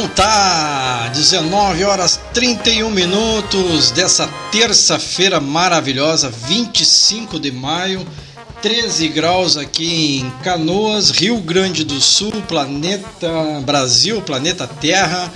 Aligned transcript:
Então 0.00 0.14
tá, 0.14 1.10
19 1.12 1.84
horas 1.84 2.18
31 2.32 2.90
minutos 2.90 3.90
dessa 3.90 4.26
terça-feira 4.50 5.38
maravilhosa, 5.40 6.30
25 6.30 7.38
de 7.38 7.52
maio, 7.52 8.06
13 8.62 9.08
graus 9.08 9.58
aqui 9.58 10.20
em 10.20 10.30
Canoas, 10.42 11.10
Rio 11.10 11.36
Grande 11.42 11.84
do 11.84 12.00
Sul, 12.00 12.32
planeta 12.48 13.60
Brasil, 13.62 14.22
planeta 14.22 14.66
Terra. 14.66 15.30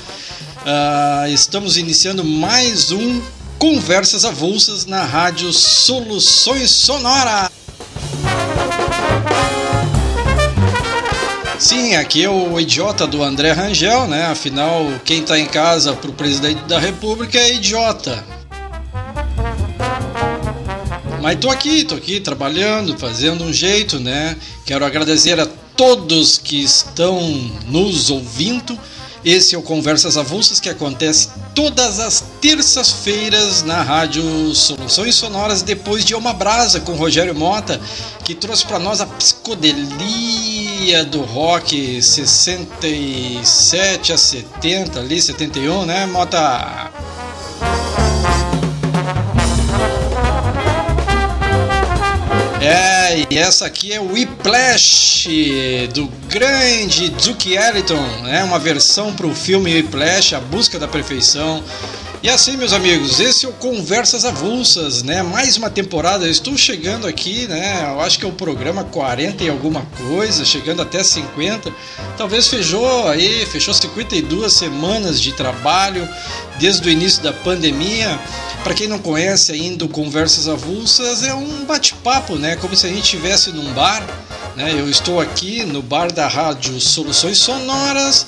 Uh, 0.61 1.29
estamos 1.29 1.77
iniciando 1.77 2.25
mais 2.25 2.91
um 2.91 3.21
Conversas 3.59 4.25
Avulsas 4.25 4.87
na 4.87 5.05
Rádio 5.05 5.53
Soluções 5.53 6.71
Sonora. 6.71 7.51
Sim, 11.65 11.95
aqui 11.95 12.23
é 12.23 12.29
o 12.29 12.61
idiota 12.61 13.07
do 13.07 13.23
André 13.23 13.53
Rangel, 13.53 14.07
né? 14.07 14.27
Afinal, 14.27 14.85
quem 15.03 15.23
tá 15.23 15.39
em 15.39 15.47
casa 15.47 15.95
pro 15.95 16.13
presidente 16.13 16.61
da 16.65 16.79
República 16.79 17.39
é 17.39 17.55
idiota. 17.55 18.23
Mas 21.23 21.39
tô 21.39 21.49
aqui, 21.49 21.83
tô 21.83 21.95
aqui 21.95 22.21
trabalhando, 22.21 22.99
fazendo 22.99 23.45
um 23.45 23.51
jeito, 23.51 23.99
né? 23.99 24.37
Quero 24.67 24.85
agradecer 24.85 25.41
a 25.41 25.47
todos 25.75 26.37
que 26.37 26.63
estão 26.63 27.19
nos 27.67 28.11
ouvindo. 28.11 28.79
Esse 29.25 29.55
é 29.55 29.59
o 29.59 29.63
Conversas 29.63 30.19
Avulsas 30.19 30.61
que 30.61 30.69
acontece 30.69 31.31
todas 31.55 31.99
as 31.99 32.23
terças-feiras 32.43 33.63
na 33.63 33.83
Rádio 33.83 34.23
Soluções 34.55 35.15
Sonoras, 35.15 35.63
depois 35.63 36.05
de 36.05 36.15
Uma 36.15 36.35
Brasa 36.35 36.79
com 36.81 36.93
Rogério 36.93 37.35
Mota, 37.35 37.81
que 38.23 38.35
trouxe 38.35 38.67
para 38.67 38.79
nós 38.79 39.01
a 39.01 39.07
psicodelia 39.07 41.07
do 41.07 41.23
rock 41.23 42.03
67 42.03 44.13
a 44.13 44.19
70, 44.19 45.01
ali 45.01 45.23
71, 45.23 45.87
né, 45.87 46.05
Mota? 46.05 46.91
É, 52.61 53.04
e 53.17 53.39
essa 53.39 53.67
aqui 53.67 53.93
é 53.93 54.01
o 54.01 54.13
Whiplash 54.13 55.29
do 55.95 56.07
grande 56.29 57.11
Duke 57.11 57.55
Ellington, 57.57 58.05
né? 58.23 58.43
Uma 58.43 58.59
versão 58.59 59.13
para 59.13 59.27
o 59.27 59.35
filme 59.35 59.73
Whiplash, 59.75 60.35
A 60.35 60.41
Busca 60.41 60.79
da 60.79 60.89
Perfeição. 60.89 61.63
E 62.25 62.31
assim, 62.31 62.57
meus 62.57 62.73
amigos, 62.73 63.21
esse 63.21 63.45
é 63.45 63.49
o 63.51 63.53
Conversas 63.53 64.25
Avulsas, 64.25 65.03
né? 65.03 65.23
Mais 65.23 65.59
uma 65.59 65.69
temporada. 65.69 66.25
Eu 66.25 66.31
estou 66.31 66.57
chegando 66.57 67.07
aqui, 67.07 67.47
né? 67.47 67.85
Eu 67.85 68.01
acho 68.01 68.19
que 68.19 68.25
é 68.25 68.29
o 68.29 68.33
programa 68.33 68.83
40 68.83 69.45
e 69.45 69.51
alguma 69.51 69.83
coisa, 70.09 70.43
chegando 70.43 70.81
até 70.81 71.05
50. 71.05 71.71
Talvez 72.17 72.49
fechou 72.49 73.07
aí, 73.09 73.45
fechou 73.45 73.75
52 73.75 74.51
semanas 74.51 75.21
de 75.21 75.33
trabalho 75.33 76.09
desde 76.59 76.89
o 76.89 76.91
início 76.91 77.23
da 77.23 77.31
pandemia. 77.31 78.19
Para 78.63 78.73
quem 78.73 78.89
não 78.89 78.99
conhece 78.99 79.53
ainda 79.53 79.85
o 79.85 79.89
Conversas 79.91 80.49
Avulsas, 80.49 81.23
é 81.25 81.35
um 81.35 81.67
bate-papo, 81.67 82.37
né? 82.37 82.57
Como 82.57 82.75
se 82.75 82.87
a 82.87 82.89
gente 82.89 83.03
estivesse 83.03 83.53
num 83.53 83.71
bar. 83.75 84.03
Né? 84.57 84.73
Eu 84.73 84.89
estou 84.89 85.21
aqui 85.21 85.65
no 85.65 85.83
bar 85.83 86.13
da 86.13 86.29
rádio 86.29 86.81
Soluções 86.81 87.39
Sonoras. 87.39 88.27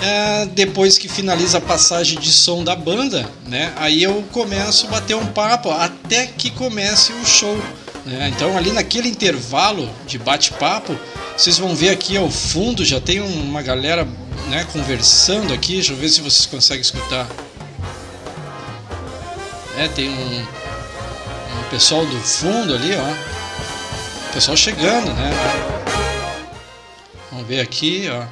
É, 0.00 0.46
depois 0.46 0.96
que 0.96 1.08
finaliza 1.08 1.58
a 1.58 1.60
passagem 1.60 2.20
de 2.20 2.30
som 2.30 2.62
da 2.62 2.76
banda, 2.76 3.28
né? 3.44 3.72
Aí 3.74 4.00
eu 4.00 4.24
começo 4.30 4.86
a 4.86 4.90
bater 4.90 5.16
um 5.16 5.26
papo 5.26 5.70
até 5.72 6.26
que 6.26 6.50
comece 6.50 7.12
o 7.12 7.26
show. 7.26 7.60
Né? 8.06 8.30
Então 8.34 8.56
ali 8.56 8.70
naquele 8.70 9.08
intervalo 9.08 9.90
de 10.06 10.16
bate-papo, 10.16 10.96
vocês 11.36 11.58
vão 11.58 11.74
ver 11.74 11.90
aqui 11.90 12.16
ao 12.16 12.30
fundo 12.30 12.84
já 12.84 13.00
tem 13.00 13.20
uma 13.20 13.60
galera 13.60 14.06
né, 14.48 14.64
conversando 14.72 15.52
aqui. 15.52 15.74
Deixa 15.74 15.92
eu 15.92 15.96
ver 15.96 16.08
se 16.08 16.20
vocês 16.20 16.46
conseguem 16.46 16.82
escutar. 16.82 17.28
É, 19.76 19.88
tem 19.88 20.08
um, 20.08 20.40
um 20.40 21.70
pessoal 21.70 22.06
do 22.06 22.20
fundo 22.20 22.74
ali, 22.74 22.94
ó. 22.94 23.47
Pessoal 24.32 24.56
chegando, 24.56 25.12
né? 25.14 25.30
Vamos 27.30 27.46
ver 27.46 27.60
aqui, 27.60 28.08
ó. 28.10 28.24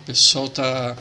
O 0.00 0.04
pessoal 0.04 0.48
tá, 0.48 0.96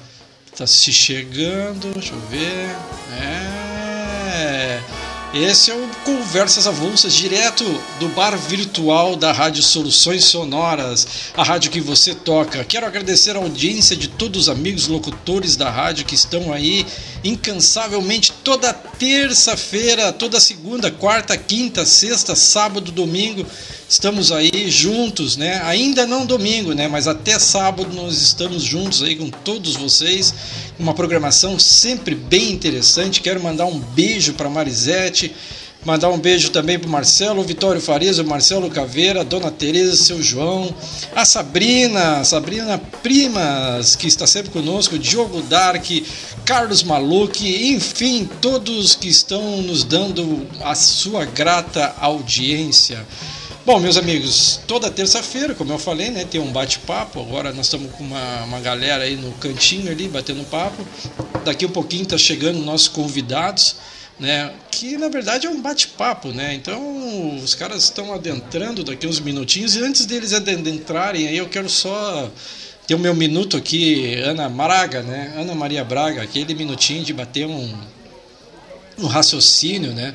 tá 0.55 0.67
se 0.67 0.93
chegando, 0.93 1.93
deixa 1.93 2.13
eu 2.13 2.19
ver. 2.21 2.75
É. 3.21 4.81
Esse 5.33 5.71
é 5.71 5.73
o 5.73 5.87
Conversas 6.03 6.67
Avulsas, 6.67 7.13
direto 7.13 7.63
do 7.99 8.09
bar 8.09 8.37
virtual 8.37 9.15
da 9.15 9.31
Rádio 9.31 9.63
Soluções 9.63 10.25
Sonoras, 10.25 11.07
a 11.37 11.41
rádio 11.41 11.71
que 11.71 11.79
você 11.79 12.13
toca. 12.13 12.65
Quero 12.65 12.85
agradecer 12.85 13.37
a 13.37 13.39
audiência 13.39 13.95
de 13.95 14.09
todos 14.09 14.41
os 14.41 14.49
amigos 14.49 14.87
locutores 14.87 15.55
da 15.55 15.69
rádio 15.69 16.05
que 16.05 16.15
estão 16.15 16.51
aí 16.51 16.85
incansavelmente 17.23 18.33
toda 18.43 18.73
terça-feira, 19.01 20.13
toda 20.13 20.39
segunda, 20.39 20.91
quarta, 20.91 21.35
quinta, 21.35 21.83
sexta, 21.87 22.35
sábado, 22.35 22.91
domingo. 22.91 23.43
Estamos 23.89 24.31
aí 24.31 24.69
juntos, 24.69 25.35
né? 25.35 25.59
Ainda 25.63 26.05
não 26.05 26.23
domingo, 26.23 26.73
né? 26.73 26.87
Mas 26.87 27.07
até 27.07 27.39
sábado 27.39 27.91
nós 27.95 28.21
estamos 28.21 28.61
juntos 28.61 29.01
aí 29.01 29.15
com 29.15 29.27
todos 29.27 29.75
vocês. 29.75 30.35
Uma 30.77 30.93
programação 30.93 31.57
sempre 31.57 32.13
bem 32.13 32.51
interessante. 32.51 33.21
Quero 33.21 33.41
mandar 33.41 33.65
um 33.65 33.79
beijo 33.79 34.33
para 34.33 34.47
Marisete 34.47 35.33
Mandar 35.83 36.09
um 36.09 36.19
beijo 36.19 36.51
também 36.51 36.77
para 36.77 36.87
Marcelo, 36.87 37.43
Vitório 37.43 37.81
Farias, 37.81 38.19
o 38.19 38.23
Marcelo 38.23 38.69
Caveira, 38.69 39.23
Dona 39.23 39.49
Tereza, 39.49 39.95
seu 39.95 40.21
João, 40.21 40.71
a 41.15 41.25
Sabrina, 41.25 42.23
Sabrina 42.23 42.77
Primas, 42.77 43.95
que 43.95 44.05
está 44.05 44.27
sempre 44.27 44.51
conosco, 44.51 44.99
Diogo 44.99 45.41
Dark, 45.41 45.83
Carlos 46.45 46.83
Maluque, 46.83 47.73
enfim, 47.73 48.29
todos 48.39 48.93
que 48.93 49.09
estão 49.09 49.63
nos 49.63 49.83
dando 49.83 50.47
a 50.63 50.75
sua 50.75 51.25
grata 51.25 51.95
audiência. 51.99 53.03
Bom, 53.65 53.79
meus 53.79 53.97
amigos, 53.97 54.59
toda 54.67 54.91
terça-feira, 54.91 55.55
como 55.55 55.73
eu 55.73 55.79
falei, 55.79 56.11
né, 56.11 56.25
tem 56.29 56.39
um 56.39 56.51
bate-papo. 56.51 57.19
Agora 57.19 57.51
nós 57.53 57.65
estamos 57.65 57.91
com 57.93 58.03
uma, 58.03 58.43
uma 58.43 58.59
galera 58.59 59.03
aí 59.05 59.15
no 59.15 59.31
cantinho 59.33 59.91
ali, 59.91 60.07
batendo 60.07 60.43
papo. 60.45 60.85
Daqui 61.43 61.65
um 61.65 61.71
pouquinho 61.71 62.05
tá 62.05 62.19
chegando 62.19 62.59
nossos 62.59 62.87
convidados 62.87 63.77
né? 64.21 64.53
Que 64.69 64.97
na 64.97 65.09
verdade 65.09 65.47
é 65.47 65.49
um 65.49 65.59
bate-papo, 65.59 66.29
né? 66.29 66.53
Então 66.53 67.35
os 67.43 67.55
caras 67.55 67.83
estão 67.83 68.13
adentrando 68.13 68.83
daqui 68.83 69.07
uns 69.07 69.19
minutinhos 69.19 69.75
e 69.75 69.83
antes 69.83 70.05
deles 70.05 70.31
adentrarem 70.31 71.27
aí 71.27 71.37
eu 71.37 71.49
quero 71.49 71.67
só 71.67 72.31
ter 72.85 72.93
o 72.93 72.99
meu 72.99 73.15
minuto 73.15 73.57
aqui, 73.57 74.15
Ana 74.19 74.47
Braga, 74.47 75.01
né? 75.01 75.33
Ana 75.35 75.55
Maria 75.55 75.83
Braga, 75.83 76.21
aquele 76.21 76.53
minutinho 76.53 77.03
de 77.03 77.13
bater 77.13 77.47
um, 77.47 77.73
um 78.99 79.07
raciocínio, 79.07 79.91
né? 79.91 80.13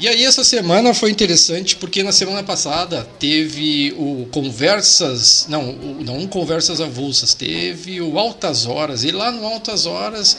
E 0.00 0.08
aí 0.08 0.24
essa 0.24 0.44
semana 0.44 0.94
foi 0.94 1.10
interessante 1.10 1.76
porque 1.76 2.02
na 2.02 2.12
semana 2.12 2.42
passada 2.42 3.06
teve 3.18 3.92
o 3.98 4.26
Conversas, 4.30 5.44
não, 5.48 5.72
não 5.72 6.26
Conversas 6.26 6.80
Avulsas, 6.80 7.34
teve 7.34 8.00
o 8.00 8.18
Altas 8.18 8.64
Horas 8.64 9.04
e 9.04 9.10
lá 9.10 9.30
no 9.30 9.44
Altas 9.44 9.84
Horas 9.84 10.36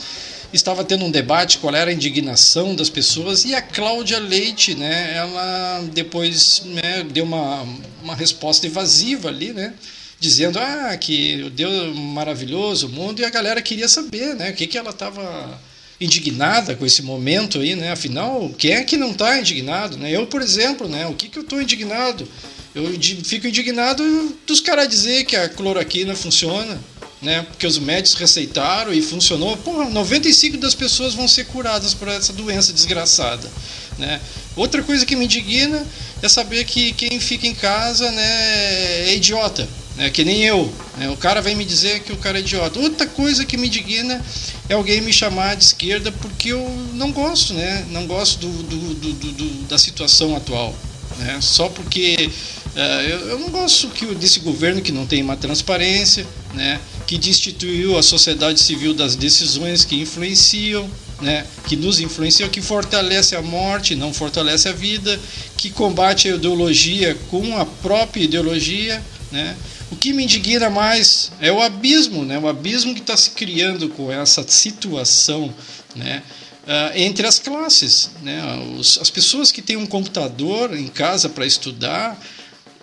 estava 0.52 0.84
tendo 0.84 1.04
um 1.04 1.10
debate 1.10 1.58
qual 1.58 1.74
era 1.74 1.90
a 1.90 1.94
indignação 1.94 2.74
das 2.74 2.90
pessoas 2.90 3.44
e 3.44 3.54
a 3.54 3.62
Cláudia 3.62 4.18
Leite, 4.18 4.74
né, 4.74 5.14
ela 5.16 5.84
depois 5.92 6.62
né, 6.64 7.04
deu 7.04 7.24
uma, 7.24 7.66
uma 8.02 8.14
resposta 8.14 8.66
evasiva 8.66 9.28
ali, 9.28 9.52
né, 9.52 9.74
dizendo 10.18 10.58
ah, 10.58 10.96
que 10.96 11.50
Deus 11.54 11.96
maravilhoso 11.96 12.88
o 12.88 12.90
mundo 12.90 13.20
e 13.20 13.24
a 13.24 13.30
galera 13.30 13.62
queria 13.62 13.88
saber, 13.88 14.34
né, 14.34 14.50
o 14.50 14.54
que 14.54 14.66
que 14.66 14.78
ela 14.78 14.90
estava 14.90 15.60
indignada 16.00 16.74
com 16.74 16.86
esse 16.86 17.02
momento 17.02 17.60
aí, 17.60 17.76
né, 17.76 17.92
afinal, 17.92 18.50
quem 18.58 18.72
é 18.72 18.82
que 18.82 18.96
não 18.96 19.12
está 19.12 19.38
indignado, 19.38 19.96
né, 19.96 20.10
eu, 20.10 20.26
por 20.26 20.42
exemplo, 20.42 20.88
né, 20.88 21.06
o 21.06 21.14
que 21.14 21.28
que 21.28 21.38
eu 21.38 21.42
estou 21.42 21.60
indignado? 21.60 22.26
Eu 22.72 22.84
fico 23.24 23.48
indignado 23.48 24.04
dos 24.46 24.60
caras 24.60 24.88
dizer 24.88 25.24
que 25.24 25.34
a 25.34 25.48
cloroquina 25.48 26.14
funciona, 26.14 26.80
né? 27.22 27.42
Porque 27.42 27.66
os 27.66 27.78
médicos 27.78 28.14
receitaram 28.14 28.92
e 28.92 29.02
funcionou. 29.02 29.56
Pô, 29.58 29.84
95 29.84 30.56
das 30.56 30.74
pessoas 30.74 31.14
vão 31.14 31.28
ser 31.28 31.44
curadas 31.44 31.92
por 31.92 32.08
essa 32.08 32.32
doença 32.32 32.72
desgraçada, 32.72 33.50
né? 33.98 34.20
Outra 34.56 34.82
coisa 34.82 35.04
que 35.04 35.14
me 35.14 35.26
indigna 35.26 35.86
é 36.22 36.28
saber 36.28 36.64
que 36.64 36.92
quem 36.92 37.20
fica 37.20 37.46
em 37.46 37.54
casa, 37.54 38.10
né, 38.10 39.08
é 39.08 39.14
idiota, 39.14 39.68
né? 39.96 40.10
Que 40.10 40.24
nem 40.24 40.44
eu, 40.44 40.72
né? 40.96 41.08
O 41.10 41.16
cara 41.16 41.40
vem 41.42 41.54
me 41.54 41.64
dizer 41.64 42.00
que 42.00 42.12
o 42.12 42.16
cara 42.16 42.38
é 42.38 42.40
idiota. 42.40 42.78
Outra 42.78 43.06
coisa 43.06 43.44
que 43.44 43.56
me 43.56 43.66
indigna 43.66 44.24
é 44.68 44.74
alguém 44.74 45.00
me 45.00 45.12
chamar 45.12 45.56
de 45.56 45.64
esquerda 45.64 46.10
porque 46.10 46.52
eu 46.52 46.68
não 46.94 47.12
gosto, 47.12 47.52
né? 47.52 47.86
Não 47.90 48.06
gosto 48.06 48.38
do, 48.38 48.62
do, 48.62 48.94
do, 48.94 49.12
do 49.12 49.50
da 49.68 49.78
situação 49.78 50.34
atual, 50.34 50.74
né? 51.18 51.38
Só 51.42 51.68
porque 51.68 52.30
uh, 52.74 52.78
eu, 53.02 53.28
eu, 53.30 53.38
não 53.38 53.50
gosto 53.50 53.88
que 53.88 54.06
desse 54.14 54.40
governo 54.40 54.80
que 54.80 54.90
não 54.90 55.06
tem 55.06 55.22
uma 55.22 55.36
transparência, 55.36 56.26
né? 56.54 56.80
Que 57.10 57.18
destituiu 57.18 57.98
a 57.98 58.04
sociedade 58.04 58.60
civil 58.60 58.94
das 58.94 59.16
decisões 59.16 59.84
que 59.84 59.96
influenciam, 59.96 60.88
né, 61.20 61.44
que 61.66 61.74
nos 61.74 61.98
influenciam, 61.98 62.48
que 62.48 62.60
fortalece 62.60 63.34
a 63.34 63.42
morte, 63.42 63.96
não 63.96 64.14
fortalece 64.14 64.68
a 64.68 64.72
vida, 64.72 65.18
que 65.56 65.70
combate 65.70 66.28
a 66.28 66.36
ideologia 66.36 67.16
com 67.28 67.58
a 67.58 67.66
própria 67.66 68.22
ideologia, 68.22 69.02
né? 69.32 69.56
O 69.90 69.96
que 69.96 70.12
me 70.12 70.22
indigna 70.22 70.70
mais 70.70 71.32
é 71.40 71.50
o 71.50 71.60
abismo, 71.60 72.24
né? 72.24 72.38
O 72.38 72.46
abismo 72.46 72.94
que 72.94 73.00
está 73.00 73.16
se 73.16 73.30
criando 73.30 73.88
com 73.88 74.12
essa 74.12 74.46
situação, 74.46 75.52
né? 75.96 76.22
Uh, 76.62 76.96
entre 76.96 77.26
as 77.26 77.40
classes, 77.40 78.08
né? 78.22 78.40
Os, 78.78 78.98
as 78.98 79.10
pessoas 79.10 79.50
que 79.50 79.60
têm 79.60 79.76
um 79.76 79.86
computador 79.86 80.76
em 80.76 80.86
casa 80.86 81.28
para 81.28 81.44
estudar 81.44 82.16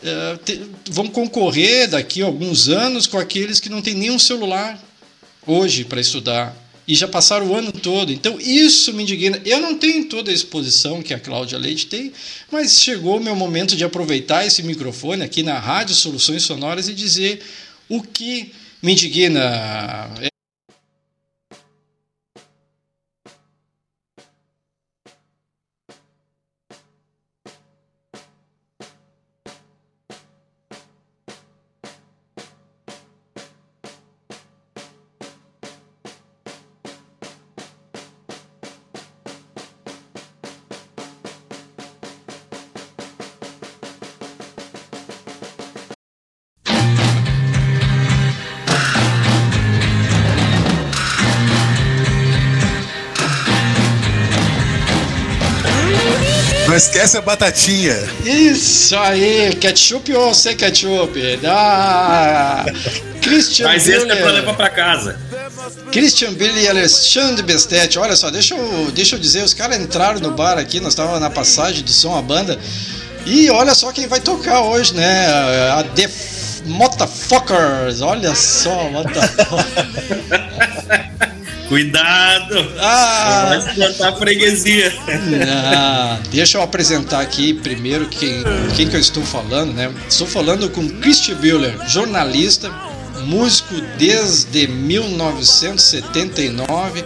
uh, 0.04 0.38
te, 0.44 0.62
vão 0.90 1.08
concorrer 1.08 1.90
daqui 1.90 2.22
a 2.22 2.26
alguns 2.26 2.70
anos 2.70 3.08
com 3.08 3.18
aqueles 3.18 3.60
que 3.60 3.70
não 3.70 3.82
têm 3.82 3.94
nenhum 3.94 4.20
celular 4.20 4.82
hoje 5.46 5.84
para 5.84 6.02
estudar 6.02 6.56
e 6.88 6.96
já 6.96 7.08
passaram 7.08 7.48
o 7.48 7.56
ano 7.56 7.72
todo. 7.72 8.14
Então 8.14 8.40
isso 8.40 8.94
me 8.94 9.04
indigna. 9.04 9.42
Eu 9.44 9.60
não 9.60 9.78
tenho 9.78 10.06
toda 10.06 10.32
a 10.32 10.34
exposição 10.34 11.04
que 11.04 11.14
a 11.14 11.20
Cláudia 11.20 11.58
Leite 11.58 11.88
tem, 11.88 12.14
mas 12.50 12.82
chegou 12.82 13.18
o 13.18 13.24
meu 13.24 13.36
momento 13.36 13.76
de 13.76 13.84
aproveitar 13.84 14.46
esse 14.46 14.64
microfone 14.64 15.24
aqui 15.24 15.44
na 15.44 15.60
Rádio 15.60 15.96
Soluções 15.96 16.44
Sonoras 16.44 16.88
e 16.88 16.94
dizer 16.94 17.42
o 17.90 18.02
que 18.02 18.54
me 18.82 18.94
indigna. 18.94 20.10
Esquece 57.07 57.18
a 57.18 57.21
batatinha. 57.21 57.95
Isso 58.25 58.95
aí, 58.98 59.56
ketchup 59.56 60.13
ou 60.13 60.33
sem 60.33 60.56
ketchup? 60.56 61.38
Da 61.38 62.65
Christian 63.21 63.65
Mas 63.65 63.88
esse 63.88 64.09
é 64.09 64.15
pra 64.15 64.31
levar 64.31 64.54
pra 64.54 64.69
casa. 64.69 65.18
Christian 65.92 66.33
Billy 66.33 66.63
e 66.63 66.68
Alexandre 66.68 67.42
Bestetti. 67.44 67.98
Olha 67.98 68.15
só, 68.15 68.30
deixa 68.30 68.56
eu, 68.56 68.92
deixa 68.92 69.15
eu 69.15 69.19
dizer, 69.19 69.44
os 69.44 69.54
caras 69.54 69.80
entraram 69.80 70.19
no 70.19 70.31
bar 70.31 70.57
aqui, 70.57 70.80
nós 70.80 70.94
estávamos 70.94 71.21
na 71.21 71.30
passagem 71.30 71.83
de 71.83 71.94
som 71.94 72.18
a 72.18 72.21
banda. 72.21 72.59
E 73.25 73.50
olha 73.50 73.74
só 73.74 73.92
quem 73.92 74.07
vai 74.07 74.19
tocar 74.19 74.62
hoje, 74.62 74.94
né? 74.94 75.27
A 75.71 75.83
The 75.83 76.09
Motherfuckers. 76.65 78.01
Olha 78.01 78.35
só, 78.35 78.90
Motherfuckers. 78.90 80.77
Cuidado! 81.68 82.56
Ah, 82.80 83.45
vai 83.50 83.59
espantar 83.59 84.14
a 84.14 84.16
freguesia. 84.16 84.94
Ah, 85.76 86.18
deixa 86.31 86.57
eu 86.57 86.62
apresentar 86.62 87.19
aqui 87.21 87.54
primeiro 87.54 88.07
quem, 88.07 88.42
quem 88.76 88.88
que 88.88 88.95
eu 88.95 89.00
estou 89.00 89.24
falando, 89.24 89.74
né? 89.74 89.94
Estou 90.07 90.26
falando 90.26 90.69
com 90.69 90.88
Christian 90.88 91.36
Bühler, 91.36 91.78
jornalista, 91.90 92.71
músico 93.26 93.76
desde 93.97 94.66
1979. 94.68 97.02
Uh, 97.02 97.06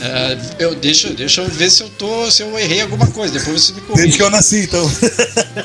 é, 0.00 0.38
eu, 0.58 0.74
deixa, 0.74 1.10
deixa 1.10 1.42
eu 1.42 1.48
ver 1.48 1.70
se 1.70 1.84
eu 1.84 1.88
tô, 1.90 2.28
se 2.30 2.42
eu 2.42 2.58
errei 2.58 2.80
alguma 2.80 3.06
coisa. 3.06 3.38
Depois 3.38 3.62
você 3.62 3.72
me 3.72 3.82
corrige. 3.82 4.02
Desde 4.02 4.18
que 4.18 4.24
eu 4.24 4.30
nasci, 4.30 4.64
então. 4.64 4.90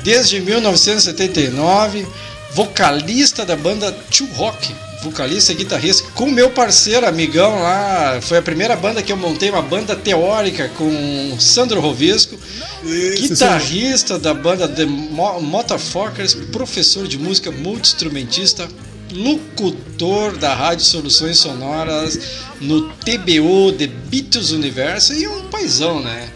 Desde 0.03 0.39
1979, 0.41 2.05
vocalista 2.53 3.43
da 3.43 3.55
banda 3.55 3.97
Tio 4.11 4.27
Rock 4.33 4.75
vocalista 5.03 5.51
e 5.51 5.55
guitarrista, 5.55 6.09
com 6.11 6.29
meu 6.29 6.49
parceiro, 6.49 7.05
amigão 7.05 7.61
lá. 7.61 8.19
Foi 8.21 8.37
a 8.37 8.41
primeira 8.41 8.75
banda 8.75 9.03
que 9.03 9.11
eu 9.11 9.17
montei, 9.17 9.49
uma 9.49 9.61
banda 9.61 9.95
teórica 9.95 10.69
com 10.69 11.37
Sandro 11.39 11.79
Rovisco, 11.79 12.37
Isso, 12.83 13.29
guitarrista 13.29 14.17
da 14.17 14.33
banda 14.33 14.67
The 14.67 14.85
Motherfuckers, 14.85 16.33
professor 16.51 17.07
de 17.07 17.17
música, 17.17 17.51
multi-instrumentista, 17.51 18.67
locutor 19.11 20.37
da 20.37 20.53
Rádio 20.53 20.85
Soluções 20.85 21.37
Sonoras 21.37 22.19
no 22.59 22.89
TBO 22.89 23.71
The 23.77 23.87
Beatles 23.87 24.51
Universo 24.51 25.13
e 25.13 25.27
um 25.27 25.43
paizão, 25.43 26.01
né? 26.01 26.29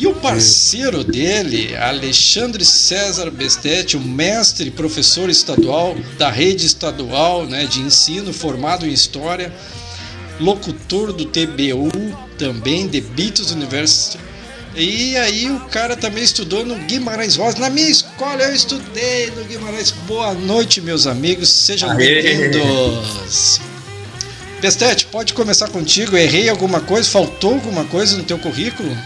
E 0.00 0.06
o 0.06 0.14
parceiro 0.14 1.04
dele, 1.04 1.76
Alexandre 1.76 2.64
César 2.64 3.30
Bestetti, 3.30 3.98
o 3.98 4.00
mestre 4.00 4.70
professor 4.70 5.28
estadual 5.28 5.94
da 6.16 6.30
rede 6.30 6.64
estadual 6.64 7.44
né, 7.44 7.66
de 7.66 7.80
ensino, 7.80 8.32
formado 8.32 8.86
em 8.86 8.92
História, 8.94 9.52
locutor 10.40 11.12
do 11.12 11.26
TBU, 11.26 11.90
também, 12.38 12.88
The 12.88 13.02
Beatles 13.02 13.50
University. 13.50 14.18
E 14.74 15.18
aí 15.18 15.50
o 15.50 15.60
cara 15.68 15.94
também 15.94 16.24
estudou 16.24 16.64
no 16.64 16.76
Guimarães 16.76 17.36
Rosa. 17.36 17.58
Na 17.58 17.68
minha 17.68 17.90
escola 17.90 18.42
eu 18.42 18.54
estudei 18.54 19.30
no 19.32 19.44
Guimarães. 19.44 19.90
Boa 19.90 20.32
noite, 20.32 20.80
meus 20.80 21.06
amigos. 21.06 21.50
Sejam 21.50 21.94
bem-vindos. 21.94 23.60
Bestete, 24.62 25.04
pode 25.04 25.34
começar 25.34 25.68
contigo. 25.68 26.16
Errei 26.16 26.48
alguma 26.48 26.80
coisa? 26.80 27.06
Faltou 27.06 27.52
alguma 27.52 27.84
coisa 27.84 28.16
no 28.16 28.24
teu 28.24 28.38
currículo? 28.38 28.96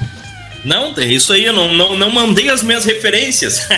Não, 0.64 0.94
é 0.96 1.04
isso 1.04 1.32
aí, 1.32 1.44
eu 1.44 1.52
não, 1.52 1.72
não, 1.74 1.96
não 1.96 2.10
mandei 2.10 2.48
as 2.48 2.62
minhas 2.62 2.84
referências. 2.84 3.68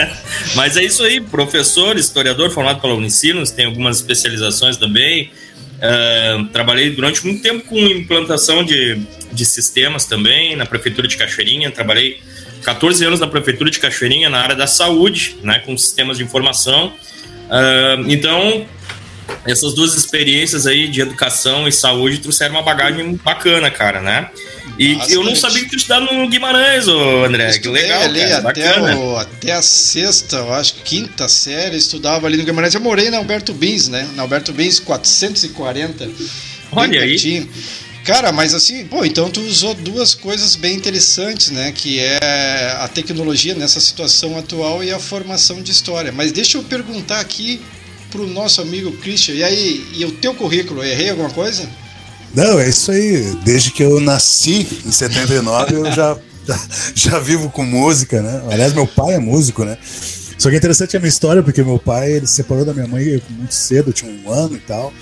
Mas 0.54 0.76
é 0.76 0.84
isso 0.84 1.02
aí, 1.02 1.20
professor, 1.20 1.96
historiador 1.96 2.50
formado 2.50 2.80
pela 2.80 2.94
Unicinos, 2.94 3.50
tem 3.50 3.66
algumas 3.66 3.96
especializações 3.96 4.76
também. 4.76 5.30
Uh, 5.76 6.46
trabalhei 6.46 6.90
durante 6.90 7.26
muito 7.26 7.42
tempo 7.42 7.66
com 7.66 7.76
implantação 7.76 8.64
de, 8.64 8.98
de 9.32 9.44
sistemas 9.44 10.04
também, 10.04 10.56
na 10.56 10.64
Prefeitura 10.64 11.08
de 11.08 11.16
Cachoeirinha. 11.16 11.70
Trabalhei 11.70 12.20
14 12.62 13.04
anos 13.04 13.20
na 13.20 13.26
Prefeitura 13.26 13.70
de 13.70 13.78
Cachoeirinha 13.78 14.30
na 14.30 14.38
área 14.38 14.56
da 14.56 14.66
saúde, 14.66 15.36
né, 15.42 15.58
com 15.58 15.76
sistemas 15.76 16.16
de 16.16 16.24
informação. 16.24 16.92
Uh, 17.48 18.08
então, 18.08 18.66
essas 19.44 19.74
duas 19.74 19.94
experiências 19.94 20.66
aí 20.66 20.88
de 20.88 21.00
educação 21.00 21.66
e 21.66 21.72
saúde 21.72 22.18
trouxeram 22.18 22.54
uma 22.54 22.62
bagagem 22.62 23.14
bacana, 23.16 23.70
cara, 23.70 24.00
né? 24.00 24.30
E 24.78 24.94
Bastante. 24.94 25.14
eu 25.14 25.24
não 25.24 25.34
sabia 25.34 25.64
que 25.64 25.70
tu 25.70 25.76
estudava 25.76 26.12
no 26.12 26.28
Guimarães, 26.28 26.86
ô 26.88 27.24
André. 27.24 27.58
Que 27.58 27.68
legal, 27.68 28.02
ali 28.02 28.20
cara, 28.20 28.48
até, 28.50 28.96
o, 28.96 29.16
até 29.16 29.52
a 29.52 29.62
sexta, 29.62 30.36
eu 30.36 30.52
acho, 30.52 30.74
quinta 30.84 31.28
série, 31.28 31.76
estudava 31.76 32.26
ali 32.26 32.36
no 32.36 32.44
Guimarães. 32.44 32.74
Eu 32.74 32.80
morei 32.80 33.08
na 33.10 33.18
Alberto 33.18 33.54
Bins, 33.54 33.88
né? 33.88 34.08
Na 34.14 34.22
Alberto 34.22 34.52
Bins 34.52 34.78
440. 34.80 36.10
Olha 36.72 37.02
aí. 37.02 37.48
Cara, 38.04 38.30
mas 38.30 38.54
assim, 38.54 38.86
pô, 38.86 39.04
então 39.04 39.28
tu 39.28 39.40
usou 39.40 39.74
duas 39.74 40.14
coisas 40.14 40.54
bem 40.54 40.76
interessantes, 40.76 41.50
né? 41.50 41.72
Que 41.72 41.98
é 41.98 42.76
a 42.78 42.86
tecnologia 42.86 43.54
nessa 43.54 43.80
situação 43.80 44.38
atual 44.38 44.84
e 44.84 44.92
a 44.92 44.98
formação 44.98 45.60
de 45.60 45.72
história. 45.72 46.12
Mas 46.12 46.30
deixa 46.30 46.56
eu 46.56 46.62
perguntar 46.62 47.18
aqui 47.18 47.60
pro 48.10 48.26
nosso 48.26 48.60
amigo 48.60 48.92
Christian. 48.98 49.34
E 49.34 49.42
aí, 49.42 49.86
e 49.94 50.04
o 50.04 50.12
teu 50.12 50.34
currículo, 50.34 50.84
errei 50.84 51.10
alguma 51.10 51.30
coisa? 51.30 51.68
Não, 52.36 52.60
é 52.60 52.68
isso 52.68 52.92
aí. 52.92 53.34
Desde 53.42 53.70
que 53.70 53.82
eu 53.82 53.98
nasci 53.98 54.68
em 54.84 54.92
79, 54.92 55.74
eu 55.74 55.90
já, 55.90 56.18
já 56.94 57.18
vivo 57.18 57.48
com 57.48 57.64
música, 57.64 58.20
né? 58.20 58.42
Aliás, 58.50 58.74
meu 58.74 58.86
pai 58.86 59.14
é 59.14 59.18
músico, 59.18 59.64
né? 59.64 59.78
Só 60.36 60.50
que 60.50 60.54
é 60.54 60.58
interessante 60.58 60.94
a 60.94 61.00
minha 61.00 61.08
história, 61.08 61.42
porque 61.42 61.62
meu 61.62 61.78
pai 61.78 62.12
ele 62.12 62.26
se 62.26 62.34
separou 62.34 62.62
da 62.62 62.74
minha 62.74 62.86
mãe 62.86 63.22
muito 63.30 63.54
cedo, 63.54 63.90
tinha 63.90 64.12
um 64.12 64.30
ano 64.30 64.54
e 64.54 64.60
tal. 64.60 64.92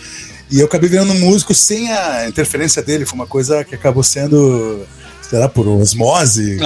E 0.49 0.61
eu 0.61 0.67
acabei 0.67 0.89
virando 0.89 1.13
músico 1.15 1.53
sem 1.53 1.91
a 1.93 2.29
interferência 2.29 2.81
dele. 2.81 3.05
Foi 3.05 3.17
uma 3.17 3.27
coisa 3.27 3.65
que 3.65 3.75
acabou 3.75 4.05
sendo, 4.05 4.87
sei 5.29 5.41
lá, 5.41 5.49
por 5.49 5.67
osmose, 5.67 6.59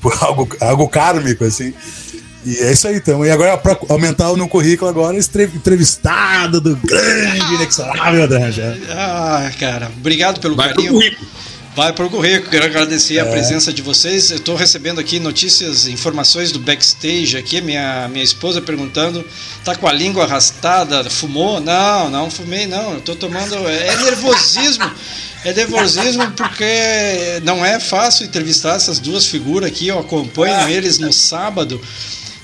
por, 0.00 0.12
por 0.14 0.24
algo, 0.24 0.48
algo 0.60 0.88
kármico, 0.88 1.44
assim. 1.44 1.74
E 2.44 2.56
é 2.58 2.72
isso 2.72 2.88
aí, 2.88 2.96
então. 2.96 3.24
E 3.24 3.30
agora, 3.30 3.56
para 3.58 3.78
aumentar 3.88 4.32
no 4.34 4.48
currículo, 4.48 4.90
agora, 4.90 5.16
entrevistado 5.16 6.60
do 6.60 6.76
grande 6.76 7.54
inexorável 7.54 8.24
André 8.24 8.50
já. 8.50 8.74
Ah, 8.90 9.50
cara, 9.58 9.90
obrigado 9.96 10.40
pelo 10.40 10.56
Vai 10.56 10.68
carinho. 10.68 10.98
Pro 10.98 11.26
Vai 11.74 11.92
para 11.92 12.04
o 12.04 12.10
currículo, 12.10 12.50
quero 12.50 12.64
agradecer 12.64 13.16
é. 13.16 13.20
a 13.20 13.26
presença 13.26 13.72
de 13.72 13.80
vocês. 13.80 14.30
Eu 14.30 14.38
estou 14.38 14.56
recebendo 14.56 14.98
aqui 14.98 15.20
notícias, 15.20 15.86
informações 15.86 16.50
do 16.50 16.58
backstage 16.58 17.36
aqui. 17.36 17.60
Minha, 17.60 18.08
minha 18.08 18.24
esposa 18.24 18.60
perguntando: 18.60 19.24
tá 19.64 19.76
com 19.76 19.86
a 19.86 19.92
língua 19.92 20.24
arrastada? 20.24 21.08
Fumou? 21.08 21.60
Não, 21.60 22.10
não 22.10 22.28
fumei, 22.28 22.66
não. 22.66 22.94
Eu 22.94 23.00
tô 23.00 23.14
tomando. 23.14 23.54
É 23.68 23.96
nervosismo. 23.96 24.90
É 25.44 25.54
nervosismo 25.54 26.30
porque 26.32 27.40
não 27.44 27.64
é 27.64 27.78
fácil 27.78 28.26
entrevistar 28.26 28.74
essas 28.74 28.98
duas 28.98 29.24
figuras 29.26 29.70
aqui. 29.70 29.86
Eu 29.88 30.00
acompanho 30.00 30.68
eles 30.68 30.98
no 30.98 31.12
sábado. 31.12 31.80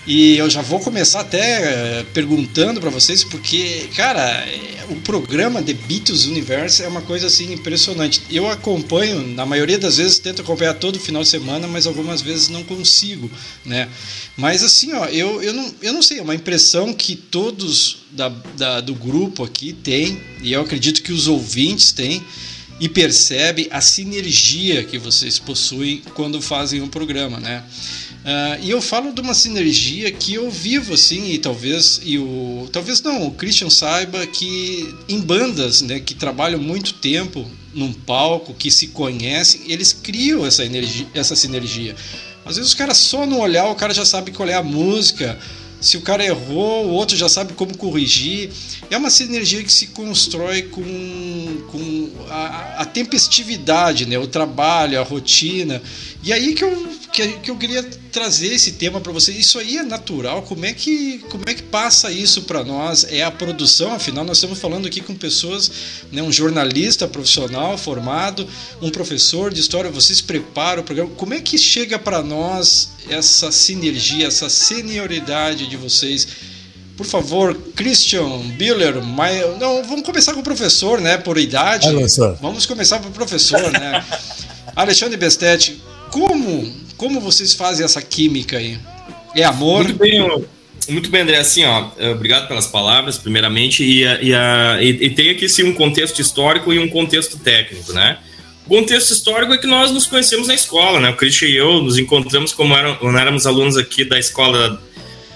E 0.07 0.37
eu 0.37 0.49
já 0.49 0.63
vou 0.63 0.79
começar 0.79 1.21
até 1.21 1.41
eh, 1.41 2.07
perguntando 2.15 2.81
para 2.81 2.91
vocês, 2.91 3.25
porque, 3.25 3.89
cara, 3.97 4.23
eh, 4.23 4.85
o 4.89 4.95
programa 5.01 5.61
The 5.61 5.73
Beatles 5.73 6.27
Universe 6.27 6.81
é 6.81 6.87
uma 6.87 7.03
coisa 7.03 7.27
assim 7.27 7.53
impressionante. 7.53 8.23
Eu 8.31 8.49
acompanho, 8.49 9.27
na 9.35 9.45
maioria 9.45 9.79
das 9.79 9.97
vezes, 9.97 10.21
tento 10.21 10.43
acompanhar 10.43 10.75
todo 10.75 11.01
final 11.01 11.23
de 11.23 11.29
semana, 11.29 11.67
mas 11.67 11.89
algumas 11.89 12.23
vezes 12.23 12.49
não 12.49 12.63
consigo, 12.63 13.29
né? 13.65 13.89
Mas 14.37 14.63
assim, 14.63 14.93
ó, 14.93 15.07
eu, 15.07 15.43
eu, 15.43 15.53
não, 15.53 15.75
eu 15.83 15.93
não 15.93 16.03
sei, 16.03 16.21
é 16.21 16.23
uma 16.23 16.37
impressão 16.37 16.93
que 16.93 17.17
todos 17.17 18.05
da, 18.13 18.29
da, 18.29 18.81
do 18.81 18.95
grupo 18.95 19.43
aqui 19.43 19.73
têm, 19.73 20.21
e 20.41 20.53
eu 20.53 20.61
acredito 20.61 21.03
que 21.03 21.13
os 21.13 21.27
ouvintes 21.27 21.91
têm, 21.91 22.23
e 22.79 22.89
percebe 22.89 23.67
a 23.73 23.81
sinergia 23.81 24.85
que 24.85 24.99
vocês 24.99 25.39
possuem 25.39 26.03
quando 26.15 26.41
fazem 26.41 26.81
um 26.81 26.89
programa, 26.89 27.41
né? 27.41 27.65
Uh, 28.27 28.59
e 28.61 28.71
eu 28.71 28.83
falo 28.83 29.13
de 29.13 29.21
uma 29.21 29.35
sinergia 29.35 30.11
que 30.11 30.35
eu 30.35 30.51
vivo 30.51 30.95
assim, 30.95 31.31
e 31.31 31.39
talvez 31.39 32.01
e 32.03 32.19
o 32.19 32.69
talvez 32.73 33.01
não, 33.01 33.29
o 33.29 33.31
Christian 33.31 33.71
saiba 33.71 34.27
que 34.27 34.93
em 35.09 35.21
bandas, 35.21 35.81
né, 35.81 36.01
que 36.01 36.13
trabalham 36.13 36.61
muito 36.61 36.95
tempo 36.95 37.49
num 37.73 37.93
palco, 37.93 38.53
que 38.53 38.69
se 38.69 38.89
conhecem, 38.89 39.61
eles 39.69 39.93
criam 39.93 40.45
essa 40.45 40.65
energia, 40.65 41.07
essa 41.15 41.37
sinergia. 41.37 41.95
Às 42.45 42.57
vezes 42.57 42.73
os 42.73 42.75
caras 42.75 42.97
só 42.97 43.25
no 43.25 43.39
olhar, 43.39 43.69
o 43.71 43.77
cara 43.77 43.95
já 43.95 44.05
sabe 44.05 44.33
qual 44.33 44.49
é 44.49 44.55
a 44.55 44.63
música, 44.63 45.39
se 45.81 45.97
o 45.97 46.01
cara 46.01 46.25
errou, 46.25 46.87
o 46.87 46.91
outro 46.91 47.17
já 47.17 47.29
sabe 47.29 47.53
como 47.53 47.77
corrigir. 47.77 48.51
É 48.91 48.97
uma 48.97 49.11
sinergia 49.11 49.63
que 49.63 49.73
se 49.73 49.89
constrói 49.89 50.63
com, 50.63 50.83
com 51.71 52.11
a, 52.29 52.83
a 52.83 52.85
tempestividade, 52.85 54.07
né? 54.07 54.19
o 54.19 54.27
trabalho, 54.27 54.99
a 54.99 55.05
rotina. 55.05 55.83
E 56.25 56.33
aí 56.33 56.55
que 56.55 56.65
eu, 56.65 56.89
que, 57.17 57.29
que 57.39 57.51
eu 57.51 57.57
queria 57.57 57.83
trazer 58.13 58.53
esse 58.53 58.73
tema 58.73 59.01
para 59.01 59.11
você. 59.11 59.33
Isso 59.33 59.59
aí 59.59 59.79
é 59.79 59.83
natural? 59.83 60.43
Como 60.43 60.67
é 60.67 60.75
que, 60.75 61.19
como 61.31 61.45
é 61.49 61.55
que 61.55 61.63
passa 61.63 62.13
isso 62.13 62.43
para 62.43 62.63
nós? 62.63 63.07
É 63.09 63.23
a 63.23 63.31
produção, 63.31 63.95
afinal, 63.95 64.23
nós 64.23 64.37
estamos 64.37 64.59
falando 64.59 64.87
aqui 64.87 65.01
com 65.01 65.15
pessoas, 65.15 65.71
né? 66.13 66.23
um 66.23 66.31
jornalista 66.31 67.09
profissional 67.09 67.79
formado, 67.79 68.47
um 68.83 68.91
professor 68.91 69.53
de 69.53 69.61
história. 69.61 69.91
Vocês 69.91 70.21
preparam 70.21 70.83
o 70.83 70.85
programa. 70.85 71.11
Como 71.17 71.33
é 71.33 71.41
que 71.41 71.57
chega 71.57 71.99
para 71.99 72.23
nós 72.23 72.91
essa 73.09 73.51
sinergia, 73.51 74.27
essa 74.27 74.51
senioridade 74.51 75.67
de 75.69 75.77
vocês? 75.79 76.29
Por 76.99 77.07
favor, 77.07 77.55
Christian 77.75 78.41
Biller, 78.59 79.03
mas, 79.03 79.59
não, 79.59 79.83
vamos 79.85 80.03
começar 80.03 80.35
com 80.35 80.41
o 80.41 80.43
professor, 80.45 81.01
né? 81.01 81.17
Por 81.17 81.39
idade. 81.39 81.89
Vamos 82.43 82.67
começar 82.67 82.99
com 83.01 83.09
o 83.09 83.13
professor, 83.13 83.71
né? 83.71 84.05
Alexandre 84.77 85.17
Bestetti, 85.17 85.81
como, 86.11 86.86
como 86.97 87.21
vocês 87.21 87.55
fazem 87.55 87.85
essa 87.85 88.01
química 88.03 88.59
aí? 88.59 88.79
É 89.35 89.45
amor? 89.45 89.85
Muito 89.85 89.99
bem, 89.99 90.45
muito 90.89 91.11
bem, 91.11 91.23
André. 91.23 91.39
Assim, 91.39 91.65
ó, 91.65 91.91
eh, 91.99 92.11
obrigado 92.11 92.49
pelas 92.49 92.67
palavras, 92.67 93.19
primeiramente. 93.19 93.83
E, 93.83 94.03
e, 94.03 94.35
a, 94.35 94.79
e, 94.81 94.89
e 94.89 95.11
tem 95.11 95.31
aqui 95.31 95.49
sim 95.49 95.65
um 95.65 95.75
contexto 95.75 96.21
histórico 96.21 96.73
e 96.73 96.79
um 96.79 96.89
contexto 96.89 97.39
técnico, 97.39 97.93
né? 97.93 98.19
O 98.67 98.69
contexto 98.69 99.13
histórico 99.13 99.53
é 99.53 99.59
que 99.59 99.67
nós 99.67 99.93
nos 99.93 100.07
conhecemos 100.07 100.49
na 100.49 100.55
escola, 100.55 100.99
né? 100.99 101.11
O 101.11 101.17
Christian 101.17 101.49
e 101.49 101.57
eu 101.57 101.83
nos 101.83 101.99
encontramos 101.99 102.53
como 102.53 102.75
eram, 102.75 102.95
quando 102.97 103.19
éramos 103.19 103.47
alunos 103.47 103.77
aqui 103.77 104.05
da 104.05 104.19
escola 104.19 104.81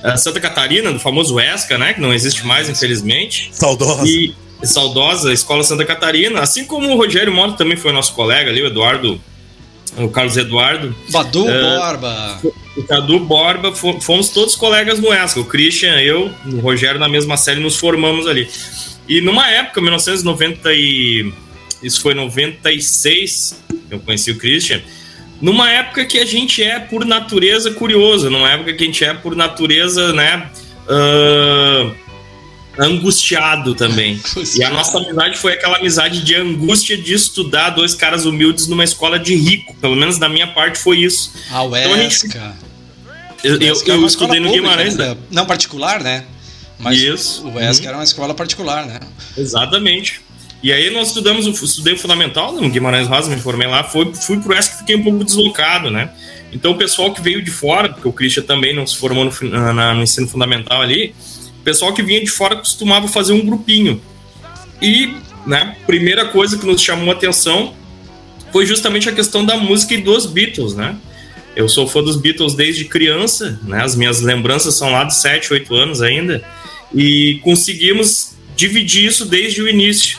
uh, 0.04 0.18
Santa 0.18 0.40
Catarina, 0.40 0.92
do 0.92 0.98
famoso 0.98 1.38
ESCA, 1.38 1.78
né? 1.78 1.94
Que 1.94 2.00
não 2.00 2.12
existe 2.12 2.44
mais, 2.44 2.68
infelizmente. 2.68 3.50
Saudosa. 3.52 4.06
E, 4.06 4.34
saudosa 4.62 5.32
Escola 5.32 5.64
Santa 5.64 5.84
Catarina, 5.84 6.40
assim 6.40 6.64
como 6.64 6.88
o 6.88 6.96
Rogério 6.96 7.32
Mota 7.32 7.56
também 7.56 7.76
foi 7.76 7.92
nosso 7.92 8.14
colega 8.14 8.50
ali, 8.50 8.62
o 8.62 8.66
Eduardo, 8.66 9.20
o 9.96 10.08
Carlos 10.08 10.36
Eduardo. 10.36 10.94
Badu 11.10 11.42
uh, 11.42 11.46
Borba. 11.46 12.40
O 12.76 12.82
Cadu 12.84 13.20
Borba, 13.20 13.72
fomos 13.74 14.28
todos 14.30 14.54
colegas 14.54 15.00
no 15.00 15.12
ESCA, 15.12 15.40
o 15.40 15.44
Christian, 15.44 16.00
eu, 16.00 16.30
o 16.46 16.60
Rogério 16.60 17.00
na 17.00 17.08
mesma 17.08 17.36
série, 17.36 17.60
nos 17.60 17.76
formamos 17.76 18.26
ali. 18.26 18.48
E 19.08 19.20
numa 19.20 19.50
época, 19.50 19.80
1990 19.80 20.72
e 20.72 21.32
isso 21.82 22.00
foi 22.00 22.12
em 22.12 22.16
96, 22.16 23.62
eu 23.90 23.98
conheci 24.00 24.30
o 24.30 24.38
Christian. 24.38 24.80
Numa 25.40 25.70
época 25.70 26.04
que 26.04 26.18
a 26.18 26.24
gente 26.24 26.62
é, 26.62 26.78
por 26.78 27.04
natureza, 27.04 27.70
curioso, 27.72 28.28
numa 28.28 28.50
época 28.50 28.74
que 28.74 28.84
a 28.84 28.86
gente 28.86 29.04
é, 29.04 29.14
por 29.14 29.34
natureza, 29.34 30.12
né, 30.12 30.50
uh, 30.86 31.94
angustiado 32.78 33.74
também. 33.74 34.20
E 34.56 34.62
a 34.62 34.70
nossa 34.70 34.98
amizade 34.98 35.38
foi 35.38 35.52
aquela 35.52 35.78
amizade 35.78 36.24
de 36.24 36.34
angústia 36.34 36.96
de 36.96 37.12
estudar 37.12 37.70
dois 37.70 37.94
caras 37.94 38.24
humildes 38.24 38.66
numa 38.66 38.84
escola 38.84 39.18
de 39.18 39.34
rico. 39.34 39.74
Pelo 39.76 39.96
menos 39.96 40.18
da 40.18 40.28
minha 40.28 40.46
parte 40.48 40.78
foi 40.78 40.98
isso. 40.98 41.32
A 41.50 41.62
UESCA. 41.62 41.86
Então, 41.86 41.94
a 41.94 42.02
gente... 42.02 42.60
Eu, 43.42 43.56
eu, 43.60 43.74
eu, 43.74 43.94
eu 43.94 44.06
estudei 44.06 44.40
no 44.40 44.52
Guimarães. 44.52 44.96
Né? 44.96 45.16
Não 45.30 45.46
particular, 45.46 46.02
né? 46.02 46.24
Mas 46.80 46.98
Isso. 46.98 47.46
o 47.46 47.60
ESC 47.60 47.82
uhum. 47.82 47.88
era 47.88 47.96
uma 47.98 48.04
escola 48.04 48.34
particular, 48.34 48.86
né? 48.86 49.00
Exatamente. 49.36 50.20
E 50.62 50.72
aí 50.72 50.90
nós 50.90 51.08
estudamos, 51.08 51.46
estudei 51.46 51.94
o 51.94 51.98
fundamental 51.98 52.52
no 52.52 52.68
Guimarães 52.68 53.06
Rosa, 53.06 53.30
me 53.34 53.40
formei 53.40 53.66
lá, 53.66 53.84
fui, 53.84 54.12
fui 54.14 54.38
pro 54.40 54.54
ESC 54.54 54.74
e 54.74 54.78
fiquei 54.78 54.96
um 54.96 55.02
pouco 55.02 55.24
deslocado, 55.24 55.90
né? 55.90 56.10
Então 56.52 56.72
o 56.72 56.76
pessoal 56.76 57.12
que 57.14 57.20
veio 57.20 57.42
de 57.42 57.50
fora, 57.50 57.88
porque 57.88 58.08
o 58.08 58.12
Christian 58.12 58.42
também 58.42 58.74
não 58.74 58.86
se 58.86 58.96
formou 58.96 59.24
no, 59.24 59.48
na, 59.72 59.94
no 59.94 60.02
ensino 60.02 60.26
fundamental 60.26 60.82
ali, 60.82 61.14
o 61.60 61.62
pessoal 61.62 61.92
que 61.92 62.02
vinha 62.02 62.20
de 62.20 62.30
fora 62.30 62.56
costumava 62.56 63.06
fazer 63.06 63.32
um 63.32 63.44
grupinho. 63.44 64.00
E, 64.80 65.14
né, 65.46 65.76
primeira 65.86 66.26
coisa 66.26 66.58
que 66.58 66.66
nos 66.66 66.80
chamou 66.80 67.10
a 67.10 67.14
atenção 67.14 67.74
foi 68.52 68.66
justamente 68.66 69.08
a 69.08 69.12
questão 69.12 69.44
da 69.44 69.56
música 69.56 69.94
e 69.94 69.98
dos 69.98 70.26
Beatles, 70.26 70.74
né? 70.74 70.96
Eu 71.54 71.68
sou 71.68 71.86
fã 71.86 72.02
dos 72.02 72.16
Beatles 72.16 72.54
desde 72.54 72.84
criança, 72.84 73.60
né? 73.62 73.82
As 73.82 73.94
minhas 73.94 74.20
lembranças 74.20 74.74
são 74.74 74.90
lá 74.90 75.04
de 75.04 75.14
7, 75.14 75.52
8 75.52 75.74
anos 75.74 76.02
ainda. 76.02 76.42
E 76.94 77.40
conseguimos 77.42 78.32
dividir 78.56 79.04
isso 79.06 79.26
desde 79.26 79.62
o 79.62 79.68
início 79.68 80.18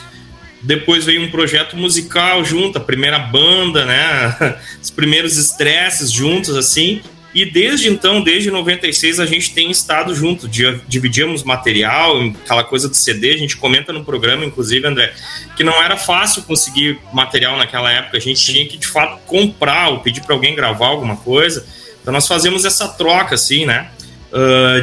depois 0.62 1.04
veio 1.04 1.22
um 1.22 1.30
projeto 1.30 1.76
musical 1.76 2.44
junto, 2.44 2.78
a 2.78 2.80
primeira 2.80 3.18
banda, 3.18 3.84
né? 3.84 4.56
Os 4.80 4.90
primeiros 4.90 5.36
estresses 5.36 6.10
juntos, 6.10 6.56
assim. 6.56 7.02
E 7.34 7.46
desde 7.46 7.88
então, 7.88 8.22
desde 8.22 8.50
96, 8.50 9.18
a 9.18 9.26
gente 9.26 9.54
tem 9.54 9.70
estado 9.70 10.14
junto. 10.14 10.46
Dividíamos 10.86 11.42
material, 11.42 12.20
aquela 12.44 12.62
coisa 12.62 12.88
do 12.88 12.94
CD. 12.94 13.32
A 13.32 13.38
gente 13.38 13.56
comenta 13.56 13.92
no 13.92 14.04
programa, 14.04 14.44
inclusive, 14.44 14.86
André, 14.86 15.14
que 15.56 15.64
não 15.64 15.82
era 15.82 15.96
fácil 15.96 16.42
conseguir 16.42 16.98
material 17.12 17.56
naquela 17.56 17.90
época. 17.90 18.18
A 18.18 18.20
gente 18.20 18.44
tinha 18.44 18.66
que, 18.66 18.76
de 18.76 18.86
fato, 18.86 19.18
comprar 19.26 19.88
ou 19.88 20.00
pedir 20.00 20.20
para 20.20 20.34
alguém 20.34 20.54
gravar 20.54 20.88
alguma 20.88 21.16
coisa. 21.16 21.66
Então, 22.02 22.12
nós 22.12 22.28
fazemos 22.28 22.64
essa 22.64 22.86
troca, 22.88 23.34
assim, 23.34 23.64
né? 23.64 23.90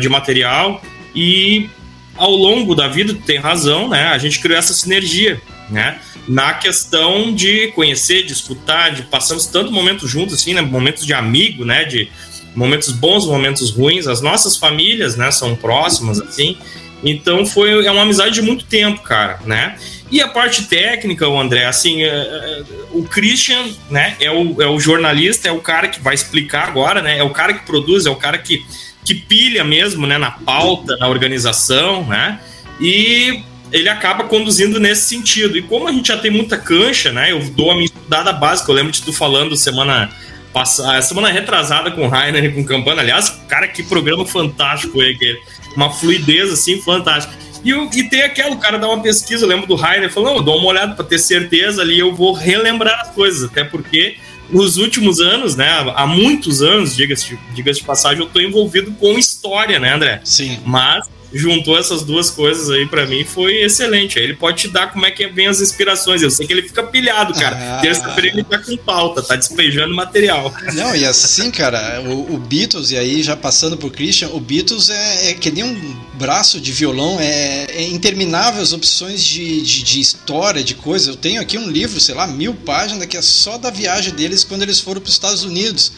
De 0.01 0.09
material. 0.09 0.81
E 1.15 1.69
ao 2.17 2.31
longo 2.31 2.73
da 2.73 2.87
vida, 2.87 3.13
tu 3.13 3.21
tem 3.21 3.37
razão, 3.37 3.89
né? 3.89 4.07
A 4.07 4.17
gente 4.17 4.39
criou 4.39 4.57
essa 4.57 4.73
sinergia 4.73 5.39
né? 5.69 5.99
Na 6.27 6.53
questão 6.53 7.33
de 7.33 7.67
conhecer, 7.69 8.23
de 8.23 8.33
escutar, 8.33 8.91
de 8.91 9.03
passamos 9.03 9.45
tanto 9.47 9.71
momentos 9.71 10.09
juntos, 10.09 10.35
assim, 10.35 10.53
né? 10.53 10.61
Momentos 10.61 11.05
de 11.05 11.13
amigo, 11.13 11.63
né? 11.65 11.85
De 11.85 12.09
momentos 12.55 12.91
bons, 12.91 13.25
momentos 13.25 13.71
ruins. 13.71 14.07
As 14.07 14.21
nossas 14.21 14.57
famílias, 14.57 15.15
né? 15.15 15.31
São 15.31 15.55
próximas, 15.55 16.19
assim. 16.21 16.57
Então 17.03 17.45
foi 17.45 17.85
é 17.85 17.91
uma 17.91 18.01
amizade 18.01 18.35
de 18.35 18.41
muito 18.41 18.65
tempo, 18.65 19.01
cara, 19.01 19.39
né? 19.45 19.77
E 20.11 20.21
a 20.21 20.27
parte 20.27 20.63
técnica, 20.65 21.27
o 21.27 21.39
André, 21.39 21.65
assim, 21.65 22.01
é, 22.03 22.07
é, 22.07 22.63
o 22.91 23.03
Christian, 23.03 23.63
né, 23.91 24.15
é 24.19 24.31
o, 24.31 24.59
é 24.59 24.65
o 24.65 24.79
jornalista, 24.79 25.47
é 25.47 25.51
o 25.51 25.61
cara 25.61 25.87
que 25.87 25.99
vai 25.99 26.15
explicar 26.15 26.67
agora, 26.67 27.01
né? 27.01 27.19
É 27.19 27.23
o 27.23 27.29
cara 27.29 27.53
que 27.53 27.65
produz, 27.65 28.07
é 28.07 28.09
o 28.09 28.15
cara 28.15 28.37
que, 28.39 28.65
que 29.05 29.13
pilha 29.13 29.63
mesmo, 29.63 30.07
né, 30.07 30.17
na 30.17 30.31
pauta, 30.31 30.97
na 30.97 31.07
organização, 31.07 32.05
né? 32.07 32.39
E 32.81 33.43
ele 33.71 33.87
acaba 33.87 34.23
conduzindo 34.23 34.79
nesse 34.79 35.07
sentido. 35.07 35.57
E 35.57 35.61
como 35.61 35.87
a 35.87 35.91
gente 35.91 36.07
já 36.07 36.17
tem 36.17 36.31
muita 36.31 36.57
cancha, 36.57 37.11
né? 37.11 37.31
Eu 37.31 37.39
dou 37.51 37.69
a 37.69 37.75
minha 37.75 37.85
estudada 37.85 38.33
básica. 38.33 38.71
Eu 38.71 38.75
lembro 38.75 38.91
de 38.91 39.03
tu 39.03 39.13
falando 39.13 39.55
semana 39.55 40.09
passada, 40.53 41.01
semana 41.01 41.29
retrasada 41.29 41.91
com 41.91 42.05
o 42.05 42.09
Rainer 42.09 42.43
e 42.43 42.51
com 42.51 42.61
o 42.61 42.65
Campana. 42.65 43.01
Aliás, 43.01 43.29
cara, 43.47 43.67
que 43.67 43.83
programa 43.83 44.25
fantástico 44.25 45.01
é 45.01 45.09
aquele. 45.09 45.39
Uma 45.75 45.91
fluidez 45.91 46.51
assim 46.51 46.81
fantástica. 46.81 47.33
E, 47.63 47.71
e 47.71 48.09
tem 48.09 48.23
aquele, 48.23 48.49
o 48.49 48.57
cara 48.57 48.77
dá 48.77 48.87
uma 48.87 49.01
pesquisa, 49.01 49.45
eu 49.45 49.49
lembro 49.49 49.67
do 49.67 49.75
Rainer, 49.75 50.11
falou: 50.11 50.37
eu 50.37 50.41
dou 50.41 50.57
uma 50.57 50.67
olhada 50.67 50.95
para 50.95 51.05
ter 51.05 51.19
certeza 51.19 51.81
ali, 51.81 51.99
eu 51.99 52.13
vou 52.15 52.33
relembrar 52.33 53.01
as 53.01 53.09
coisas, 53.11 53.49
até 53.49 53.63
porque 53.63 54.17
nos 54.49 54.77
últimos 54.77 55.19
anos, 55.19 55.55
né, 55.55 55.69
há 55.95 56.07
muitos 56.07 56.61
anos, 56.61 56.95
diga-se 56.95 57.37
diga 57.53 57.71
de 57.71 57.83
passagem, 57.83 58.19
eu 58.19 58.27
estou 58.27 58.41
envolvido 58.41 58.91
com 58.93 59.17
história, 59.17 59.79
né, 59.79 59.93
André? 59.93 60.21
Sim. 60.23 60.59
Mas 60.65 61.07
juntou 61.33 61.77
essas 61.77 62.03
duas 62.03 62.29
coisas 62.29 62.69
aí 62.69 62.85
para 62.85 63.05
mim 63.05 63.23
foi 63.23 63.61
excelente. 63.63 64.17
Ele 64.17 64.35
pode 64.35 64.61
te 64.61 64.67
dar 64.67 64.91
como 64.91 65.05
é 65.05 65.11
que 65.11 65.27
vem 65.27 65.47
as 65.47 65.61
inspirações. 65.61 66.21
Eu 66.21 66.31
sei 66.31 66.47
que 66.47 66.53
ele 66.53 66.63
fica 66.63 66.83
pilhado, 66.83 67.33
cara. 67.33 67.77
Ah. 67.77 67.81
Terça-feira 67.81 68.29
ele 68.29 68.43
tá 68.43 68.57
com 68.59 68.75
pauta, 68.77 69.21
tá 69.21 69.35
despejando 69.35 69.93
material. 69.95 70.53
Não, 70.73 70.95
e 70.95 71.05
assim, 71.05 71.51
cara, 71.51 72.01
o, 72.01 72.35
o 72.35 72.37
Beatles, 72.37 72.91
e 72.91 72.97
aí 72.97 73.21
já 73.21 73.35
passando 73.35 73.77
pro 73.77 73.91
Christian, 73.91 74.29
o 74.29 74.39
Beatles 74.39 74.89
é, 74.89 75.31
é 75.31 75.33
que 75.33 75.51
nem 75.51 75.63
um 75.63 75.95
braço 76.13 76.59
de 76.59 76.71
violão, 76.71 77.17
é, 77.19 77.67
é 77.69 77.83
intermináveis 77.83 78.73
opções 78.73 79.23
de, 79.23 79.61
de, 79.61 79.83
de 79.83 79.99
história, 79.99 80.63
de 80.63 80.75
coisas. 80.75 81.07
Eu 81.07 81.15
tenho 81.15 81.41
aqui 81.41 81.57
um 81.57 81.69
livro, 81.69 81.99
sei 81.99 82.15
lá, 82.15 82.27
mil 82.27 82.53
páginas, 82.53 83.05
que 83.05 83.17
é 83.17 83.21
só 83.21 83.57
da 83.57 83.69
viagem 83.69 84.13
deles 84.13 84.43
quando 84.43 84.63
eles 84.63 84.79
foram 84.79 84.99
para 85.01 85.07
os 85.07 85.13
Estados 85.13 85.43
Unidos. 85.43 85.91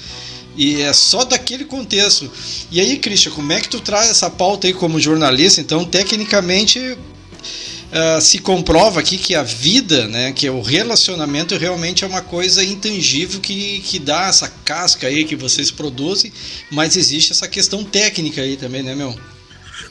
E 0.55 0.81
é 0.81 0.91
só 0.93 1.23
daquele 1.23 1.65
contexto. 1.65 2.29
E 2.71 2.79
aí, 2.79 2.97
Christian, 2.97 3.31
como 3.31 3.51
é 3.51 3.61
que 3.61 3.69
tu 3.69 3.79
traz 3.79 4.09
essa 4.09 4.29
pauta 4.29 4.67
aí 4.67 4.73
como 4.73 4.99
jornalista? 4.99 5.61
Então, 5.61 5.85
tecnicamente, 5.85 6.79
uh, 6.79 8.21
se 8.21 8.39
comprova 8.39 8.99
aqui 8.99 9.17
que 9.17 9.35
a 9.35 9.43
vida, 9.43 10.07
né, 10.07 10.31
que 10.31 10.49
o 10.49 10.61
relacionamento 10.61 11.55
realmente 11.57 12.03
é 12.03 12.07
uma 12.07 12.21
coisa 12.21 12.63
intangível 12.63 13.39
que, 13.39 13.79
que 13.81 13.99
dá 13.99 14.27
essa 14.27 14.51
casca 14.65 15.07
aí 15.07 15.23
que 15.23 15.35
vocês 15.35 15.71
produzem, 15.71 16.31
mas 16.69 16.97
existe 16.97 17.31
essa 17.31 17.47
questão 17.47 17.83
técnica 17.83 18.41
aí 18.41 18.57
também, 18.57 18.83
né, 18.83 18.95
meu? 18.95 19.15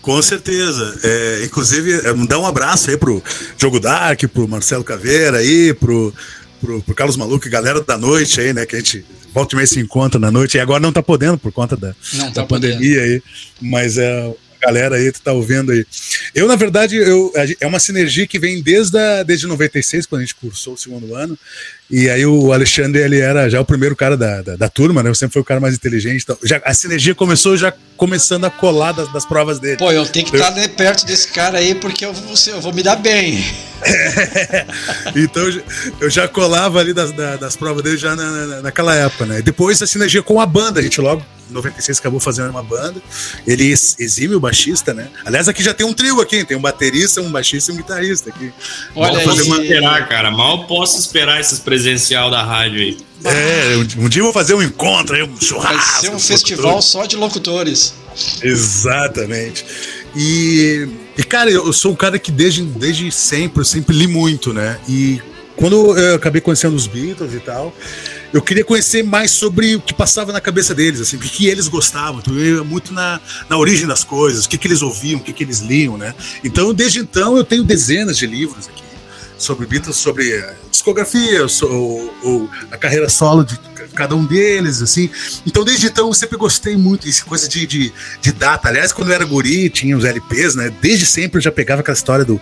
Com 0.02 0.20
certeza. 0.22 0.98
É, 1.02 1.42
inclusive, 1.44 1.92
é, 1.92 2.14
dá 2.26 2.38
um 2.38 2.46
abraço 2.46 2.90
aí 2.90 2.96
pro 2.96 3.22
Jogo 3.58 3.78
Dark, 3.78 4.22
pro 4.32 4.48
Marcelo 4.48 4.84
Caveira 4.84 5.38
aí, 5.38 5.74
pro, 5.74 6.14
pro, 6.60 6.82
pro 6.82 6.94
Carlos 6.94 7.16
Maluco, 7.16 7.48
galera 7.48 7.80
da 7.80 7.96
noite 7.96 8.40
aí, 8.40 8.52
né? 8.52 8.66
Que 8.66 8.76
a 8.76 8.78
gente 8.78 9.04
volta 9.32 9.54
e 9.54 9.56
meia 9.56 9.66
se 9.66 9.80
encontra 9.80 10.20
na 10.20 10.30
noite. 10.30 10.56
E 10.56 10.60
agora 10.60 10.80
não 10.80 10.92
tá 10.92 11.02
podendo 11.02 11.38
por 11.38 11.52
conta 11.52 11.76
da, 11.76 11.94
da 12.18 12.30
tá 12.30 12.46
pandemia 12.46 13.00
aí. 13.00 13.22
Mas 13.60 13.98
é 13.98 14.34
galera 14.60 14.96
aí 14.96 15.12
que 15.12 15.20
tá 15.20 15.32
ouvindo 15.32 15.72
aí. 15.72 15.84
Eu, 16.34 16.46
na 16.46 16.56
verdade, 16.56 16.96
eu, 16.96 17.32
é 17.60 17.66
uma 17.66 17.80
sinergia 17.80 18.26
que 18.26 18.38
vem 18.38 18.62
desde, 18.62 18.98
a, 18.98 19.22
desde 19.22 19.46
96, 19.46 20.06
quando 20.06 20.20
a 20.20 20.24
gente 20.24 20.34
cursou 20.34 20.74
o 20.74 20.78
segundo 20.78 21.14
ano. 21.14 21.38
E 21.90 22.08
aí 22.08 22.24
o 22.24 22.52
Alexandre, 22.52 23.02
ele 23.02 23.18
era 23.18 23.50
já 23.50 23.60
o 23.60 23.64
primeiro 23.64 23.96
cara 23.96 24.16
da, 24.16 24.42
da, 24.42 24.54
da 24.54 24.68
turma, 24.68 25.02
né? 25.02 25.10
Eu 25.10 25.14
sempre 25.14 25.32
foi 25.32 25.42
o 25.42 25.44
cara 25.44 25.58
mais 25.58 25.74
inteligente. 25.74 26.22
Então, 26.22 26.38
já, 26.44 26.60
a 26.64 26.72
sinergia 26.72 27.16
começou 27.16 27.56
já 27.56 27.72
começando 27.96 28.44
a 28.44 28.50
colar 28.50 28.92
das, 28.92 29.12
das 29.12 29.26
provas 29.26 29.58
dele. 29.58 29.76
Pô, 29.76 29.90
eu 29.90 30.06
tenho 30.06 30.24
que 30.24 30.36
estar 30.36 30.52
né, 30.52 30.68
perto 30.68 31.04
desse 31.04 31.28
cara 31.28 31.58
aí 31.58 31.74
porque 31.74 32.04
eu 32.04 32.12
vou, 32.12 32.34
eu 32.46 32.60
vou 32.60 32.72
me 32.72 32.82
dar 32.82 32.94
bem. 32.94 33.44
É, 33.82 34.66
então 35.16 35.42
eu 36.00 36.08
já 36.08 36.28
colava 36.28 36.78
ali 36.78 36.94
das, 36.94 37.10
das 37.12 37.56
provas 37.56 37.82
dele 37.82 37.96
já 37.96 38.14
na, 38.14 38.46
na, 38.46 38.62
naquela 38.62 38.94
época, 38.94 39.26
né? 39.26 39.42
Depois 39.42 39.82
a 39.82 39.86
sinergia 39.86 40.22
com 40.22 40.40
a 40.40 40.46
banda, 40.46 40.78
a 40.78 40.82
gente 40.82 41.00
logo 41.00 41.24
96 41.50 41.98
acabou 41.98 42.20
fazendo 42.20 42.50
uma 42.50 42.62
banda. 42.62 43.00
Ele 43.46 43.70
exime 43.70 44.34
o 44.34 44.40
baixista, 44.40 44.94
né? 44.94 45.08
Aliás, 45.24 45.48
aqui 45.48 45.62
já 45.62 45.74
tem 45.74 45.86
um 45.86 45.92
trio 45.92 46.20
aqui, 46.20 46.44
tem 46.44 46.56
um 46.56 46.60
baterista, 46.60 47.20
um 47.20 47.30
baixista 47.30 47.70
e 47.70 47.74
um 47.74 47.76
guitarrista 47.76 48.30
aqui. 48.30 48.52
Olha 48.94 49.14
Mal 49.14 49.24
posso 49.24 49.60
esperar, 49.62 50.08
cara. 50.08 50.30
Mal 50.30 50.66
posso 50.66 50.98
esperar 50.98 51.40
esses 51.40 51.58
presencial 51.58 52.30
da 52.30 52.42
rádio 52.42 52.80
aí. 52.80 52.98
É, 53.24 53.76
um, 53.76 54.04
um 54.04 54.08
dia 54.08 54.20
eu 54.20 54.24
vou 54.24 54.32
fazer 54.32 54.54
um 54.54 54.62
encontro 54.62 55.14
aí, 55.14 55.22
um 55.22 55.40
churrasco. 55.40 55.92
Vai 55.92 56.00
ser 56.00 56.10
um 56.10 56.18
festival 56.18 56.80
só 56.80 57.04
de 57.04 57.16
locutores. 57.16 57.94
Exatamente. 58.42 59.64
E, 60.16 60.88
e, 61.16 61.22
cara, 61.22 61.50
eu 61.50 61.72
sou 61.72 61.92
um 61.92 61.96
cara 61.96 62.18
que 62.18 62.32
desde, 62.32 62.62
desde 62.62 63.10
sempre, 63.12 63.60
eu 63.60 63.64
sempre 63.64 63.96
li 63.96 64.06
muito, 64.06 64.52
né? 64.52 64.78
E 64.88 65.20
quando 65.56 65.96
eu 65.98 66.14
acabei 66.14 66.40
conhecendo 66.40 66.74
os 66.74 66.86
Beatles 66.86 67.34
e 67.34 67.40
tal, 67.40 67.74
eu 68.32 68.40
queria 68.42 68.64
conhecer 68.64 69.02
mais 69.02 69.30
sobre 69.30 69.76
o 69.76 69.80
que 69.80 69.92
passava 69.92 70.32
na 70.32 70.40
cabeça 70.40 70.74
deles, 70.74 71.00
assim, 71.00 71.16
o 71.16 71.20
que, 71.20 71.28
que 71.28 71.46
eles 71.46 71.68
gostavam. 71.68 72.22
Muito 72.64 72.92
na, 72.92 73.20
na 73.48 73.56
origem 73.56 73.86
das 73.86 74.04
coisas, 74.04 74.44
o 74.44 74.48
que, 74.48 74.58
que 74.58 74.68
eles 74.68 74.82
ouviam, 74.82 75.20
o 75.20 75.22
que, 75.22 75.32
que 75.32 75.44
eles 75.44 75.60
liam, 75.60 75.96
né? 75.96 76.14
Então, 76.44 76.72
desde 76.72 77.00
então, 77.00 77.36
eu 77.36 77.44
tenho 77.44 77.64
dezenas 77.64 78.16
de 78.16 78.26
livros 78.26 78.68
aqui 78.68 78.89
sobre 79.40 79.66
Beatles, 79.66 79.96
sobre 79.96 80.44
discografia, 80.70 81.46
ou, 81.62 82.14
ou 82.22 82.50
a 82.70 82.76
carreira 82.76 83.08
solo 83.08 83.42
de 83.42 83.58
cada 83.94 84.14
um 84.14 84.24
deles, 84.24 84.82
assim. 84.82 85.10
Então, 85.46 85.64
desde 85.64 85.86
então, 85.86 86.08
eu 86.08 86.14
sempre 86.14 86.36
gostei 86.36 86.76
muito 86.76 87.06
dessa 87.06 87.24
coisa 87.24 87.48
de, 87.48 87.66
de, 87.66 87.92
de, 88.20 88.32
data. 88.32 88.68
Aliás, 88.68 88.92
quando 88.92 89.08
eu 89.08 89.14
era 89.14 89.24
guri, 89.24 89.70
tinha 89.70 89.96
os 89.96 90.04
LPs, 90.04 90.54
né? 90.54 90.72
Desde 90.80 91.06
sempre 91.06 91.38
eu 91.38 91.42
já 91.42 91.50
pegava 91.50 91.80
aquela 91.80 91.96
história 91.96 92.24
do, 92.24 92.40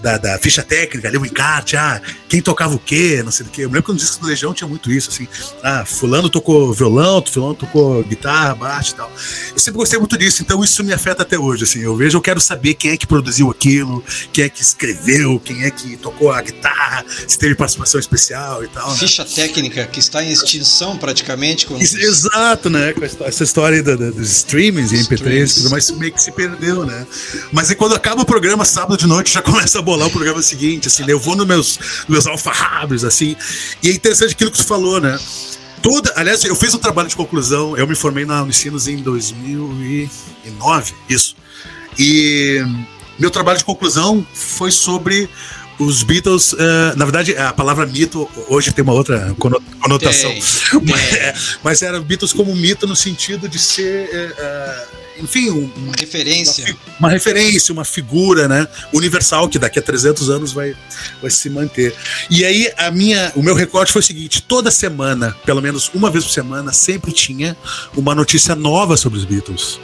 da, 0.00 0.18
da 0.18 0.38
ficha 0.38 0.62
técnica, 0.62 1.08
ali 1.08 1.18
o 1.18 1.26
encarte, 1.26 1.76
ah, 1.76 2.00
quem 2.28 2.40
tocava 2.40 2.74
o 2.74 2.78
quê, 2.78 3.22
não 3.24 3.32
sei 3.32 3.46
o 3.46 3.48
quê. 3.48 3.62
Eu 3.62 3.68
lembro 3.68 3.84
que 3.84 3.92
no 3.92 3.98
disco 3.98 4.20
do 4.20 4.26
Legião 4.26 4.54
tinha 4.54 4.68
muito 4.68 4.90
isso, 4.90 5.10
assim. 5.10 5.26
Ah, 5.62 5.84
fulano 5.84 6.28
tocou 6.28 6.72
violão, 6.72 7.22
fulano 7.26 7.54
tocou 7.54 8.02
guitarra, 8.04 8.54
baixo 8.54 8.92
e 8.92 8.96
tal. 8.96 9.10
Eu 9.52 9.58
sempre 9.58 9.78
gostei 9.78 9.98
muito 9.98 10.16
disso, 10.16 10.42
então 10.42 10.62
isso 10.62 10.84
me 10.84 10.92
afeta 10.92 11.22
até 11.22 11.38
hoje, 11.38 11.64
assim. 11.64 11.80
Eu 11.80 11.96
vejo, 11.96 12.18
eu 12.18 12.22
quero 12.22 12.40
saber 12.40 12.74
quem 12.74 12.92
é 12.92 12.96
que 12.96 13.06
produziu 13.06 13.50
aquilo, 13.50 14.04
quem 14.32 14.44
é 14.44 14.48
que 14.48 14.62
escreveu, 14.62 15.40
quem 15.40 15.64
é 15.64 15.70
que 15.70 15.96
tocou 15.96 16.30
a 16.38 16.42
guitarra, 16.42 17.04
se 17.26 17.38
teve 17.38 17.54
participação 17.54 17.98
especial 17.98 18.64
e 18.64 18.68
tal. 18.68 18.90
Né? 18.90 18.96
Ficha 18.96 19.24
né? 19.24 19.30
técnica 19.34 19.86
que 19.86 19.98
está 19.98 20.22
em 20.22 20.30
extinção 20.30 20.96
praticamente. 20.96 21.66
Com... 21.66 21.76
Exato, 21.76 22.70
né? 22.70 22.92
Com 22.92 23.04
essa 23.04 23.44
história 23.44 23.82
da, 23.82 23.96
da, 23.96 24.10
dos 24.10 24.30
streamings 24.30 24.92
e 24.92 24.96
MP3 24.96 25.54
tudo 25.54 25.70
mais, 25.70 25.90
meio 25.92 26.12
que 26.12 26.22
se 26.22 26.32
perdeu, 26.32 26.84
né? 26.84 27.06
Mas 27.52 27.70
aí 27.70 27.76
quando 27.76 27.94
acaba 27.94 28.22
o 28.22 28.26
programa, 28.26 28.64
sábado 28.64 28.96
de 28.96 29.06
noite, 29.06 29.32
já 29.32 29.42
começa 29.42 29.78
a 29.78 29.82
bolar 29.82 30.08
o 30.08 30.10
programa 30.10 30.42
seguinte, 30.42 30.88
assim, 30.88 31.04
né? 31.04 31.12
Eu 31.12 31.20
vou 31.20 31.36
nos 31.36 31.46
meus, 31.46 31.78
meus 32.08 32.26
alfarrábios, 32.26 33.04
assim. 33.04 33.36
E 33.82 33.88
é 33.88 33.92
interessante 33.92 34.32
aquilo 34.32 34.50
que 34.50 34.58
você 34.58 34.64
falou, 34.64 35.00
né? 35.00 35.18
Toda, 35.82 36.12
aliás, 36.16 36.42
eu 36.44 36.56
fiz 36.56 36.74
um 36.74 36.78
trabalho 36.78 37.08
de 37.08 37.14
conclusão, 37.14 37.76
eu 37.76 37.86
me 37.86 37.94
formei 37.94 38.24
na 38.24 38.42
Unicinos 38.42 38.88
em 38.88 38.96
2009, 38.96 40.94
isso. 41.08 41.36
E 41.98 42.60
meu 43.18 43.30
trabalho 43.30 43.58
de 43.58 43.64
conclusão 43.64 44.26
foi 44.34 44.70
sobre 44.70 45.28
os 45.78 46.02
Beatles, 46.02 46.52
uh, 46.52 46.56
na 46.96 47.04
verdade, 47.04 47.36
a 47.36 47.52
palavra 47.52 47.86
mito 47.86 48.28
hoje 48.48 48.72
tem 48.72 48.82
uma 48.82 48.92
outra 48.92 49.34
conotação. 49.80 50.30
Tem, 50.30 50.42
mas, 50.88 51.10
tem. 51.10 51.58
mas, 51.62 51.82
era 51.82 52.00
Beatles 52.00 52.32
como 52.32 52.54
mito 52.54 52.86
no 52.86 52.96
sentido 52.96 53.48
de 53.48 53.58
ser, 53.58 54.08
uh, 54.08 55.22
enfim, 55.22 55.50
um, 55.50 55.70
uma 55.76 55.92
referência. 55.98 56.64
Uma, 56.64 57.08
uma, 57.08 57.10
referência, 57.10 57.72
uma 57.72 57.84
figura 57.84 58.48
né, 58.48 58.66
universal 58.92 59.48
que 59.48 59.58
daqui 59.58 59.78
a 59.78 59.82
300 59.82 60.30
anos 60.30 60.52
vai, 60.52 60.74
vai 61.20 61.30
se 61.30 61.50
manter. 61.50 61.94
E 62.30 62.44
aí, 62.44 62.72
a 62.78 62.90
minha, 62.90 63.32
o 63.34 63.42
meu 63.42 63.54
recorte 63.54 63.92
foi 63.92 64.00
o 64.00 64.04
seguinte: 64.04 64.42
toda 64.42 64.70
semana, 64.70 65.36
pelo 65.44 65.60
menos 65.60 65.90
uma 65.94 66.10
vez 66.10 66.24
por 66.24 66.32
semana, 66.32 66.72
sempre 66.72 67.12
tinha 67.12 67.56
uma 67.94 68.14
notícia 68.14 68.54
nova 68.54 68.96
sobre 68.96 69.18
os 69.18 69.24
Beatles. 69.24 69.78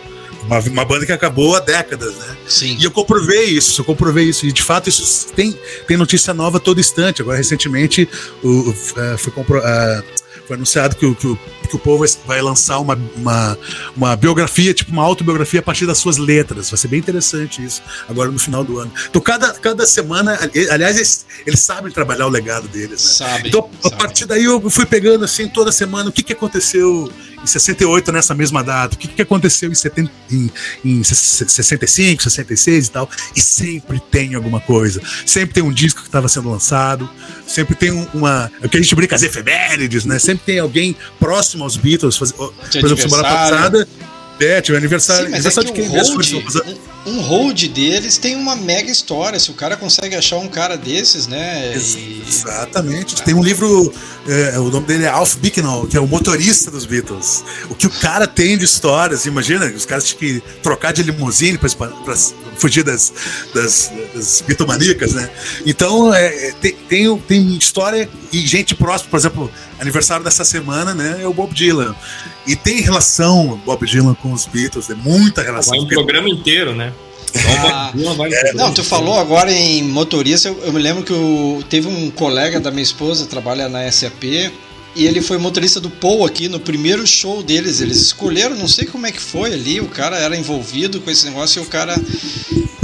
Uma, 0.45 0.59
uma, 0.59 0.85
banda 0.85 1.07
que 1.07 1.13
acabou 1.13 1.55
há 1.55 1.61
décadas, 1.61 2.15
né? 2.17 2.37
Sim. 2.47 2.77
E 2.79 2.85
eu 2.85 2.91
comprovei 2.91 3.45
isso, 3.45 3.81
eu 3.81 3.85
comprovei 3.85 4.25
isso. 4.25 4.47
E 4.47 4.53
de 4.53 4.63
fato, 4.63 4.89
isso 4.89 5.29
tem, 5.35 5.59
tem 5.87 5.97
notícia 5.97 6.35
nova 6.35 6.59
todo 6.59 6.81
instante. 6.81 7.23
Agora, 7.23 7.37
recentemente, 7.37 8.09
o, 8.43 8.49
o, 8.49 8.71
uh, 8.71 9.19
foi, 9.19 9.33
compro, 9.33 9.59
uh, 9.59 10.03
foi 10.47 10.57
anunciado 10.57 10.97
que 10.97 11.07
o, 11.07 11.15
que 11.15 11.27
o, 11.27 11.39
que 11.73 11.77
o 11.77 11.79
povo 11.79 12.05
vai 12.27 12.43
lançar 12.43 12.79
uma, 12.79 12.99
uma, 13.17 13.59
uma 13.97 14.17
biografia, 14.17 14.75
tipo 14.75 14.93
uma 14.93 15.03
autobiografia 15.03 15.61
a 15.61 15.63
partir 15.63 15.87
das 15.87 15.97
suas 15.99 16.19
letras. 16.19 16.69
Vai 16.69 16.79
ser 16.79 16.89
bem 16.89 16.99
interessante 16.99 17.65
isso, 17.65 17.83
agora 18.09 18.31
no 18.31 18.39
final 18.39 18.63
do 18.63 18.79
ano. 18.79 18.93
Então, 19.09 19.23
cada, 19.23 19.53
cada 19.55 19.87
semana, 19.87 20.39
aliás, 20.71 20.97
eles, 20.97 21.27
eles 21.47 21.61
sabem 21.61 21.91
trabalhar 21.91 22.27
o 22.27 22.29
legado 22.29 22.69
deles. 22.69 22.91
Né? 23.21 23.29
Sabe, 23.29 23.49
então, 23.49 23.71
a 23.81 23.89
sabe. 23.89 23.97
partir 23.97 24.27
daí, 24.27 24.45
eu 24.45 24.69
fui 24.69 24.85
pegando 24.85 25.25
assim 25.25 25.49
toda 25.49 25.73
semana 25.73 26.11
o 26.11 26.13
que, 26.13 26.23
que 26.23 26.35
aconteceu 26.35 27.11
em 27.43 27.47
68 27.47 28.13
nessa 28.13 28.35
mesma 28.35 28.63
data, 28.63 28.95
o 28.95 28.99
que, 28.99 29.09
que 29.09 29.23
aconteceu 29.23 29.71
em, 29.71 29.75
70, 29.75 30.11
em, 30.31 30.51
em 30.85 31.03
65, 31.03 32.23
66 32.23 32.87
e 32.87 32.91
tal, 32.91 33.11
e 33.35 33.41
sempre 33.41 34.01
tem 34.11 34.35
alguma 34.35 34.61
coisa. 34.61 35.01
Sempre 35.27 35.55
tem 35.55 35.63
um 35.63 35.73
disco 35.73 36.01
que 36.01 36.09
estava 36.09 36.29
sendo 36.29 36.51
lançado, 36.51 37.09
sempre 37.47 37.75
tem 37.75 37.91
uma. 38.15 38.51
O 38.63 38.69
que 38.69 38.77
a 38.77 38.81
gente 38.81 38.95
brinca 38.95 39.17
as 39.17 39.23
efemérides, 39.23 40.05
né? 40.05 40.19
Sempre 40.19 40.45
tem 40.47 40.59
alguém 40.59 40.97
próximo 41.19 41.65
aos 41.65 41.77
Beatles. 41.77 42.17
Faz, 42.17 42.33
por 42.33 42.53
exemplo, 42.73 42.97
semana 42.99 43.23
passada. 43.23 43.89
É, 44.41 44.61
tive 44.61 44.77
aniversário. 44.77 45.27
Sim, 45.27 45.35
aniversário 45.35 45.69
é 45.69 45.73
de 45.73 45.81
quem 45.81 45.89
mesmo? 45.91 46.21
Um 47.05 47.21
hold 47.21 47.61
deles 47.69 48.17
tem 48.17 48.37
uma 48.37 48.55
mega 48.55 48.91
história. 48.91 49.39
Se 49.39 49.51
o 49.51 49.55
cara 49.55 49.77
consegue 49.77 50.15
achar 50.15 50.39
um 50.39 50.49
cara 50.49 50.77
desses, 50.77 51.27
né? 51.27 51.75
E... 51.77 52.23
Exatamente. 52.27 53.23
Tem 53.23 53.35
um 53.35 53.43
livro, 53.43 53.93
é, 54.27 54.59
o 54.59 54.71
nome 54.71 54.87
dele 54.87 55.05
é 55.05 55.09
Alf 55.09 55.37
Bicknell, 55.37 55.87
que 55.91 55.97
é 55.97 56.01
o 56.01 56.07
motorista 56.07 56.71
dos 56.71 56.87
Beatles. 56.87 57.45
O 57.69 57.75
que 57.75 57.87
o 57.87 57.91
cara 57.91 58.27
tem 58.27 58.57
de 58.57 58.65
histórias, 58.65 59.27
imagina, 59.27 59.67
os 59.67 59.85
caras 59.85 60.05
tinham 60.05 60.19
que 60.19 60.43
trocar 60.63 60.93
de 60.93 61.03
limusine 61.03 61.59
para 61.59 62.17
fugir 62.57 62.85
das, 62.85 63.13
das, 63.55 63.91
das 64.15 64.45
bitomaníacas, 64.47 65.15
né? 65.15 65.29
Então, 65.67 66.15
é, 66.15 66.53
tem, 66.61 66.73
tem, 66.89 67.19
tem 67.19 67.57
história 67.57 68.09
e 68.33 68.39
gente 68.47 68.75
próxima, 68.75 69.11
por 69.11 69.17
exemplo, 69.19 69.51
aniversário 69.81 70.25
dessa 70.25 70.45
semana, 70.45 70.95
né? 70.95 71.19
É 71.23 71.27
o 71.27 71.35
Bob 71.35 71.53
Dylan. 71.53 71.95
E 72.47 72.57
tem 72.57 72.81
relação 72.81 73.61
Bob 73.65 73.87
Dylan 73.87 74.15
com 74.15 74.33
os 74.33 74.47
Beatles, 74.47 74.91
é 74.91 74.95
muita 74.95 75.43
relação. 75.43 75.77
Vai 75.77 75.85
um 75.85 75.89
programa 75.89 76.29
inteiro, 76.29 76.75
né? 76.75 76.92
Ah, 77.35 77.93
não, 78.55 78.73
tu 78.73 78.85
falou 78.85 79.19
agora 79.19 79.53
em 79.53 79.83
motorista. 79.83 80.49
Eu, 80.49 80.59
eu 80.65 80.73
me 80.73 80.81
lembro 80.81 81.03
que 81.03 81.13
o, 81.13 81.63
teve 81.69 81.89
um 81.89 82.11
colega 82.11 82.61
da 82.61 82.71
minha 82.71 82.83
esposa 82.83 83.27
trabalha 83.27 83.69
na 83.69 83.91
SAP 83.91 84.25
e 84.95 85.07
ele 85.07 85.23
foi 85.23 85.39
motorista 85.39 85.81
do 85.81 85.89
Paul 85.89 86.27
aqui 86.27 86.49
no 86.49 86.61
primeiro 86.61 87.07
show 87.07 87.43
deles. 87.43 87.81
Eles 87.81 87.99
escolheram, 87.99 88.57
não 88.57 88.69
sei 88.69 88.87
como 88.87 89.07
é 89.07 89.13
que 89.13 89.21
foi 89.21 89.53
ali. 89.53 89.81
O 89.81 89.89
cara 89.89 90.19
era 90.19 90.37
envolvido 90.37 91.01
com 91.01 91.11
esse 91.11 91.25
negócio 91.25 91.63
e 91.63 91.65
o 91.65 91.69
cara. 91.69 91.99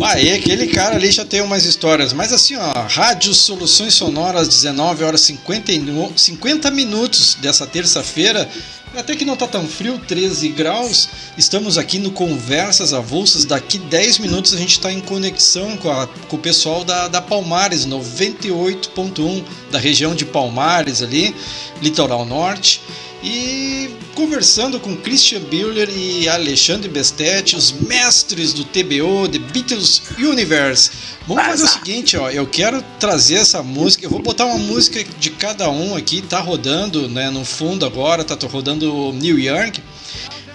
Ah, 0.00 0.18
é, 0.18 0.34
aquele 0.34 0.68
cara 0.68 0.94
ali 0.94 1.10
já 1.10 1.24
tem 1.24 1.40
umas 1.40 1.64
histórias. 1.64 2.12
Mas 2.12 2.32
assim, 2.32 2.54
ó, 2.54 2.86
Rádio 2.88 3.34
Soluções 3.34 3.94
Sonoras, 3.94 4.48
19 4.48 5.02
horas 5.02 5.20
50, 5.22 5.72
50 6.16 6.70
minutos 6.70 7.36
dessa 7.40 7.66
terça-feira. 7.66 8.48
Até 8.96 9.14
que 9.14 9.24
não 9.24 9.36
tá 9.36 9.46
tão 9.46 9.66
frio, 9.66 9.98
13 9.98 10.48
graus. 10.50 11.08
Estamos 11.36 11.76
aqui 11.76 11.98
no 11.98 12.12
Conversas 12.12 12.94
Avulsas. 12.94 13.44
Daqui 13.44 13.76
10 13.78 14.18
minutos 14.18 14.54
a 14.54 14.56
gente 14.56 14.70
está 14.70 14.90
em 14.90 15.00
conexão 15.00 15.76
com, 15.76 15.90
a, 15.90 16.06
com 16.06 16.36
o 16.36 16.38
pessoal 16.38 16.84
da, 16.84 17.08
da 17.08 17.20
Palmares, 17.20 17.84
98.1, 17.84 19.44
da 19.70 19.78
região 19.78 20.14
de 20.14 20.24
Palmares 20.24 21.02
ali, 21.02 21.34
litoral 21.82 22.24
norte. 22.24 22.80
E 23.22 23.90
conversando 24.14 24.78
com 24.78 24.96
Christian 24.96 25.40
Bueller 25.40 25.88
e 25.90 26.28
Alexandre 26.28 26.88
Bestetti, 26.88 27.56
os 27.56 27.72
mestres 27.72 28.52
do 28.52 28.64
TBO, 28.64 29.28
The 29.28 29.38
Beatles 29.38 30.02
Universe. 30.18 30.90
Vamos 31.26 31.44
fazer 31.44 31.64
o 31.64 31.68
seguinte, 31.68 32.16
ó, 32.16 32.30
eu 32.30 32.46
quero 32.46 32.82
trazer 32.98 33.36
essa 33.36 33.62
música, 33.62 34.04
eu 34.06 34.10
vou 34.10 34.20
botar 34.22 34.46
uma 34.46 34.58
música 34.58 35.04
de 35.04 35.30
cada 35.30 35.68
um 35.70 35.94
aqui, 35.94 36.22
tá 36.22 36.40
rodando, 36.40 37.08
né, 37.08 37.28
no 37.30 37.44
fundo 37.44 37.84
agora, 37.84 38.24
tá 38.24 38.36
rodando 38.46 39.12
New 39.12 39.38
York, 39.38 39.82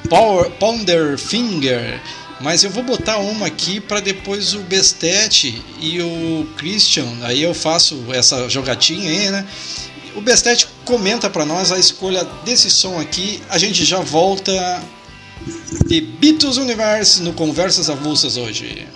Power, 0.10 0.49
Pounder 0.52 1.17
Finger, 1.17 2.02
mas 2.41 2.63
eu 2.63 2.69
vou 2.69 2.84
botar 2.84 3.17
uma 3.19 3.45
aqui 3.47 3.80
para 3.80 3.99
depois 3.99 4.54
o 4.54 4.60
Bestetti 4.60 5.62
e 5.80 6.02
o 6.02 6.47
Christian, 6.58 7.08
aí 7.21 7.43
eu 7.43 7.54
faço 7.54 8.04
essa 8.12 8.49
jogatinha 8.49 9.10
aí, 9.10 9.30
né? 9.30 9.45
O 10.15 10.21
Bestet 10.21 10.67
comenta 10.86 11.30
para 11.30 11.45
nós 11.45 11.71
a 11.71 11.80
escolha 11.80 12.23
desse 12.45 12.69
som 12.69 12.99
aqui. 12.99 13.41
A 13.49 13.58
gente 13.58 13.84
já 13.84 13.99
volta 13.99 14.52
de 15.88 16.02
Beatles 16.02 16.58
Universe 16.58 17.21
no 17.21 17.34
Conversas 17.34 17.89
Avulsas 17.89 18.38
hoje. 18.38 18.88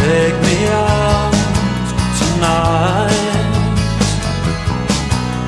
Take 0.00 0.32
me 0.32 0.66
out 0.66 1.30
tonight 2.18 3.12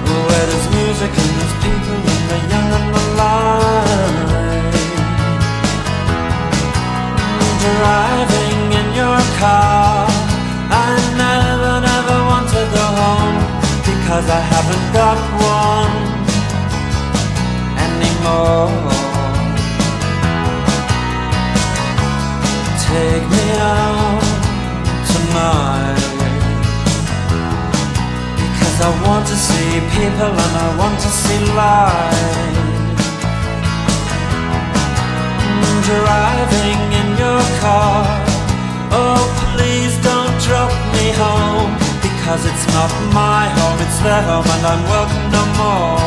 Where 0.04 0.46
there's 0.46 0.68
music 0.76 1.10
and 1.10 1.30
there's 1.38 1.54
people 1.64 1.96
and 1.96 2.24
the 2.28 2.36
young 2.52 2.70
and 2.76 2.86
the 2.94 3.02
light 3.16 4.22
your 7.62 8.31
car. 9.42 10.06
I 10.70 10.88
never, 11.24 11.74
never 11.90 12.16
want 12.30 12.46
to 12.54 12.62
go 12.78 12.86
home 13.02 13.38
Because 13.88 14.26
I 14.38 14.42
haven't 14.54 14.86
got 15.00 15.18
one 15.58 15.94
anymore. 17.86 18.70
Take 22.86 23.24
me 23.34 23.46
out 23.74 24.22
tonight 25.12 26.04
Because 28.42 28.78
I 28.88 28.90
want 29.06 29.24
to 29.32 29.36
see 29.46 29.70
people 29.96 30.32
and 30.44 30.54
I 30.66 30.68
want 30.80 30.96
to 31.06 31.10
see 31.22 31.40
life. 31.62 32.60
Mm, 35.44 35.78
driving 35.90 36.80
in 37.00 37.08
your 37.22 37.42
car 37.60 38.31
me 41.02 41.10
home 41.18 41.72
Because 42.06 42.46
it's 42.46 42.66
not 42.74 42.90
my 43.12 43.44
home, 43.58 43.78
it's 43.84 43.98
their 44.06 44.22
home 44.22 44.46
and 44.54 44.64
I'm 44.70 44.82
welcome 44.94 45.26
no 45.36 45.44
more 45.58 46.01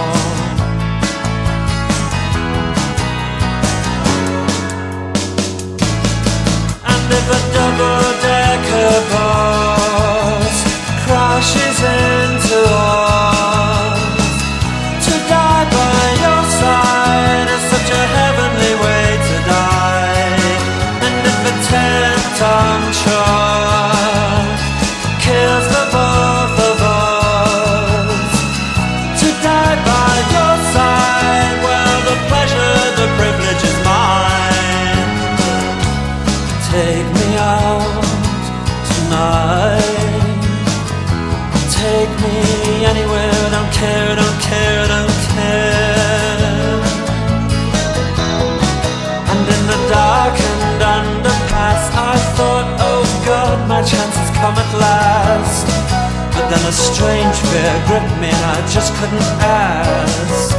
fear 57.49 57.75
gripped 57.87 58.15
me 58.21 58.29
and 58.29 58.45
I 58.55 58.59
just 58.75 58.93
couldn't 58.97 59.29
ask. 59.41 60.49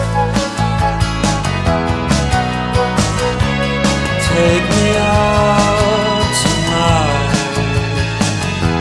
Take 4.29 4.67
me 4.77 4.89
out 5.01 6.31
tonight. 6.43 7.37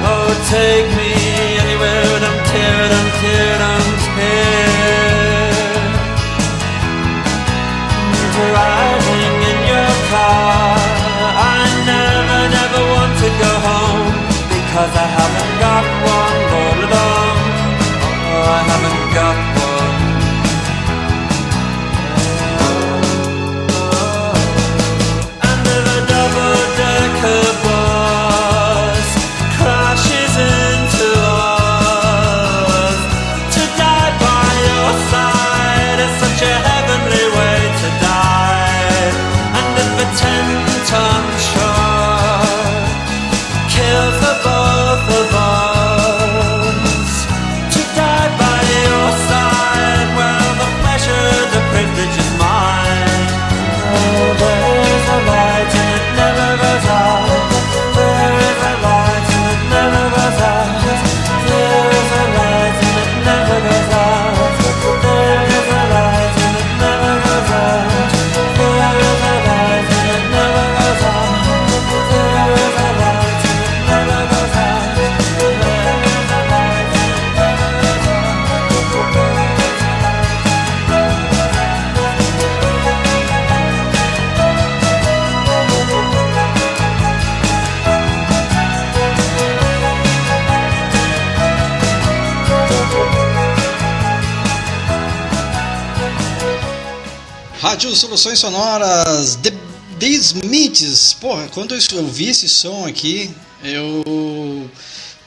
Oh, 0.07 0.29
take 0.51 0.89
me 0.99 1.11
anywhere, 1.63 2.05
don't 2.25 2.43
care, 2.51 2.83
don't 2.93 3.13
care, 3.23 3.55
don't 3.65 3.97
care 4.15 4.75
Driving 8.35 9.37
in 9.51 9.59
your 9.71 9.93
car. 10.11 10.77
I 11.39 11.63
never, 11.91 12.41
never 12.57 12.81
want 12.93 13.13
to 13.23 13.29
go 13.43 13.51
home 13.69 14.11
Because 14.51 14.93
I 14.93 15.07
haven't 15.17 15.34
Soluções 98.25 98.39
Sonoras, 98.39 99.35
The, 99.35 99.51
The 99.99 100.07
Smiths. 100.07 101.13
Porra, 101.13 101.47
quando 101.49 101.75
eu 101.75 101.97
ouvi 102.01 102.29
esse 102.29 102.49
som 102.49 102.87
aqui, 102.87 103.29
eu. 103.63 104.67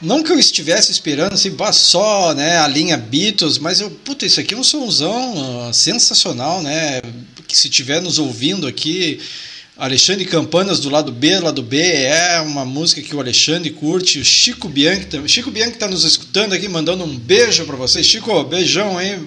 Não 0.01 0.21
que 0.21 0.29
eu 0.29 0.37
estivesse 0.37 0.91
esperando 0.91 1.33
assim, 1.33 1.55
só 1.71 2.33
né, 2.33 2.57
a 2.57 2.67
linha 2.67 2.97
Beatles, 2.97 3.57
mas 3.57 3.79
eu, 3.79 3.89
puta, 3.89 4.25
isso 4.25 4.39
aqui 4.41 4.53
é 4.53 4.57
um 4.57 4.63
somzão 4.65 5.71
sensacional, 5.71 6.61
né? 6.61 7.01
Que 7.47 7.57
se 7.57 7.69
estiver 7.69 8.01
nos 8.01 8.19
ouvindo 8.19 8.67
aqui, 8.67 9.21
Alexandre 9.79 10.25
Campanas 10.25 10.81
do 10.81 10.89
lado 10.89 11.09
B, 11.09 11.37
do 11.37 11.45
lado 11.45 11.63
B, 11.63 11.79
é 11.79 12.41
uma 12.41 12.65
música 12.65 13.01
que 13.01 13.15
o 13.15 13.19
Alexandre 13.21 13.69
curte, 13.69 14.19
o 14.19 14.25
Chico 14.25 14.67
Bianchi 14.67 15.05
também. 15.05 15.27
Chico 15.29 15.49
Bianchi 15.49 15.75
está 15.75 15.87
nos 15.87 16.03
escutando 16.03 16.51
aqui, 16.51 16.67
mandando 16.67 17.05
um 17.05 17.17
beijo 17.17 17.65
para 17.65 17.77
vocês. 17.77 18.05
Chico, 18.05 18.43
beijão, 18.43 18.99
hein? 18.99 19.25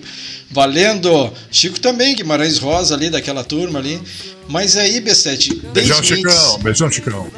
Valendo! 0.51 1.33
Chico 1.51 1.81
também, 1.81 2.15
Guimarães 2.15 2.59
Rosa 2.59 2.95
ali, 2.95 3.09
daquela 3.09 3.43
turma 3.43 3.79
ali. 3.79 3.99
Mas 4.47 4.77
aí, 4.77 5.01
B7, 5.01 5.73
Beijão, 5.73 6.03
Chicão. 6.03 6.59
Beijão, 6.59 6.91
Chicão. 6.91 7.33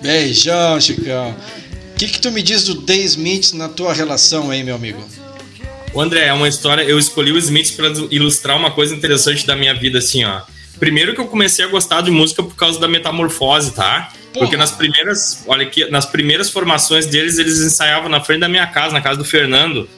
Beijão, 0.00 0.80
Chicão. 0.80 1.36
que, 1.96 2.06
que 2.06 2.20
tu 2.20 2.30
me 2.30 2.42
diz 2.42 2.62
do 2.62 2.80
The 2.82 2.94
Smiths 2.94 3.52
na 3.54 3.68
tua 3.68 3.92
relação 3.92 4.52
aí, 4.52 4.62
meu 4.62 4.76
amigo? 4.76 5.04
O 5.92 6.00
André, 6.00 6.26
é 6.26 6.32
uma 6.32 6.46
história. 6.46 6.82
Eu 6.82 6.96
escolhi 6.96 7.32
o 7.32 7.38
Smiths 7.38 7.72
para 7.72 7.88
ilustrar 8.12 8.56
uma 8.56 8.70
coisa 8.70 8.94
interessante 8.94 9.44
da 9.44 9.56
minha 9.56 9.74
vida, 9.74 9.98
assim, 9.98 10.22
ó. 10.22 10.42
Primeiro 10.78 11.14
que 11.14 11.20
eu 11.20 11.26
comecei 11.26 11.64
a 11.64 11.68
gostar 11.68 12.02
de 12.02 12.10
música 12.10 12.42
por 12.42 12.54
causa 12.54 12.78
da 12.78 12.88
metamorfose, 12.88 13.72
tá? 13.72 14.10
Porque 14.32 14.56
nas 14.56 14.70
primeiras, 14.70 15.44
olha 15.46 15.66
aqui, 15.66 15.90
nas 15.90 16.06
primeiras 16.06 16.50
formações 16.50 17.06
deles, 17.06 17.38
eles 17.38 17.60
ensaiavam 17.60 18.08
na 18.08 18.20
frente 18.20 18.40
da 18.40 18.48
minha 18.48 18.66
casa, 18.66 18.92
na 18.92 19.00
casa 19.00 19.18
do 19.18 19.24
Fernando. 19.24 19.88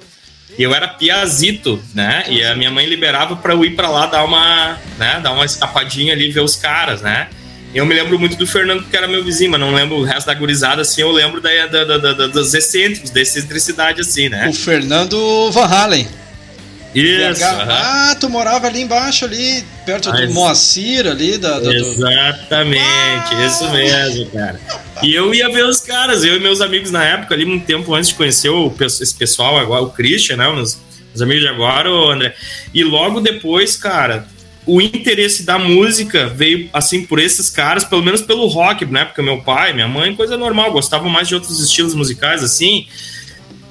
E 0.59 0.63
eu 0.63 0.75
era 0.75 0.89
piazito, 0.89 1.83
né? 1.95 2.25
E 2.29 2.43
a 2.43 2.55
minha 2.55 2.71
mãe 2.71 2.87
liberava 2.87 3.37
para 3.37 3.53
eu 3.53 3.65
ir 3.65 3.77
para 3.77 3.89
lá 3.89 4.07
dar 4.07 4.25
uma, 4.25 4.79
né, 4.99 5.21
dar 5.23 5.33
uma 5.33 5.45
escapadinha 5.45 6.13
ali 6.13 6.31
ver 6.31 6.41
os 6.41 6.57
caras, 6.57 7.03
né? 7.03 7.29
Eu 7.73 7.87
me 7.87 7.95
lembro 7.95 8.19
muito 8.19 8.37
do 8.37 8.47
Fernando, 8.47 8.85
que 8.85 8.97
era 8.97 9.07
meu 9.07 9.23
vizinho, 9.23 9.53
mas 9.53 9.61
não 9.61 9.73
lembro 9.73 9.97
o 9.97 10.03
resto 10.03 10.27
da 10.27 10.35
gurizada, 10.35 10.83
assim, 10.83 11.03
eu 11.03 11.13
lembro 11.13 11.41
da, 11.41 11.51
da, 11.67 11.85
da, 11.85 12.13
da 12.13 12.27
dos 12.27 12.53
excêntricos, 12.53 13.11
da 13.11 13.21
excentricidade, 13.21 14.01
assim, 14.01 14.29
né? 14.29 14.49
O 14.49 14.53
Fernando 14.53 15.51
Van 15.53 15.67
Halen. 15.67 16.09
Isso. 16.95 17.45
Ah, 17.45 18.17
tu 18.19 18.29
morava 18.29 18.67
ali 18.67 18.83
embaixo, 18.83 19.25
ali, 19.25 19.65
perto 19.87 20.11
do 20.11 20.33
Moacir, 20.33 21.07
ali. 21.07 21.39
Da, 21.39 21.61
da 21.61 21.73
Exatamente, 21.73 22.83
ah! 23.35 23.47
isso 23.47 23.71
mesmo, 23.71 24.27
cara. 24.27 24.61
E 25.03 25.15
eu 25.15 25.33
ia 25.33 25.49
ver 25.49 25.65
os 25.65 25.81
caras, 25.81 26.25
eu 26.25 26.37
e 26.37 26.41
meus 26.41 26.61
amigos 26.61 26.91
na 26.91 27.05
época, 27.05 27.35
ali, 27.35 27.45
um 27.45 27.61
tempo 27.61 27.95
antes 27.95 28.09
de 28.09 28.15
conhecer 28.17 28.51
o, 28.51 28.73
esse 28.81 29.15
pessoal 29.15 29.57
agora, 29.57 29.83
o 29.83 29.91
Christian, 29.91 30.37
né? 30.37 30.49
Os, 30.49 30.81
os 31.15 31.23
amigos 31.23 31.43
de 31.43 31.49
agora, 31.49 31.91
o 31.91 32.11
André. 32.11 32.35
E 32.75 32.83
logo 32.83 33.21
depois, 33.21 33.77
cara, 33.77 34.27
o 34.67 34.81
interesse 34.81 35.45
da 35.45 35.59
música 35.59 36.29
veio 36.29 36.69
assim 36.73 37.05
por 37.05 37.19
esses 37.19 37.49
caras, 37.49 37.85
pelo 37.85 38.03
menos 38.03 38.21
pelo 38.21 38.47
rock, 38.47 38.85
né? 38.87 39.05
Porque 39.05 39.23
meu 39.23 39.41
pai, 39.43 39.73
minha 39.73 39.89
mãe, 39.89 40.15
coisa 40.15 40.37
normal, 40.37 40.73
gostavam 40.73 41.09
mais 41.09 41.29
de 41.29 41.35
outros 41.35 41.61
estilos 41.61 41.95
musicais 41.95 42.43
assim. 42.43 42.87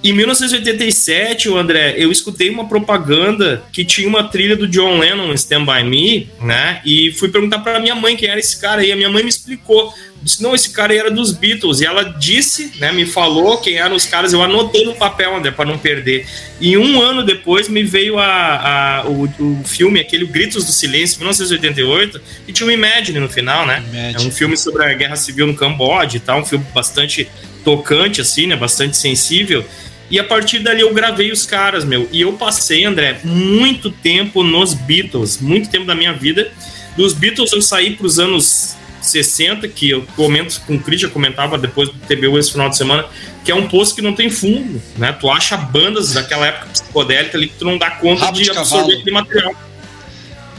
Em 0.01 0.13
1987, 0.13 1.49
o 1.49 1.57
André, 1.57 1.95
eu 1.97 2.09
escutei 2.09 2.49
uma 2.49 2.67
propaganda 2.67 3.63
que 3.73 3.83
tinha 3.83 4.07
uma 4.07 4.23
trilha 4.23 4.55
do 4.55 4.65
John 4.65 4.97
Lennon, 4.97 5.33
Stand 5.33 5.65
By 5.65 5.83
Me, 5.83 6.29
né? 6.41 6.81
E 6.85 7.11
fui 7.11 7.27
perguntar 7.27 7.59
para 7.59 7.79
minha 7.79 7.95
mãe 7.95 8.15
quem 8.15 8.29
era 8.29 8.39
esse 8.39 8.59
cara 8.61 8.83
e 8.83 8.93
a 8.93 8.95
minha 8.95 9.09
mãe 9.09 9.23
me 9.23 9.29
explicou. 9.29 9.93
Disse, 10.21 10.43
não, 10.43 10.53
esse 10.53 10.71
cara 10.71 10.93
era 10.93 11.11
dos 11.11 11.31
Beatles. 11.31 11.81
E 11.81 11.85
ela 11.85 12.03
disse, 12.03 12.73
né, 12.77 12.91
me 12.91 13.05
falou 13.05 13.57
quem 13.57 13.75
eram 13.75 13.95
os 13.95 14.05
caras, 14.05 14.31
eu 14.31 14.41
anotei 14.41 14.85
no 14.85 14.95
papel, 14.95 15.35
André, 15.35 15.51
para 15.51 15.65
não 15.65 15.77
perder. 15.77 16.25
E 16.59 16.77
um 16.77 17.01
ano 17.01 17.23
depois 17.23 17.67
me 17.67 17.83
veio 17.83 18.17
a, 18.17 18.99
a 18.99 19.07
o, 19.07 19.23
o, 19.39 19.63
filme, 19.65 19.99
aquele 19.99 20.25
Gritos 20.25 20.65
do 20.65 20.71
Silêncio, 20.71 21.19
1988, 21.19 22.21
e 22.47 22.53
tinha 22.53 22.67
o 22.67 22.71
Imagine 22.71 23.19
no 23.19 23.29
final, 23.29 23.65
né? 23.65 23.83
Imagine. 23.91 24.23
É 24.23 24.27
um 24.27 24.31
filme 24.31 24.57
sobre 24.57 24.83
a 24.83 24.93
guerra 24.93 25.15
civil 25.15 25.47
no 25.47 25.55
Camboja 25.55 26.17
e 26.17 26.19
tal, 26.19 26.39
um 26.39 26.45
filme 26.45 26.65
bastante 26.73 27.29
tocante, 27.63 28.19
assim, 28.21 28.47
né? 28.47 28.55
Bastante 28.55 28.97
sensível. 28.97 29.65
E 30.09 30.19
a 30.19 30.23
partir 30.23 30.59
dali 30.59 30.81
eu 30.81 30.93
gravei 30.93 31.31
os 31.31 31.45
caras, 31.45 31.85
meu. 31.85 32.09
E 32.11 32.21
eu 32.21 32.33
passei, 32.33 32.83
André, 32.83 33.19
muito 33.23 33.91
tempo 33.91 34.43
nos 34.43 34.73
Beatles, 34.73 35.39
muito 35.39 35.69
tempo 35.69 35.85
da 35.85 35.93
minha 35.93 36.13
vida. 36.13 36.51
Dos 36.97 37.13
Beatles 37.13 37.53
eu 37.53 37.61
saí 37.61 37.95
para 37.95 38.07
os 38.07 38.19
anos 38.19 38.75
60, 39.01 39.67
que 39.67 39.89
eu 39.89 40.05
comento 40.15 40.59
com 40.65 40.75
o 40.75 40.79
Cris, 40.79 41.01
já 41.01 41.09
comentava 41.09 41.57
depois 41.57 41.89
do 41.89 41.95
TBU 41.99 42.37
esse 42.37 42.51
final 42.51 42.69
de 42.69 42.77
semana, 42.77 43.05
que 43.45 43.51
é 43.51 43.55
um 43.55 43.67
poço 43.67 43.95
que 43.95 44.01
não 44.01 44.13
tem 44.13 44.29
fundo, 44.29 44.81
né? 44.97 45.11
Tu 45.13 45.29
acha 45.29 45.55
bandas 45.55 46.13
daquela 46.13 46.47
época 46.47 46.67
psicodélica 46.67 47.37
ali 47.37 47.47
que 47.47 47.55
tu 47.55 47.65
não 47.65 47.77
dá 47.77 47.91
conta 47.91 48.25
Rabo 48.25 48.37
de, 48.37 48.43
de 48.43 48.51
absorver 48.51 48.93
aquele 48.95 49.11
material. 49.11 49.55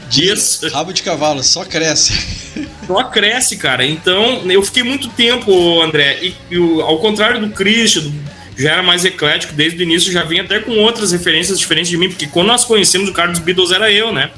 Dias. 0.09 0.61
Rabo 0.73 0.91
de 0.91 1.03
cavalo, 1.03 1.43
só 1.43 1.63
cresce. 1.63 2.41
Só 2.85 3.03
cresce, 3.05 3.55
cara. 3.55 3.85
Então, 3.85 4.41
eu 4.51 4.61
fiquei 4.61 4.83
muito 4.83 5.07
tempo, 5.09 5.81
André, 5.81 6.19
e, 6.21 6.35
e 6.51 6.57
ao 6.81 6.99
contrário 6.99 7.39
do 7.39 7.49
Christian, 7.51 8.01
do 8.01 8.11
já 8.57 8.73
era 8.73 8.83
mais 8.83 9.05
eclético 9.05 9.53
desde 9.53 9.79
o 9.79 9.83
início, 9.83 10.11
já 10.11 10.23
vinha 10.23 10.43
até 10.43 10.59
com 10.59 10.71
outras 10.77 11.11
referências 11.11 11.59
diferentes 11.59 11.89
de 11.89 11.97
mim, 11.97 12.09
porque 12.09 12.27
quando 12.27 12.47
nós 12.47 12.65
conhecemos 12.65 13.09
o 13.09 13.13
cara 13.13 13.31
dos 13.31 13.39
Beatles 13.39 13.71
era 13.71 13.91
eu, 13.91 14.11
né? 14.11 14.31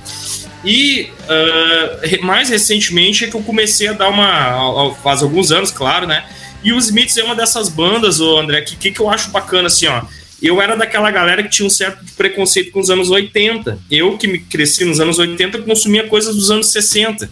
E 0.63 1.09
uh, 1.23 2.25
mais 2.25 2.49
recentemente 2.49 3.25
é 3.25 3.27
que 3.27 3.35
eu 3.35 3.43
comecei 3.43 3.89
a 3.89 3.93
dar 3.93 4.09
uma. 4.09 4.95
faz 5.03 5.21
alguns 5.21 5.51
anos, 5.51 5.71
claro, 5.71 6.07
né? 6.07 6.23
E 6.63 6.71
os 6.71 6.85
Smiths 6.85 7.17
é 7.17 7.23
uma 7.23 7.35
dessas 7.35 7.67
bandas, 7.67 8.21
ô 8.21 8.39
André, 8.39 8.61
que, 8.61 8.77
que, 8.77 8.91
que 8.91 8.99
eu 9.01 9.09
acho 9.09 9.29
bacana, 9.31 9.67
assim, 9.67 9.87
ó. 9.87 10.03
Eu 10.41 10.61
era 10.61 10.75
daquela 10.75 11.09
galera 11.11 11.43
que 11.43 11.49
tinha 11.49 11.65
um 11.65 11.69
certo 11.69 12.03
preconceito 12.15 12.71
com 12.71 12.79
os 12.79 12.89
anos 12.89 13.09
80. 13.09 13.79
Eu, 13.91 14.17
que 14.17 14.27
me 14.27 14.39
cresci 14.39 14.85
nos 14.85 14.99
anos 14.99 15.19
80, 15.19 15.59
consumia 15.59 16.07
coisas 16.07 16.35
dos 16.35 16.51
anos 16.51 16.67
60. 16.67 17.29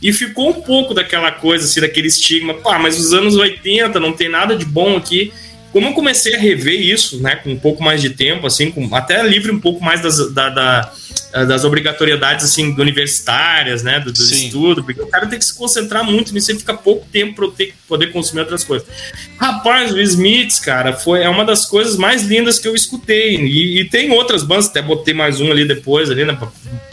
E 0.00 0.12
ficou 0.12 0.50
um 0.50 0.60
pouco 0.62 0.94
daquela 0.94 1.30
coisa, 1.32 1.64
assim, 1.64 1.80
daquele 1.80 2.08
estigma. 2.08 2.54
Pá, 2.54 2.78
mas 2.78 2.98
os 2.98 3.12
anos 3.12 3.36
80 3.36 3.98
não 3.98 4.12
tem 4.12 4.28
nada 4.28 4.56
de 4.56 4.64
bom 4.64 4.96
aqui 4.96 5.32
como 5.72 5.88
eu 5.88 5.92
comecei 5.92 6.34
a 6.34 6.38
rever 6.38 6.80
isso, 6.80 7.20
né, 7.20 7.36
com 7.36 7.50
um 7.50 7.58
pouco 7.58 7.82
mais 7.82 8.00
de 8.00 8.10
tempo, 8.10 8.46
assim, 8.46 8.70
com, 8.70 8.94
até 8.94 9.22
livre 9.22 9.50
um 9.52 9.60
pouco 9.60 9.82
mais 9.84 10.00
das, 10.00 10.32
da, 10.32 10.48
da, 10.48 10.92
das 11.46 11.64
obrigatoriedades, 11.64 12.44
assim, 12.44 12.74
universitárias, 12.78 13.82
né, 13.82 14.00
do, 14.00 14.12
do 14.12 14.22
estudo, 14.22 14.82
porque 14.82 15.00
o 15.00 15.06
cara 15.06 15.26
tem 15.26 15.38
que 15.38 15.44
se 15.44 15.56
concentrar 15.56 16.04
muito 16.04 16.32
nisso 16.32 16.52
e 16.52 16.58
fica 16.58 16.74
pouco 16.74 17.06
tempo 17.12 17.34
para 17.34 17.50
ter, 17.50 17.74
poder 17.86 18.08
consumir 18.08 18.40
outras 18.40 18.64
coisas. 18.64 18.88
Rapaz, 19.38 19.92
o 19.92 20.00
Smiths, 20.00 20.58
cara, 20.58 20.92
foi, 20.94 21.22
é 21.22 21.28
uma 21.28 21.44
das 21.44 21.66
coisas 21.66 21.96
mais 21.96 22.22
lindas 22.22 22.58
que 22.58 22.66
eu 22.66 22.74
escutei, 22.74 23.36
e, 23.36 23.80
e 23.80 23.84
tem 23.84 24.10
outras 24.10 24.42
bandas, 24.42 24.68
até 24.68 24.80
botei 24.80 25.14
mais 25.14 25.40
um 25.40 25.50
ali 25.50 25.66
depois, 25.66 26.10
ali, 26.10 26.24
né, 26.24 26.34
pra 26.34 26.48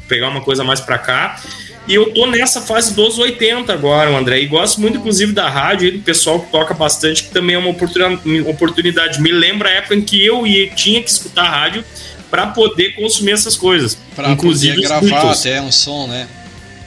pegar 0.08 0.30
uma 0.30 0.42
coisa 0.42 0.64
mais 0.64 0.80
para 0.80 0.98
cá, 0.98 1.42
e 1.88 1.94
eu 1.94 2.12
tô 2.12 2.26
nessa 2.26 2.62
fase 2.62 2.96
dos 2.96 3.20
80 3.20 3.72
agora, 3.72 4.10
André. 4.10 4.40
E 4.40 4.48
gosto 4.48 4.82
muito, 4.82 4.98
inclusive, 4.98 5.32
da 5.32 5.50
rádio 5.50 5.88
e 5.88 5.92
do 5.92 6.00
pessoal 6.00 6.40
que 6.40 6.52
toca 6.52 6.74
bastante, 6.74 7.24
que 7.24 7.30
também 7.30 7.56
é 7.56 7.60
uma 7.60 7.70
oportunidade. 7.70 9.22
Me 9.22 9.32
lembra 9.32 9.70
a 9.70 9.74
época 9.74 9.96
em 9.96 10.02
que 10.02 10.24
eu 10.26 10.48
ia, 10.48 10.70
tinha 10.72 11.02
que 11.02 11.10
escutar 11.10 11.44
a 11.44 11.50
rádio 11.50 11.84
para 12.32 12.48
poder 12.48 12.96
consumir 12.96 13.34
essas 13.34 13.56
coisas. 13.56 13.98
Para 14.16 14.32
inclusive 14.32 14.82
gravar 14.82 15.32
até 15.32 15.62
um 15.62 15.72
som, 15.72 16.08
né? 16.08 16.28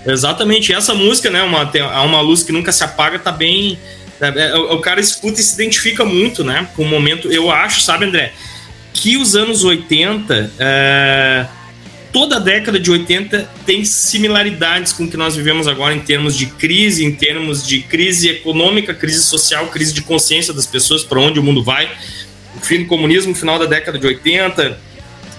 Exatamente. 0.05 0.73
Essa 0.73 0.95
música, 0.95 1.31
né? 1.31 1.43
Uma, 1.43 1.67
tem, 1.67 1.83
uma 1.83 2.21
luz 2.21 2.43
que 2.43 2.51
nunca 2.51 2.73
se 2.73 2.83
apaga, 2.83 3.21
tá 3.21 3.31
bem. 3.31 3.79
É, 4.21 4.49
é, 4.49 4.57
o 4.57 4.81
cara 4.81 5.01
escuta 5.01 5.41
e 5.41 5.45
se 5.45 5.55
identifica 5.55 6.05
muito, 6.05 6.43
né? 6.43 6.69
Com 6.75 6.83
o 6.83 6.89
momento. 6.89 7.31
Eu 7.31 7.53
acho, 7.53 7.83
sabe, 7.83 8.07
André, 8.07 8.33
que 8.93 9.17
os 9.17 9.37
anos 9.37 9.63
80. 9.63 10.53
É 10.59 11.47
toda 12.19 12.35
a 12.35 12.41
década 12.41 12.81
de 12.81 12.91
80 12.91 13.49
tem 13.65 13.85
similaridades 13.85 14.93
com 14.93 15.05
o 15.05 15.09
que 15.09 15.17
nós 15.17 15.37
vivemos 15.37 15.69
agora 15.69 15.95
em 15.95 16.01
termos 16.01 16.37
de 16.37 16.47
crise, 16.47 17.05
em 17.05 17.13
termos 17.13 17.65
de 17.65 17.79
crise 17.81 18.29
econômica, 18.29 18.93
crise 18.93 19.23
social, 19.23 19.69
crise 19.69 19.93
de 19.93 20.03
consciência 20.03 20.53
das 20.53 20.67
pessoas, 20.67 21.05
para 21.05 21.21
onde 21.21 21.39
o 21.39 21.45
mundo 21.45 21.63
vai. 21.63 21.89
O 22.57 22.61
fim 22.61 22.79
do 22.79 22.87
comunismo, 22.87 23.37
final 23.37 23.57
da 23.57 23.67
década 23.67 24.01
de 24.01 24.05
80, 24.05 24.81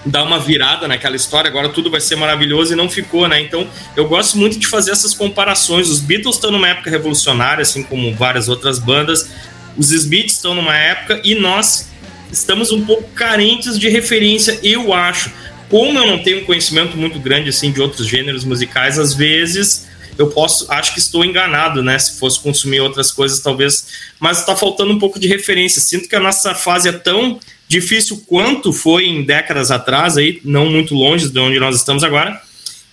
dá 0.06 0.24
uma 0.24 0.38
virada 0.38 0.88
naquela 0.88 1.16
história, 1.16 1.50
agora 1.50 1.68
tudo 1.68 1.90
vai 1.90 2.00
ser 2.00 2.16
maravilhoso 2.16 2.72
e 2.72 2.76
não 2.76 2.88
ficou, 2.88 3.28
né? 3.28 3.42
Então, 3.42 3.68
eu 3.94 4.08
gosto 4.08 4.38
muito 4.38 4.58
de 4.58 4.66
fazer 4.66 4.92
essas 4.92 5.12
comparações. 5.12 5.90
Os 5.90 6.00
Beatles 6.00 6.36
estão 6.36 6.50
numa 6.50 6.68
época 6.68 6.88
revolucionária, 6.88 7.60
assim 7.60 7.82
como 7.82 8.14
várias 8.14 8.48
outras 8.48 8.78
bandas. 8.78 9.28
Os 9.76 9.90
Smiths 9.90 10.36
estão 10.36 10.54
numa 10.54 10.74
época 10.74 11.20
e 11.22 11.34
nós 11.34 11.90
estamos 12.32 12.72
um 12.72 12.86
pouco 12.86 13.02
carentes 13.10 13.78
de 13.78 13.90
referência, 13.90 14.58
eu 14.62 14.94
acho 14.94 15.30
como 15.70 15.98
eu 15.98 16.06
não 16.06 16.18
tenho 16.22 16.42
um 16.42 16.44
conhecimento 16.44 16.96
muito 16.96 17.18
grande 17.18 17.48
assim 17.48 17.70
de 17.70 17.80
outros 17.80 18.06
gêneros 18.06 18.44
musicais, 18.44 18.98
às 18.98 19.14
vezes 19.14 19.88
eu 20.18 20.28
posso, 20.28 20.70
acho 20.70 20.92
que 20.92 20.98
estou 20.98 21.24
enganado, 21.24 21.82
né? 21.82 21.98
Se 21.98 22.18
fosse 22.18 22.38
consumir 22.40 22.80
outras 22.80 23.10
coisas, 23.10 23.40
talvez, 23.40 23.86
mas 24.18 24.40
está 24.40 24.54
faltando 24.54 24.92
um 24.92 24.98
pouco 24.98 25.18
de 25.18 25.26
referência. 25.26 25.80
Sinto 25.80 26.08
que 26.08 26.16
a 26.16 26.20
nossa 26.20 26.54
fase 26.54 26.88
é 26.88 26.92
tão 26.92 27.40
difícil 27.66 28.22
quanto 28.26 28.72
foi 28.72 29.06
em 29.06 29.22
décadas 29.22 29.70
atrás, 29.70 30.18
aí, 30.18 30.40
não 30.44 30.68
muito 30.68 30.94
longe 30.94 31.30
de 31.30 31.38
onde 31.38 31.58
nós 31.58 31.76
estamos 31.76 32.04
agora, 32.04 32.38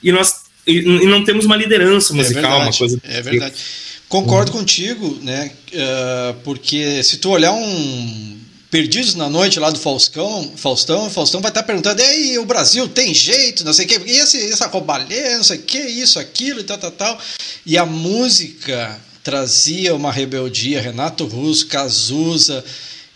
e 0.02 0.12
nós 0.12 0.46
e, 0.66 0.78
e 0.78 1.06
não 1.08 1.24
temos 1.24 1.46
uma 1.46 1.56
liderança 1.56 2.13
musical, 2.13 2.44
é 2.44 2.46
verdade, 2.46 2.63
uma 2.63 2.78
coisa. 2.78 3.02
É 3.04 3.22
verdade. 3.22 3.56
Concordo 4.08 4.52
uhum. 4.52 4.60
contigo, 4.60 5.20
né? 5.22 5.52
Uh, 5.74 6.34
porque 6.44 7.04
se 7.04 7.18
tu 7.18 7.30
olhar 7.30 7.52
um 7.52 8.38
Perdidos 8.69 9.15
na 9.15 9.30
Noite 9.30 9.60
lá 9.60 9.69
do 9.69 9.80
Faustão, 9.80 10.51
Faustão, 10.58 11.10
Faustão 11.10 11.39
vai 11.39 11.51
estar 11.51 11.63
perguntando, 11.63 12.01
ei, 12.01 12.38
o 12.38 12.45
Brasil 12.45 12.88
tem 12.89 13.13
jeito, 13.13 13.63
não 13.63 13.71
sei 13.71 13.86
o 13.86 13.88
que, 13.88 13.97
e 14.06 14.17
esse, 14.17 14.51
essa 14.51 14.67
roubalheira, 14.67 15.38
não 15.38 15.43
sei 15.43 15.58
o 15.58 15.62
que, 15.63 15.80
isso, 15.80 16.19
aquilo 16.19 16.60
e 16.60 16.63
tal, 16.63 16.77
tal, 16.77 16.91
tal. 16.91 17.19
E 17.65 17.77
a 17.77 17.86
música 17.86 18.99
trazia 19.23 19.95
uma 19.95 20.12
rebeldia, 20.12 20.82
Renato 20.82 21.25
Russo, 21.25 21.67
Cazuza, 21.67 22.63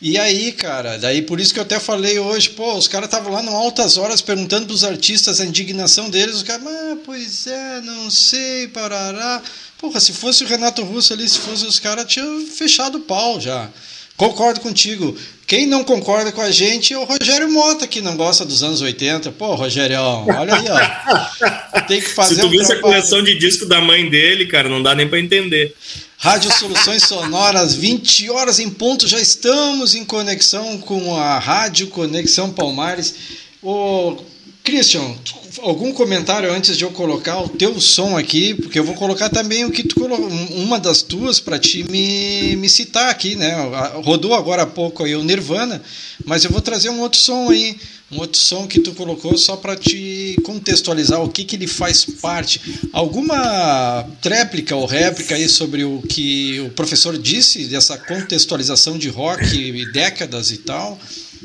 e 0.01 0.17
aí, 0.17 0.53
cara, 0.53 0.97
daí 0.97 1.21
por 1.21 1.39
isso 1.39 1.53
que 1.53 1.59
eu 1.59 1.63
até 1.63 1.79
falei 1.79 2.17
hoje, 2.17 2.49
pô, 2.49 2.73
os 2.73 2.87
caras 2.87 3.07
estavam 3.07 3.33
lá 3.33 3.43
no 3.43 3.51
altas 3.51 3.97
horas 3.97 4.19
perguntando 4.19 4.65
pros 4.65 4.83
artistas 4.83 5.39
a 5.39 5.45
indignação 5.45 6.09
deles, 6.09 6.37
os 6.37 6.43
caras, 6.43 6.65
ah, 6.65 6.97
pois 7.05 7.45
é, 7.45 7.81
não 7.81 8.09
sei, 8.09 8.67
parará. 8.69 9.43
Porra, 9.77 9.99
se 9.99 10.11
fosse 10.11 10.43
o 10.43 10.47
Renato 10.47 10.81
Russo 10.81 11.13
ali, 11.13 11.29
se 11.29 11.37
fosse 11.37 11.65
os 11.65 11.79
caras, 11.79 12.05
tinham 12.05 12.47
fechado 12.47 12.97
o 12.97 13.01
pau 13.01 13.39
já. 13.39 13.69
Concordo 14.21 14.60
contigo. 14.60 15.17
Quem 15.47 15.65
não 15.65 15.84
concorda 15.84 16.31
com 16.31 16.41
a 16.41 16.51
gente 16.51 16.93
é 16.93 16.97
o 16.99 17.05
Rogério 17.05 17.51
Mota, 17.51 17.88
que 17.88 18.01
não 18.01 18.15
gosta 18.15 18.45
dos 18.45 18.62
anos 18.62 18.79
80. 18.79 19.31
Pô, 19.31 19.55
Rogério, 19.55 19.97
olha 19.99 20.53
aí, 20.53 20.65
ó. 20.69 21.81
Tem 21.88 21.99
que 21.99 22.07
fazer 22.07 22.36
Se 22.36 22.41
tu 22.41 22.45
um 22.45 22.49
viu 22.51 22.62
essa 22.62 22.75
coleção 22.75 23.23
de 23.23 23.36
disco 23.39 23.65
da 23.65 23.81
mãe 23.81 24.07
dele, 24.12 24.45
cara, 24.45 24.69
não 24.69 24.84
dá 24.84 24.93
nem 24.93 25.07
para 25.07 25.19
entender. 25.19 25.75
Rádio 26.19 26.51
Soluções 26.51 27.01
Sonoras, 27.01 27.73
20 27.73 28.29
horas 28.29 28.60
em 28.60 28.69
ponto, 28.69 29.07
já 29.07 29.19
estamos 29.19 29.95
em 29.95 30.05
conexão 30.05 30.77
com 30.77 31.15
a 31.15 31.39
Rádio 31.39 31.88
Conexão 31.88 32.51
Palmares. 32.51 33.15
Ô, 33.60 34.17
Christian, 34.71 35.03
algum 35.63 35.91
comentário 35.91 36.49
antes 36.49 36.77
de 36.77 36.86
eu 36.86 36.91
colocar 36.91 37.41
o 37.41 37.49
teu 37.49 37.77
som 37.81 38.17
aqui, 38.17 38.53
porque 38.53 38.79
eu 38.79 38.86
vou 38.86 38.95
colocar 38.95 39.27
também 39.27 39.65
o 39.65 39.69
que 39.69 39.84
tu 39.84 40.05
uma 40.55 40.79
das 40.79 41.01
tuas 41.01 41.41
para 41.41 41.60
te 41.60 41.84
me, 41.91 42.55
me 42.55 42.69
citar 42.69 43.10
aqui, 43.10 43.36
né? 43.36 43.53
Rodou 44.01 44.34
agora 44.34 44.62
há 44.62 44.65
pouco 44.65 45.03
aí 45.03 45.13
o 45.13 45.25
Nirvana, 45.25 45.84
mas 46.23 46.45
eu 46.45 46.51
vou 46.51 46.62
trazer 46.62 46.89
um 46.89 47.01
outro 47.01 47.19
som 47.19 47.49
aí, 47.49 47.75
um 48.10 48.19
outro 48.19 48.39
som 48.39 48.65
que 48.65 48.79
tu 48.79 48.93
colocou 48.93 49.38
só 49.38 49.57
para 49.57 49.75
te 49.75 50.38
contextualizar 50.41 51.21
o 51.21 51.27
que 51.27 51.43
que 51.43 51.57
ele 51.57 51.67
faz 51.67 52.05
parte. 52.05 52.62
Alguma 52.93 54.07
tréplica 54.21 54.73
ou 54.73 54.86
réplica 54.86 55.36
aí 55.36 55.49
sobre 55.49 55.84
o 55.84 56.01
que 56.01 56.62
o 56.62 56.69
professor 56.69 57.17
disse 57.17 57.65
dessa 57.65 57.97
contextualização 57.97 58.97
de 58.97 59.10
rock, 59.10 59.86
décadas 59.91 60.49
e 60.49 60.60
tal? 60.60 60.97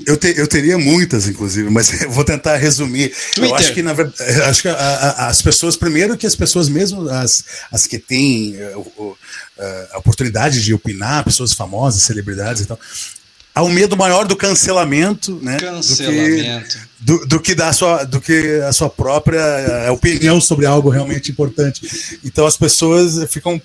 Eu, 0.04 0.16
te, 0.16 0.34
eu 0.36 0.46
teria 0.46 0.76
muitas, 0.76 1.26
inclusive, 1.26 1.70
mas 1.70 1.90
vou 2.10 2.24
tentar 2.24 2.56
resumir. 2.56 3.14
Twitter. 3.34 3.44
Eu 3.44 3.54
acho 3.54 3.74
que, 3.74 3.82
na 3.82 3.92
verdade, 3.92 4.42
acho 4.42 4.62
que 4.62 4.68
a, 4.68 4.74
a, 4.74 5.28
as 5.28 5.40
pessoas, 5.40 5.76
primeiro 5.76 6.16
que 6.16 6.26
as 6.26 6.34
pessoas 6.34 6.68
mesmo, 6.68 7.08
as, 7.08 7.44
as 7.72 7.86
que 7.86 7.98
têm 7.98 8.56
uh, 8.74 9.16
a 9.92 9.98
oportunidade 9.98 10.62
de 10.62 10.74
opinar, 10.74 11.24
pessoas 11.24 11.52
famosas, 11.52 12.02
celebridades 12.02 12.62
e 12.62 12.66
tal, 12.66 12.78
há 13.54 13.62
um 13.62 13.70
medo 13.70 13.96
maior 13.96 14.26
do 14.26 14.36
cancelamento, 14.36 15.40
né? 15.42 15.56
Cancelamento. 15.56 16.78
Do 17.00 17.18
que, 17.18 17.24
do, 17.24 17.26
do 17.26 17.40
que 17.40 17.54
da 17.54 17.72
sua, 17.72 18.04
do 18.04 18.20
que 18.20 18.60
a 18.68 18.72
sua 18.72 18.90
própria 18.90 19.40
eh, 19.40 19.90
opinião 19.90 20.40
sobre 20.42 20.66
algo 20.66 20.90
realmente 20.90 21.30
importante. 21.30 22.18
Então 22.22 22.46
as 22.46 22.56
pessoas 22.56 23.24
ficam 23.32 23.60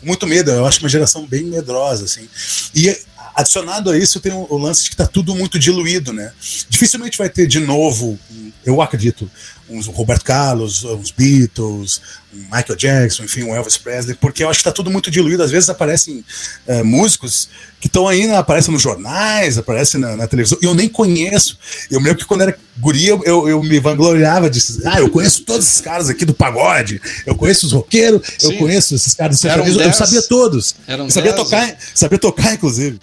muito 0.00 0.28
medo. 0.28 0.52
Eu 0.52 0.64
acho 0.64 0.78
uma 0.78 0.88
geração 0.88 1.26
bem 1.26 1.42
medrosa, 1.42 2.04
assim. 2.04 2.28
E 2.72 2.96
Adicionado 3.34 3.90
a 3.90 3.98
isso, 3.98 4.20
tem 4.20 4.32
o, 4.32 4.58
lance 4.58 4.84
de 4.84 4.90
que 4.90 4.94
está 4.94 5.06
tudo 5.06 5.34
muito 5.34 5.58
diluído, 5.58 6.12
né? 6.12 6.32
Dificilmente 6.68 7.16
vai 7.16 7.30
ter 7.30 7.46
de 7.46 7.60
novo, 7.60 8.18
eu 8.64 8.82
acredito, 8.82 9.30
uns 9.68 9.86
Roberto 9.86 10.24
Carlos, 10.24 10.84
uns 10.84 11.10
Beatles, 11.10 12.00
um 12.32 12.42
Michael 12.42 12.76
Jackson, 12.76 13.24
enfim, 13.24 13.42
um 13.44 13.54
Elvis 13.54 13.78
Presley, 13.78 14.16
porque 14.16 14.44
eu 14.44 14.50
acho 14.50 14.58
que 14.58 14.68
está 14.68 14.72
tudo 14.72 14.90
muito 14.90 15.10
diluído. 15.10 15.42
Às 15.42 15.50
vezes 15.50 15.70
aparecem 15.70 16.24
é, 16.66 16.82
músicos 16.82 17.48
que 17.82 17.88
estão 17.88 18.06
aí, 18.06 18.28
né, 18.28 18.36
aparecem 18.36 18.72
nos 18.72 18.80
jornais, 18.80 19.58
aparecem 19.58 20.00
na, 20.00 20.16
na, 20.16 20.28
televisão, 20.28 20.56
e 20.62 20.64
eu 20.64 20.72
nem 20.72 20.88
conheço. 20.88 21.58
Eu 21.90 21.98
lembro 21.98 22.18
que 22.18 22.24
quando 22.24 22.42
era 22.42 22.56
guria, 22.78 23.18
eu, 23.24 23.48
eu 23.48 23.60
me 23.60 23.80
vangloriava 23.80 24.48
de, 24.48 24.62
ah, 24.84 25.00
eu 25.00 25.10
conheço 25.10 25.42
todos 25.42 25.66
esses 25.66 25.80
caras 25.80 26.08
aqui 26.08 26.24
do 26.24 26.32
pagode, 26.32 27.02
eu 27.26 27.34
conheço 27.34 27.66
os 27.66 27.72
roqueiros, 27.72 28.22
eu 28.40 28.56
conheço 28.56 28.94
esses 28.94 29.14
caras 29.14 29.40
do 29.40 29.48
eu, 29.48 29.80
eu 29.80 29.92
sabia 29.92 30.22
todos. 30.22 30.76
Eram 30.86 31.06
eu 31.06 31.10
sabia 31.10 31.32
dez, 31.32 31.42
tocar, 31.42 31.76
sabia 31.92 32.18
tocar, 32.20 32.54
inclusive. 32.54 33.00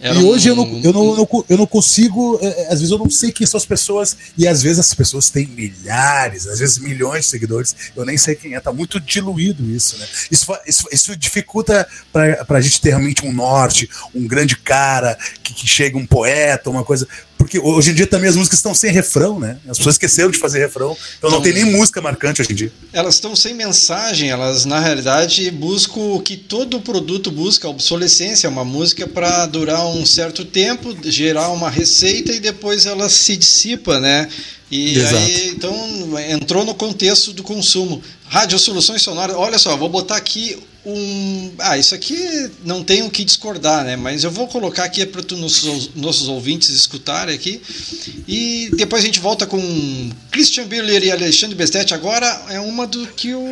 Era 0.00 0.14
e 0.14 0.24
hoje 0.24 0.50
um... 0.50 0.52
eu, 0.52 0.56
não, 0.56 0.64
eu, 0.82 0.92
não, 0.92 1.04
eu, 1.10 1.16
não, 1.16 1.44
eu 1.48 1.58
não 1.58 1.66
consigo, 1.66 2.38
é, 2.40 2.46
é, 2.46 2.66
às 2.66 2.80
vezes 2.80 2.90
eu 2.90 2.98
não 2.98 3.10
sei 3.10 3.32
quem 3.32 3.46
são 3.46 3.58
as 3.58 3.66
pessoas, 3.66 4.16
e 4.36 4.46
às 4.46 4.62
vezes 4.62 4.78
as 4.78 4.94
pessoas 4.94 5.28
têm 5.28 5.46
milhares, 5.46 6.46
às 6.46 6.60
vezes 6.60 6.78
milhões 6.78 7.24
de 7.24 7.30
seguidores, 7.30 7.74
eu 7.96 8.04
nem 8.04 8.16
sei 8.16 8.34
quem 8.34 8.54
é, 8.54 8.60
tá 8.60 8.72
muito 8.72 9.00
diluído 9.00 9.68
isso, 9.68 9.98
né? 9.98 10.06
Isso, 10.30 10.46
isso, 10.66 10.88
isso 10.92 11.16
dificulta 11.16 11.86
para 12.12 12.46
a 12.48 12.60
gente 12.60 12.80
ter 12.80 12.90
realmente 12.90 13.26
um 13.26 13.32
norte, 13.32 13.90
um 14.18 14.26
grande 14.26 14.56
cara, 14.56 15.18
que, 15.42 15.54
que 15.54 15.66
chega 15.66 15.96
um 15.96 16.06
poeta, 16.06 16.70
uma 16.70 16.84
coisa. 16.84 17.06
Porque 17.36 17.58
hoje 17.58 17.92
em 17.92 17.94
dia 17.94 18.06
também 18.06 18.28
as 18.28 18.36
músicas 18.36 18.58
estão 18.58 18.74
sem 18.74 18.90
refrão, 18.90 19.38
né? 19.38 19.58
As 19.68 19.78
pessoas 19.78 19.94
esqueceram 19.94 20.30
de 20.30 20.38
fazer 20.38 20.58
refrão, 20.58 20.96
então 21.18 21.30
não, 21.30 21.38
não 21.38 21.42
tem 21.42 21.52
nem 21.52 21.64
música 21.64 22.00
marcante 22.00 22.42
hoje 22.42 22.52
em 22.52 22.56
dia. 22.56 22.72
Elas 22.92 23.14
estão 23.14 23.36
sem 23.36 23.54
mensagem, 23.54 24.28
elas 24.28 24.64
na 24.64 24.80
realidade 24.80 25.48
buscam 25.52 26.00
o 26.00 26.20
que 26.20 26.36
todo 26.36 26.80
produto 26.80 27.30
busca, 27.30 27.68
a 27.68 27.70
obsolescência, 27.70 28.48
uma 28.48 28.64
música 28.64 29.06
para 29.06 29.46
durar 29.46 29.86
um 29.86 30.04
certo 30.04 30.44
tempo, 30.44 30.96
gerar 31.04 31.50
uma 31.50 31.70
receita 31.70 32.32
e 32.32 32.40
depois 32.40 32.86
ela 32.86 33.08
se 33.08 33.36
dissipa, 33.36 34.00
né? 34.00 34.28
E 34.70 34.98
Exato. 34.98 35.16
aí, 35.16 35.48
então, 35.48 36.20
entrou 36.30 36.64
no 36.64 36.74
contexto 36.74 37.32
do 37.32 37.42
consumo. 37.42 38.02
Rádio 38.26 38.58
Soluções 38.58 39.00
Sonoras, 39.00 39.34
olha 39.34 39.58
só, 39.58 39.74
vou 39.76 39.88
botar 39.88 40.16
aqui 40.16 40.58
um. 40.88 41.52
Ah, 41.58 41.76
isso 41.76 41.94
aqui 41.94 42.50
não 42.64 42.82
tem 42.82 43.02
o 43.02 43.10
que 43.10 43.24
discordar, 43.24 43.84
né? 43.84 43.96
Mas 43.96 44.24
eu 44.24 44.30
vou 44.30 44.48
colocar 44.48 44.84
aqui 44.84 45.04
para 45.04 45.20
os 45.20 45.40
nossos, 45.40 45.90
nossos 45.94 46.28
ouvintes 46.28 46.70
escutarem 46.70 47.34
aqui. 47.34 47.60
E 48.26 48.70
depois 48.76 49.02
a 49.02 49.06
gente 49.06 49.20
volta 49.20 49.46
com 49.46 50.10
Christian 50.30 50.66
Biller 50.66 51.04
e 51.04 51.10
Alexandre 51.10 51.54
Bestet. 51.54 51.92
Agora 51.92 52.26
é 52.48 52.60
uma 52.60 52.86
do 52.86 53.06
que 53.08 53.34
o, 53.34 53.44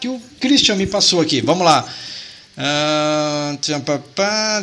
que 0.00 0.08
o 0.08 0.20
Christian 0.40 0.76
me 0.76 0.86
passou 0.86 1.20
aqui. 1.20 1.40
Vamos 1.40 1.64
lá. 1.64 1.86
Uh, 2.56 3.56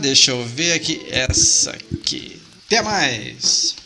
deixa 0.02 0.32
eu 0.32 0.44
ver 0.46 0.74
aqui. 0.74 1.02
Essa 1.12 1.72
aqui. 1.72 2.42
Até 2.66 2.82
mais! 2.82 3.83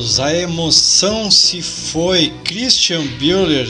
Deus, 0.00 0.18
a 0.18 0.34
emoção 0.34 1.30
se 1.30 1.60
foi. 1.60 2.32
Christian 2.44 3.06
Bueller 3.18 3.68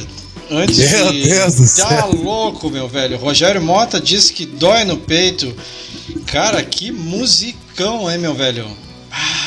antes 0.50 0.78
Meu 0.78 1.12
de. 1.12 1.22
Deus 1.28 1.54
do 1.56 1.62
tá 1.62 1.88
céu. 1.88 2.12
louco, 2.12 2.70
meu 2.70 2.88
velho. 2.88 3.16
Rogério 3.18 3.60
Mota 3.60 4.00
disse 4.00 4.32
que 4.32 4.46
dói 4.46 4.84
no 4.84 4.96
peito. 4.96 5.54
Cara, 6.26 6.62
que 6.62 6.92
musicão, 6.92 8.08
hein, 8.10 8.18
meu 8.18 8.34
velho? 8.34 8.64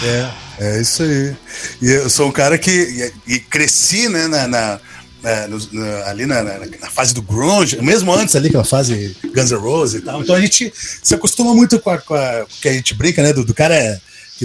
É, 0.03 0.29
é 0.59 0.81
isso 0.81 1.03
aí. 1.03 1.33
E 1.81 1.89
eu 1.89 2.09
sou 2.09 2.27
um 2.27 2.31
cara 2.31 2.57
que 2.57 3.13
e, 3.27 3.35
e 3.35 3.39
cresci, 3.39 4.09
né, 4.09 4.27
na, 4.27 4.45
na- 4.47 4.79
na- 5.23 5.47
no- 5.47 5.67
na- 5.71 6.09
ali 6.09 6.25
na, 6.25 6.43
na- 6.43 6.89
fase 6.89 7.13
do 7.13 7.21
grunge, 7.21 7.81
mesmo 7.81 8.13
antes 8.13 8.35
ali, 8.35 8.49
aquela 8.49 8.65
fase 8.65 9.15
Guns 9.33 9.51
N' 9.51 9.57
Roses 9.57 10.01
e 10.01 10.05
tal. 10.05 10.21
Então 10.21 10.35
a 10.35 10.41
gente 10.41 10.71
se 10.75 11.15
acostuma 11.15 11.53
muito 11.53 11.79
com 11.79 11.89
a, 11.89 11.97
com 11.97 12.13
a- 12.13 12.45
que 12.61 12.67
a 12.67 12.73
gente 12.73 12.93
brinca, 12.93 13.23
né, 13.23 13.31
do, 13.31 13.45
do 13.45 13.53
cara 13.53 13.73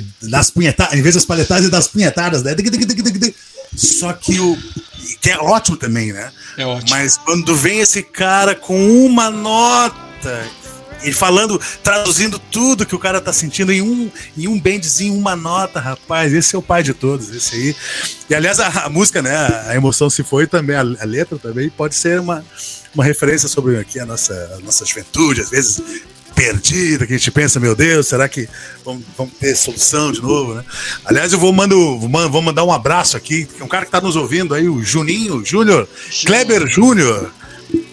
que 0.01 0.29
das 0.29 0.51
punhetadas, 0.51 0.99
em 0.99 1.03
vez 1.03 1.15
das 1.15 1.25
palhetadas 1.25 1.67
e 1.67 1.71
das 1.71 1.89
punhetadas, 1.89 2.43
né? 2.43 2.55
Só 3.77 4.13
que 4.13 4.41
o 4.41 4.57
que 5.21 5.31
é 5.31 5.39
ótimo 5.39 5.77
também, 5.77 6.13
né? 6.13 6.31
É 6.57 6.65
ótimo. 6.65 6.91
Mas 6.91 7.17
quando 7.19 7.55
vem 7.55 7.81
esse 7.81 8.03
cara 8.03 8.55
com 8.55 9.05
uma 9.05 9.31
nota 9.31 10.47
e 11.05 11.13
falando, 11.13 11.61
traduzindo 11.83 12.39
tudo 12.39 12.85
que 12.85 12.95
o 12.95 12.99
cara 12.99 13.21
tá 13.21 13.33
sentindo 13.33 13.73
em 13.73 13.81
um, 13.81 14.11
em 14.37 14.49
um 14.49 14.59
bandzinho, 14.59 15.15
uma 15.15 15.37
nota, 15.37 15.79
rapaz, 15.79 16.33
esse 16.33 16.57
é 16.57 16.59
o 16.59 16.63
pai 16.63 16.83
de 16.83 16.93
todos, 16.93 17.31
esse 17.31 17.55
aí. 17.55 17.77
E 18.29 18.35
aliás, 18.35 18.59
a, 18.59 18.67
a 18.67 18.89
música, 18.89 19.23
né, 19.23 19.37
a 19.67 19.75
emoção 19.77 20.11
se 20.11 20.23
foi 20.23 20.47
também, 20.47 20.77
a, 20.77 20.81
a 20.81 21.05
letra 21.05 21.39
também 21.39 21.71
pode 21.71 21.95
ser 21.95 22.21
uma, 22.21 22.45
uma 22.95 23.05
referência 23.05 23.49
sobre 23.49 23.79
aqui 23.79 24.01
a 24.01 24.07
nossa, 24.07 24.57
a 24.59 24.65
nossa 24.65 24.85
juventude, 24.85 25.41
às 25.41 25.51
vezes 25.51 25.81
perdida, 26.39 27.05
que 27.05 27.15
a 27.15 27.19
gente 27.19 27.31
pensa, 27.33 27.59
meu 27.59 27.75
Deus, 27.75 28.07
será 28.07 28.29
que 28.29 28.49
vamos, 28.85 29.03
vamos 29.17 29.33
ter 29.41 29.57
solução 29.57 30.13
de 30.13 30.23
novo, 30.23 30.55
né? 30.55 30.65
Aliás, 31.05 31.33
eu 31.33 31.39
vou, 31.39 31.53
mando, 31.53 31.99
vou 31.99 32.09
man- 32.09 32.29
vou 32.29 32.41
mandar 32.41 32.63
um 32.65 32.71
abraço 32.73 33.17
aqui, 33.17 33.49
um 33.61 33.67
cara 33.67 33.85
que 33.85 33.91
tá 33.91 34.01
nos 34.01 34.15
ouvindo 34.15 34.55
aí, 34.55 34.69
o 34.69 34.81
Juninho, 34.83 35.45
Júnior, 35.45 35.89
Kleber 36.25 36.69
Júnior, 36.69 37.33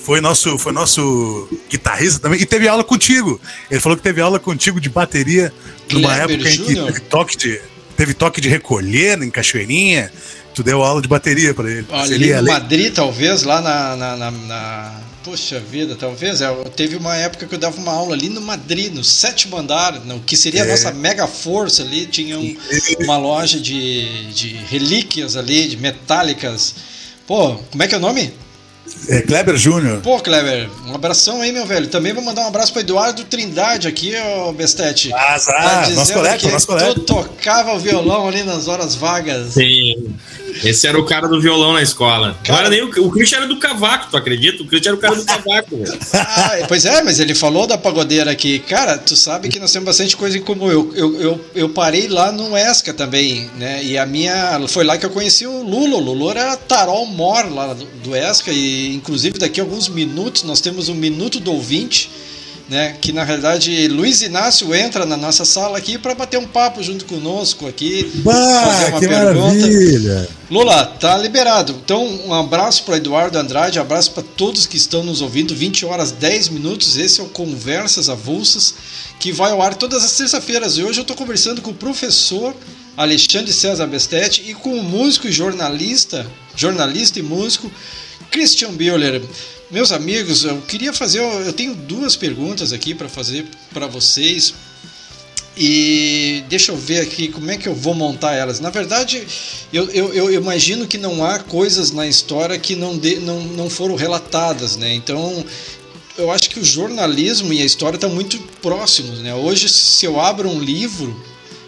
foi 0.01 0.21
nosso, 0.21 0.59
foi 0.59 0.71
nosso 0.71 1.49
guitarrista 1.69 2.19
também, 2.19 2.39
e 2.39 2.45
teve 2.45 2.67
aula 2.67 2.83
contigo. 2.83 3.41
Ele 3.69 3.79
falou 3.79 3.97
que 3.97 4.03
teve 4.03 4.21
aula 4.21 4.39
contigo 4.39 4.79
de 4.79 4.89
bateria 4.89 5.51
numa 5.91 6.15
Kleber 6.15 6.35
época 6.35 6.49
em 6.49 6.57
que 6.57 6.75
teve 6.85 6.99
toque 7.01 7.35
de, 7.35 7.59
teve 7.97 8.13
toque 8.13 8.39
de 8.39 8.47
recolher 8.47 9.21
em 9.23 9.31
Cachoeirinha. 9.31 10.11
Tu 10.55 10.63
deu 10.63 10.81
aula 10.81 11.01
de 11.01 11.07
bateria 11.07 11.53
para 11.53 11.69
ele. 11.69 11.85
Olha, 11.89 12.15
ali 12.15 12.31
ler- 12.31 12.41
Madrid, 12.41 12.93
talvez, 12.93 13.43
lá 13.43 13.61
na, 13.61 13.95
na, 13.95 14.15
na- 14.17 14.31
na- 14.31 15.01
Poxa 15.23 15.59
vida, 15.59 15.95
talvez. 15.95 16.39
é, 16.39 16.47
teve 16.75 16.95
uma 16.95 17.15
época 17.15 17.47
que 17.47 17.55
eu 17.55 17.59
dava 17.59 17.75
uma 17.77 17.91
aula 17.91 18.13
ali 18.13 18.29
no 18.29 18.39
Madrid, 18.39 18.93
no 18.93 19.03
sétimo 19.03 19.57
andar, 19.57 19.99
no 20.05 20.19
que 20.19 20.37
seria 20.37 20.61
a 20.63 20.65
É. 20.67 20.69
nossa 20.69 20.91
mega 20.91 21.25
força 21.27 21.81
ali. 21.81 22.05
Tinha 22.05 22.37
um- 22.39 22.55
uma 22.99 23.17
loja 23.17 23.59
de, 23.59 24.31
de 24.31 24.49
relíquias 24.69 25.35
ali, 25.35 25.67
de 25.67 25.77
metálicas. 25.77 26.75
Pô, 27.27 27.55
como 27.71 27.81
é 27.83 27.87
que 27.87 27.95
é 27.95 27.97
o 27.97 28.01
nome? 28.01 28.31
É, 29.09 29.21
Kleber 29.23 29.57
Júnior. 29.57 29.99
Pô, 30.01 30.19
Kleber, 30.19 30.69
um 30.85 30.93
abração 30.93 31.41
aí, 31.41 31.51
meu 31.51 31.65
velho. 31.65 31.87
Também 31.87 32.13
vou 32.13 32.23
mandar 32.23 32.43
um 32.43 32.47
abraço 32.47 32.71
pro 32.71 32.81
Eduardo 32.81 33.23
Trindade 33.23 33.87
aqui, 33.87 34.13
ó, 34.15 34.51
Bestete. 34.53 35.11
Ah, 35.11 35.39
Tá 35.43 35.83
ah, 35.85 35.89
nosso 35.89 36.13
colega, 36.13 36.51
nosso 36.51 36.67
colega. 36.67 36.93
Tu 36.93 36.99
tocava 37.01 37.73
o 37.73 37.79
violão 37.79 38.27
ali 38.27 38.43
nas 38.43 38.67
horas 38.67 38.93
vagas. 38.93 39.53
Sim. 39.55 40.15
Esse 40.63 40.87
era 40.87 40.99
o 40.99 41.05
cara 41.05 41.27
do 41.27 41.39
violão 41.41 41.73
na 41.73 41.81
escola. 41.81 42.37
Cara- 42.43 42.69
nem 42.69 42.81
o, 42.81 42.87
o 43.05 43.11
Christian 43.11 43.39
era 43.39 43.47
do 43.47 43.57
cavaco, 43.57 44.07
tu 44.09 44.17
acredita? 44.17 44.63
O 44.63 44.67
Christian 44.67 44.91
era 44.91 44.97
o 44.97 44.99
cara 44.99 45.15
do 45.15 45.23
cavaco. 45.25 45.83
Ah, 46.13 46.51
pois 46.67 46.85
é, 46.85 47.03
mas 47.03 47.19
ele 47.19 47.35
falou 47.35 47.67
da 47.67 47.77
pagodeira 47.77 48.31
aqui. 48.31 48.59
Cara, 48.59 48.97
tu 48.97 49.15
sabe 49.15 49.49
que 49.49 49.59
nós 49.59 49.71
temos 49.71 49.85
bastante 49.85 50.15
coisa 50.15 50.37
em 50.37 50.41
comum. 50.41 50.71
Eu, 50.71 50.91
eu, 50.95 51.21
eu, 51.21 51.45
eu 51.55 51.69
parei 51.69 52.07
lá 52.07 52.31
no 52.31 52.55
ESCA 52.57 52.93
também, 52.93 53.49
né? 53.57 53.83
E 53.83 53.97
a 53.97 54.05
minha. 54.05 54.59
Foi 54.67 54.83
lá 54.83 54.97
que 54.97 55.05
eu 55.05 55.09
conheci 55.09 55.45
o 55.45 55.63
Lulo. 55.63 55.97
O 55.97 55.99
Lulo 55.99 56.29
era 56.31 56.55
tarol 56.57 57.05
mor 57.05 57.51
lá 57.53 57.73
do, 57.73 57.85
do 58.03 58.15
ESCA. 58.15 58.51
E 58.51 58.95
inclusive 58.95 59.37
daqui 59.37 59.59
a 59.59 59.63
alguns 59.63 59.87
minutos 59.89 60.43
nós 60.43 60.61
temos 60.61 60.89
um 60.89 60.95
minuto 60.95 61.39
do 61.39 61.51
ouvinte. 61.51 62.09
Né, 62.67 62.97
que 62.99 63.11
na 63.11 63.23
realidade 63.23 63.87
Luiz 63.89 64.23
Inácio 64.23 64.73
entra 64.73 65.05
na 65.05 65.15
nossa 65.15 65.45
sala 65.45 65.77
aqui 65.77 65.99
para 65.99 66.15
bater 66.15 66.39
um 66.39 66.47
papo 66.47 66.81
junto 66.81 67.05
conosco 67.05 67.67
aqui, 67.67 68.03
fazer 68.03 68.21
Bah, 68.23 68.87
uma 68.89 68.99
que 68.99 69.07
pergunta. 69.07 69.53
maravilha! 69.67 70.29
Lula, 70.49 70.83
tá 70.99 71.15
liberado. 71.19 71.79
Então, 71.85 72.03
um 72.25 72.33
abraço 72.33 72.81
para 72.83 72.97
Eduardo 72.97 73.37
Andrade, 73.37 73.77
um 73.77 73.83
abraço 73.83 74.09
para 74.13 74.23
todos 74.35 74.65
que 74.65 74.77
estão 74.77 75.03
nos 75.03 75.21
ouvindo. 75.21 75.55
20 75.55 75.85
horas 75.85 76.11
10 76.11 76.49
minutos. 76.49 76.97
Esse 76.97 77.19
é 77.21 77.23
o 77.23 77.27
Conversas 77.27 78.09
Avulsas, 78.09 78.73
que 79.19 79.31
vai 79.31 79.51
ao 79.51 79.61
ar 79.61 79.75
todas 79.75 80.03
as 80.03 80.13
terças-feiras. 80.17 80.75
E 80.79 80.83
hoje 80.83 80.97
eu 80.97 81.03
estou 81.03 81.15
conversando 81.15 81.61
com 81.61 81.69
o 81.69 81.75
professor 81.75 82.55
Alexandre 82.97 83.53
César 83.53 83.85
Bestete 83.85 84.43
e 84.47 84.55
com 84.55 84.73
o 84.73 84.83
músico 84.83 85.27
e 85.27 85.31
jornalista, 85.31 86.25
jornalista 86.55 87.19
e 87.19 87.21
músico 87.21 87.69
Christian 88.31 88.71
Bioler. 88.73 89.21
Meus 89.71 89.91
amigos, 89.91 90.43
eu 90.43 90.61
queria 90.61 90.93
fazer, 90.93 91.19
eu 91.19 91.51
tenho 91.51 91.73
duas 91.73 92.15
perguntas 92.15 92.71
aqui 92.71 92.93
para 92.93 93.09
fazer 93.09 93.45
para 93.73 93.87
vocês. 93.87 94.53
E 95.57 96.43
deixa 96.49 96.71
eu 96.71 96.77
ver 96.77 96.99
aqui 96.99 97.29
como 97.29 97.49
é 97.49 97.57
que 97.57 97.67
eu 97.67 97.73
vou 97.73 97.95
montar 97.95 98.35
elas. 98.35 98.59
Na 98.59 98.69
verdade, 98.69 99.25
eu, 99.71 99.89
eu, 99.89 100.13
eu 100.13 100.33
imagino 100.33 100.85
que 100.85 100.97
não 100.97 101.25
há 101.25 101.39
coisas 101.39 101.91
na 101.91 102.05
história 102.05 102.59
que 102.59 102.75
não, 102.75 102.97
de, 102.97 103.15
não, 103.17 103.39
não 103.39 103.69
foram 103.69 103.95
relatadas, 103.95 104.75
né? 104.75 104.93
Então, 104.93 105.43
eu 106.17 106.29
acho 106.29 106.49
que 106.49 106.59
o 106.59 106.65
jornalismo 106.65 107.51
e 107.53 107.61
a 107.61 107.65
história 107.65 107.95
estão 107.95 108.09
muito 108.09 108.37
próximos, 108.61 109.19
né? 109.19 109.33
Hoje, 109.33 109.69
se 109.69 110.05
eu 110.05 110.19
abro 110.19 110.49
um 110.49 110.59
livro 110.59 111.23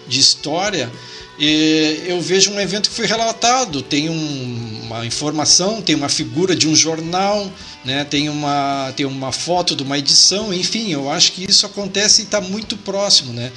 de 0.07 0.19
história, 0.19 0.91
eh, 1.39 2.03
eu 2.07 2.19
vejo 2.21 2.51
um 2.51 2.59
evento 2.59 2.89
que 2.89 2.95
foi 2.95 3.05
relatado, 3.05 3.81
tem 3.81 4.09
um- 4.09 4.81
uma 4.83 5.05
informação, 5.05 5.81
tem 5.81 5.95
uma 5.95 6.09
figura 6.09 6.55
de 6.55 6.67
um 6.67 6.75
jornal, 6.75 7.51
né? 7.85 8.03
tem, 8.05 8.27
uma, 8.29 8.91
tem 8.95 9.05
uma 9.05 9.31
foto 9.31 9.75
de 9.75 9.83
uma 9.83 9.97
edição, 9.97 10.53
enfim, 10.53 10.91
eu 10.91 11.09
acho 11.09 11.31
que 11.33 11.43
isso 11.49 11.65
acontece 11.65 12.21
e 12.21 12.25
está 12.25 12.41
muito 12.41 12.75
próximo. 12.77 13.33
Né? 13.33 13.51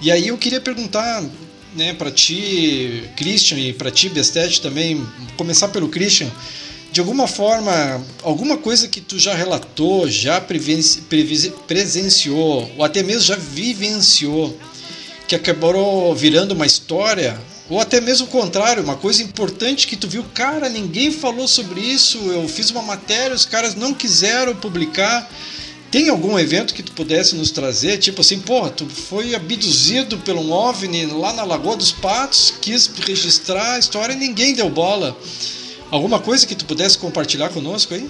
E 0.00 0.10
aí 0.10 0.28
eu 0.28 0.38
queria 0.38 0.60
perguntar 0.60 1.22
né, 1.74 1.92
para 1.92 2.10
ti, 2.10 3.04
Christian, 3.16 3.58
e 3.58 3.72
para 3.72 3.90
ti, 3.90 4.08
Bestete 4.08 4.60
também, 4.60 5.06
começar 5.36 5.68
pelo 5.68 5.88
Christian, 5.88 6.30
de 6.90 7.00
alguma 7.00 7.26
forma, 7.26 8.02
alguma 8.22 8.56
coisa 8.56 8.88
que 8.88 9.00
tu 9.02 9.18
já 9.18 9.34
relatou, 9.34 10.08
já 10.10 10.40
presenciou, 11.66 12.70
ou 12.76 12.84
até 12.84 13.02
mesmo 13.02 13.20
já 13.22 13.36
vivenciou, 13.36 14.58
que 15.28 15.34
acabou 15.34 16.14
virando 16.14 16.52
uma 16.52 16.64
história, 16.64 17.38
ou 17.68 17.78
até 17.78 18.00
mesmo 18.00 18.26
o 18.26 18.30
contrário, 18.30 18.82
uma 18.82 18.96
coisa 18.96 19.22
importante 19.22 19.86
que 19.86 19.94
tu 19.94 20.08
viu, 20.08 20.24
cara, 20.34 20.70
ninguém 20.70 21.12
falou 21.12 21.46
sobre 21.46 21.82
isso, 21.82 22.16
eu 22.32 22.48
fiz 22.48 22.70
uma 22.70 22.80
matéria, 22.80 23.36
os 23.36 23.44
caras 23.44 23.74
não 23.74 23.92
quiseram 23.92 24.56
publicar. 24.56 25.30
Tem 25.90 26.08
algum 26.08 26.38
evento 26.38 26.72
que 26.72 26.82
tu 26.82 26.92
pudesse 26.92 27.34
nos 27.34 27.50
trazer, 27.50 27.98
tipo 27.98 28.22
assim, 28.22 28.40
porra, 28.40 28.70
tu 28.70 28.86
foi 28.86 29.34
abduzido 29.34 30.16
por 30.18 30.34
um 30.34 30.50
OVNI 30.50 31.06
lá 31.06 31.32
na 31.34 31.44
Lagoa 31.44 31.76
dos 31.76 31.92
Patos, 31.92 32.54
quis 32.60 32.90
registrar 33.06 33.74
a 33.74 33.78
história 33.78 34.14
e 34.14 34.16
ninguém 34.16 34.54
deu 34.54 34.70
bola. 34.70 35.16
Alguma 35.90 36.20
coisa 36.20 36.46
que 36.46 36.54
tu 36.54 36.64
pudesse 36.64 36.96
compartilhar 36.96 37.50
conosco 37.50 37.94
aí? 37.94 38.08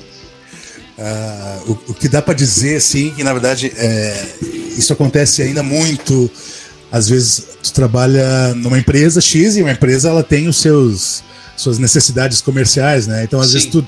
Ah, 0.99 1.63
o, 1.67 1.73
o 1.91 1.95
que 1.95 2.09
dá 2.09 2.21
para 2.21 2.35
dizer, 2.35 2.77
assim, 2.77 3.11
que 3.11 3.23
na 3.23 3.33
verdade 3.33 3.73
é, 3.77 4.27
isso 4.77 4.93
acontece 4.93 5.43
ainda 5.43 5.63
muito. 5.63 6.31
Às 6.91 7.09
vezes 7.09 7.45
tu 7.63 7.73
trabalha 7.73 8.55
numa 8.55 8.79
empresa 8.79 9.21
X 9.21 9.57
e 9.57 9.63
uma 9.63 9.73
empresa 9.73 10.09
ela 10.09 10.23
tem 10.23 10.49
os 10.49 10.57
seus 10.57 11.23
suas 11.57 11.79
necessidades 11.79 12.41
comerciais, 12.41 13.07
né? 13.07 13.25
Então 13.25 13.41
às 13.41 13.49
Sim. 13.49 13.53
vezes 13.55 13.71
tu, 13.71 13.87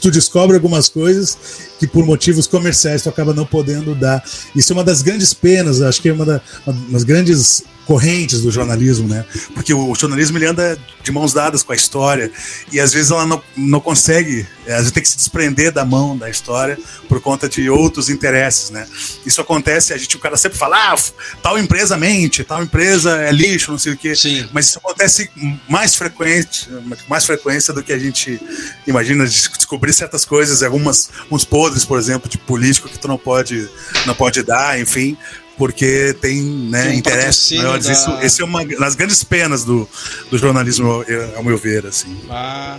tu 0.00 0.10
descobre 0.10 0.56
algumas 0.56 0.88
coisas 0.88 1.38
que 1.78 1.86
por 1.86 2.04
motivos 2.04 2.46
comerciais 2.46 3.02
tu 3.02 3.08
acaba 3.08 3.32
não 3.32 3.46
podendo 3.46 3.94
dar. 3.94 4.22
Isso 4.54 4.72
é 4.72 4.74
uma 4.74 4.84
das 4.84 5.00
grandes 5.00 5.32
penas, 5.32 5.80
acho 5.80 6.02
que 6.02 6.08
é 6.08 6.12
uma, 6.12 6.24
da, 6.24 6.40
uma 6.66 6.90
das 6.90 7.04
grandes 7.04 7.62
correntes 7.88 8.42
do 8.42 8.50
jornalismo, 8.50 9.08
né? 9.08 9.24
Porque 9.54 9.72
o 9.72 9.94
jornalismo 9.94 10.36
ele 10.36 10.44
anda 10.44 10.78
de 11.02 11.10
mãos 11.10 11.32
dadas 11.32 11.62
com 11.62 11.72
a 11.72 11.74
história 11.74 12.30
e 12.70 12.78
às 12.78 12.92
vezes 12.92 13.10
ela 13.10 13.24
não, 13.24 13.42
não 13.56 13.80
consegue, 13.80 14.46
é, 14.66 14.74
às 14.74 14.80
vezes 14.80 14.92
tem 14.92 15.02
que 15.02 15.08
se 15.08 15.16
desprender 15.16 15.72
da 15.72 15.86
mão 15.86 16.14
da 16.14 16.28
história 16.28 16.78
por 17.08 17.18
conta 17.18 17.48
de 17.48 17.70
outros 17.70 18.10
interesses, 18.10 18.68
né? 18.68 18.86
Isso 19.24 19.40
acontece, 19.40 19.94
a 19.94 19.96
gente 19.96 20.16
o 20.16 20.18
cara 20.18 20.36
sempre 20.36 20.58
fala, 20.58 20.92
ah, 20.92 20.96
tal 21.42 21.58
empresa 21.58 21.96
mente, 21.96 22.44
tal 22.44 22.62
empresa 22.62 23.22
é 23.22 23.32
lixo, 23.32 23.70
não 23.70 23.78
sei 23.78 23.94
o 23.94 23.96
quê. 23.96 24.14
Sim. 24.14 24.46
Mas 24.52 24.66
isso 24.66 24.76
acontece 24.76 25.30
mais 25.66 25.94
frequente, 25.94 26.68
mais 27.08 27.24
frequência 27.24 27.72
do 27.72 27.82
que 27.82 27.94
a 27.94 27.98
gente 27.98 28.38
imagina 28.86 29.26
de 29.26 29.48
descobrir 29.48 29.94
certas 29.94 30.26
coisas, 30.26 30.62
algumas 30.62 31.08
uns 31.30 31.42
podres, 31.42 31.86
por 31.86 31.98
exemplo, 31.98 32.28
de 32.28 32.36
político 32.36 32.86
que 32.86 32.98
tu 32.98 33.08
não 33.08 33.16
pode 33.16 33.66
não 34.04 34.14
pode 34.14 34.42
dar, 34.42 34.78
enfim, 34.78 35.16
porque 35.58 36.14
tem, 36.20 36.40
né, 36.42 36.84
Tem 36.90 36.98
interesses 36.98 37.58
maiores. 37.58 37.84
da- 37.86 37.92
Isso, 37.92 38.10
esse 38.22 38.40
é 38.40 38.44
uma 38.44 38.64
das 38.64 38.94
grandes 38.94 39.22
penas 39.24 39.64
do, 39.64 39.86
do 40.30 40.38
jornalismo, 40.38 41.04
eu- 41.06 41.36
ao 41.36 41.44
meu 41.44 41.58
ver, 41.58 41.84
assim. 41.86 42.16
Ah, 42.30 42.78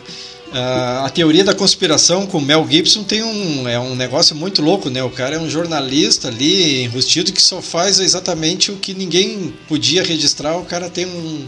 ah, 0.51 1.03
a 1.05 1.09
teoria 1.09 1.43
da 1.43 1.53
conspiração 1.53 2.25
com 2.25 2.39
Mel 2.41 2.65
Gibson 2.67 3.03
tem 3.03 3.21
um, 3.21 3.67
é 3.67 3.79
um 3.79 3.95
negócio 3.95 4.35
muito 4.35 4.61
louco, 4.61 4.89
né? 4.89 5.03
O 5.03 5.09
cara 5.11 5.35
é 5.35 5.39
um 5.39 5.49
jornalista 5.49 6.29
ali, 6.29 6.83
enrustido, 6.83 7.31
que 7.31 7.41
só 7.41 7.61
faz 7.61 7.99
exatamente 7.99 8.71
o 8.71 8.77
que 8.77 8.93
ninguém 8.95 9.53
podia 9.67 10.01
registrar. 10.03 10.57
O 10.57 10.65
cara 10.65 10.89
tem 10.89 11.05
um, 11.05 11.47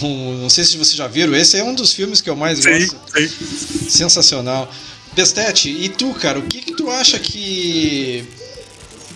Um, 0.00 0.38
não 0.42 0.48
sei 0.48 0.62
se 0.62 0.76
vocês 0.76 0.94
já 0.94 1.08
viram, 1.08 1.34
esse 1.34 1.56
é 1.58 1.64
um 1.64 1.74
dos 1.74 1.92
filmes 1.92 2.20
que 2.20 2.30
eu 2.30 2.36
mais 2.36 2.60
sim, 2.60 2.70
gosto. 2.70 2.96
Sim. 3.16 3.88
Sensacional. 3.90 4.70
Bestete, 5.14 5.68
e 5.70 5.88
tu, 5.88 6.14
cara, 6.14 6.38
o 6.38 6.42
que, 6.42 6.60
que 6.60 6.72
tu 6.76 6.88
acha 6.88 7.18
que 7.18 8.24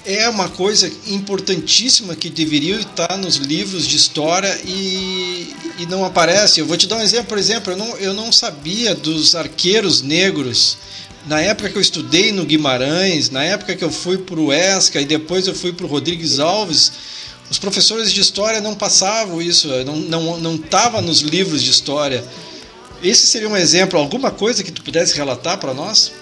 é 0.06 0.28
uma 0.28 0.48
coisa 0.48 0.90
importantíssima 1.08 2.14
que 2.14 2.30
deveria 2.30 2.76
estar 2.76 3.18
nos 3.18 3.36
livros 3.36 3.88
de 3.88 3.96
história 3.96 4.56
e, 4.64 5.52
e 5.80 5.86
não 5.86 6.04
aparece. 6.04 6.60
Eu 6.60 6.66
vou 6.66 6.76
te 6.76 6.86
dar 6.86 6.96
um 6.96 7.02
exemplo, 7.02 7.26
por 7.26 7.38
exemplo, 7.38 7.72
eu 7.72 7.76
não, 7.76 7.96
eu 7.96 8.14
não 8.14 8.30
sabia 8.30 8.94
dos 8.94 9.34
arqueiros 9.34 10.02
negros. 10.02 10.78
Na 11.26 11.40
época 11.40 11.70
que 11.70 11.76
eu 11.76 11.82
estudei 11.82 12.30
no 12.30 12.44
Guimarães, 12.44 13.30
na 13.30 13.42
época 13.42 13.74
que 13.74 13.82
eu 13.82 13.90
fui 13.90 14.16
para 14.16 14.38
o 14.38 14.52
ESCA 14.52 15.00
e 15.00 15.04
depois 15.04 15.48
eu 15.48 15.54
fui 15.56 15.72
para 15.72 15.84
o 15.84 15.88
Rodrigues 15.88 16.38
Alves, 16.38 16.92
os 17.50 17.58
professores 17.58 18.12
de 18.12 18.20
história 18.20 18.60
não 18.60 18.76
passavam 18.76 19.42
isso, 19.42 19.66
não 19.84 19.96
não 19.96 20.40
não 20.40 20.54
estava 20.54 21.02
nos 21.02 21.20
livros 21.20 21.64
de 21.64 21.70
história. 21.70 22.24
Esse 23.02 23.26
seria 23.26 23.48
um 23.48 23.56
exemplo, 23.56 23.98
alguma 23.98 24.30
coisa 24.30 24.62
que 24.62 24.70
tu 24.70 24.82
pudesse 24.82 25.16
relatar 25.16 25.58
para 25.58 25.74
nós? 25.74 26.12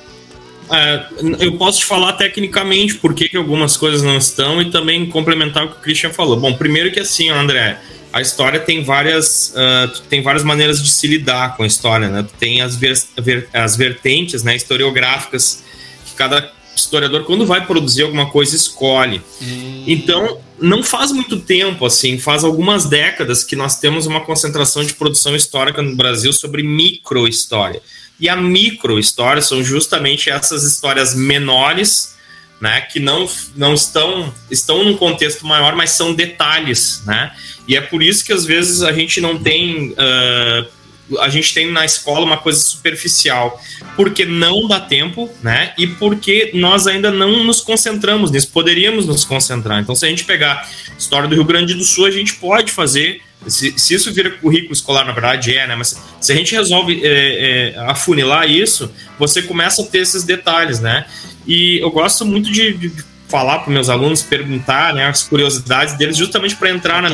É, 0.71 1.07
eu 1.41 1.57
posso 1.57 1.81
te 1.81 1.85
falar 1.85 2.15
tecnicamente 2.15 2.95
por 2.95 3.15
que, 3.15 3.29
que 3.29 3.37
algumas 3.37 3.77
coisas 3.77 4.03
não 4.03 4.17
estão 4.17 4.61
e 4.63 4.71
também 4.71 5.07
complementar 5.07 5.65
o 5.65 5.69
que 5.71 5.77
o 5.77 5.81
Christian 5.81 6.11
falou. 6.11 6.39
Bom, 6.39 6.55
primeiro 6.55 6.91
que 6.91 7.01
assim, 7.01 7.29
André, 7.29 7.79
a 8.13 8.21
história 8.21 8.61
tem 8.61 8.83
várias, 8.83 9.53
uh, 9.57 10.01
tem 10.09 10.23
várias 10.23 10.45
maneiras 10.45 10.83
de 10.83 10.89
se 10.89 11.07
lidar 11.07 11.57
com 11.57 11.65
a 11.65 11.67
história, 11.67 12.09
né? 12.09 12.27
Tem 12.39 12.63
as, 12.63 12.77
ver, 12.77 12.97
ver, 13.19 13.49
as 13.53 13.77
vertentes 13.77 14.43
né, 14.43 14.55
historiográficas 14.55 15.65
que 16.07 16.15
cada 16.15 16.53
historiador, 16.77 17.25
quando 17.25 17.47
vai 17.47 17.67
produzir 17.67 18.03
alguma 18.03 18.31
coisa, 18.31 18.55
escolhe. 18.55 19.21
Hum. 19.43 19.85
Então, 19.87 20.39
não 20.61 20.83
faz 20.83 21.13
muito 21.13 21.41
tempo, 21.41 21.85
assim, 21.85 22.19
faz 22.19 22.45
algumas 22.45 22.87
décadas 22.87 23.45
que 23.45 23.57
nós 23.57 23.79
temos 23.79 24.07
uma 24.07 24.21
concentração 24.21 24.85
de 24.85 24.95
produção 24.95 25.35
histórica 25.35 25.83
no 25.83 25.95
Brasil 25.97 26.33
sobre 26.33 26.63
microhistória. 26.63 27.83
E 28.19 28.29
a 28.29 28.37
microhistória 28.37 29.43
são 29.43 29.63
justamente 29.63 30.31
essas 30.31 30.63
histórias 30.65 31.15
menores, 31.15 32.15
né, 32.61 32.81
que 32.83 33.01
não, 33.01 33.29
não 33.57 33.75
estão 33.75 34.33
estão 34.51 34.85
num 34.85 34.97
contexto 34.97 35.45
maior, 35.47 35.75
mas 35.75 35.91
são 35.91 36.15
detalhes, 36.15 37.03
né? 37.05 37.35
E 37.67 37.77
é 37.77 37.81
por 37.81 38.03
isso 38.03 38.25
que 38.25 38.33
às 38.33 38.45
vezes 38.45 38.83
a 38.83 38.93
gente 38.93 39.21
não 39.21 39.39
tem 39.39 39.91
uh, 39.93 41.21
a 41.21 41.29
gente 41.29 41.53
tem 41.53 41.71
na 41.71 41.85
escola 41.85 42.25
uma 42.25 42.39
coisa 42.39 42.61
superficial, 42.61 43.61
porque 43.97 44.25
não 44.25 44.67
dá 44.67 44.81
tempo, 44.81 45.31
né? 45.43 45.73
E 45.79 45.87
porque 45.87 46.51
nós 46.55 46.87
ainda 46.87 47.11
não 47.11 47.45
nos 47.45 47.61
concentramos 47.61 48.31
nisso, 48.31 48.51
poderíamos 48.53 49.07
nos 49.07 49.25
concentrar. 49.25 49.81
Então, 49.81 49.95
se 49.95 50.05
a 50.05 50.09
gente 50.09 50.25
pegar 50.25 50.69
a 50.93 50.99
história 50.99 51.29
do 51.29 51.35
Rio 51.35 51.45
Grande 51.45 51.75
do 51.75 51.85
Sul, 51.85 52.07
a 52.07 52.11
gente 52.11 52.35
pode 52.35 52.73
fazer. 52.73 53.21
Se, 53.47 53.79
se 53.79 53.95
isso 53.95 54.13
vira 54.13 54.31
currículo 54.31 54.73
escolar, 54.73 55.05
na 55.05 55.13
verdade 55.13 55.55
é, 55.55 55.67
né? 55.67 55.77
Mas 55.77 56.03
se 56.21 56.33
a 56.33 56.35
gente 56.35 56.55
resolve 56.55 57.01
é, 57.05 57.75
é, 57.77 57.79
afunilar 57.81 58.51
isso, 58.51 58.91
você 59.19 59.43
começa 59.43 59.83
a 59.83 59.85
ter 59.85 59.99
esses 59.99 60.25
detalhes, 60.25 60.81
né? 60.81 61.07
E 61.47 61.79
eu 61.79 61.91
gosto 61.91 62.25
muito 62.25 62.51
de, 62.51 62.73
de 62.73 63.05
falar 63.35 63.59
para 63.59 63.73
meus 63.73 63.89
alunos, 63.89 64.23
perguntar 64.23 64.95
né, 64.95 65.09
as 65.09 65.25
curiosidades 65.25 65.99
deles, 65.99 66.17
justamente 66.17 66.55
para 66.55 66.71
entrar 66.71 67.03
na, 67.03 67.11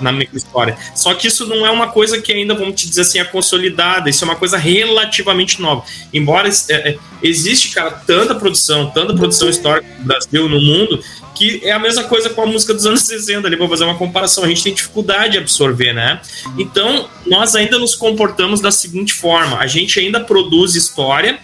na 0.00 0.12
microhistória. 0.12 0.74
Só 0.94 1.12
que 1.12 1.28
isso 1.28 1.44
não 1.44 1.66
é 1.66 1.70
uma 1.70 1.88
coisa 1.88 2.22
que 2.22 2.32
ainda, 2.32 2.54
vamos 2.54 2.80
te 2.80 2.88
dizer 2.88 3.02
assim, 3.02 3.18
é 3.18 3.24
consolidada, 3.24 4.08
isso 4.08 4.24
é 4.24 4.28
uma 4.28 4.34
coisa 4.34 4.56
relativamente 4.56 5.60
nova. 5.60 5.84
Embora 6.10 6.48
é, 6.48 6.72
é, 6.72 6.98
existe, 7.22 7.74
cara, 7.74 7.90
tanta 7.90 8.34
produção, 8.34 8.90
tanta 8.92 9.12
produção 9.12 9.50
histórica 9.50 9.86
no 9.98 10.06
Brasil, 10.06 10.48
no 10.48 10.58
mundo, 10.58 11.04
que 11.34 11.60
é 11.62 11.72
a 11.72 11.78
mesma 11.78 12.04
coisa 12.04 12.30
com 12.30 12.40
a 12.40 12.46
música 12.46 12.72
dos 12.72 12.86
anos 12.86 13.02
60, 13.06 13.46
ali, 13.46 13.54
vou 13.54 13.68
fazer 13.68 13.84
uma 13.84 13.98
comparação, 13.98 14.44
a 14.44 14.48
gente 14.48 14.64
tem 14.64 14.72
dificuldade 14.72 15.32
de 15.32 15.38
absorver, 15.38 15.92
né? 15.92 16.18
Então, 16.56 17.10
nós 17.26 17.54
ainda 17.54 17.78
nos 17.78 17.94
comportamos 17.94 18.62
da 18.62 18.70
seguinte 18.70 19.12
forma, 19.12 19.58
a 19.58 19.66
gente 19.66 20.00
ainda 20.00 20.18
produz 20.18 20.74
história, 20.74 21.38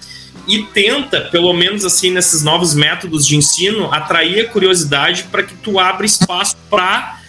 e 0.46 0.62
tenta, 0.62 1.22
pelo 1.22 1.52
menos 1.52 1.84
assim, 1.84 2.10
nesses 2.10 2.42
novos 2.42 2.74
métodos 2.74 3.26
de 3.26 3.36
ensino, 3.36 3.92
atrair 3.92 4.40
a 4.40 4.48
curiosidade 4.48 5.24
para 5.24 5.42
que 5.42 5.54
tu 5.54 5.78
abra 5.78 6.04
espaço 6.04 6.56
para 6.68 7.20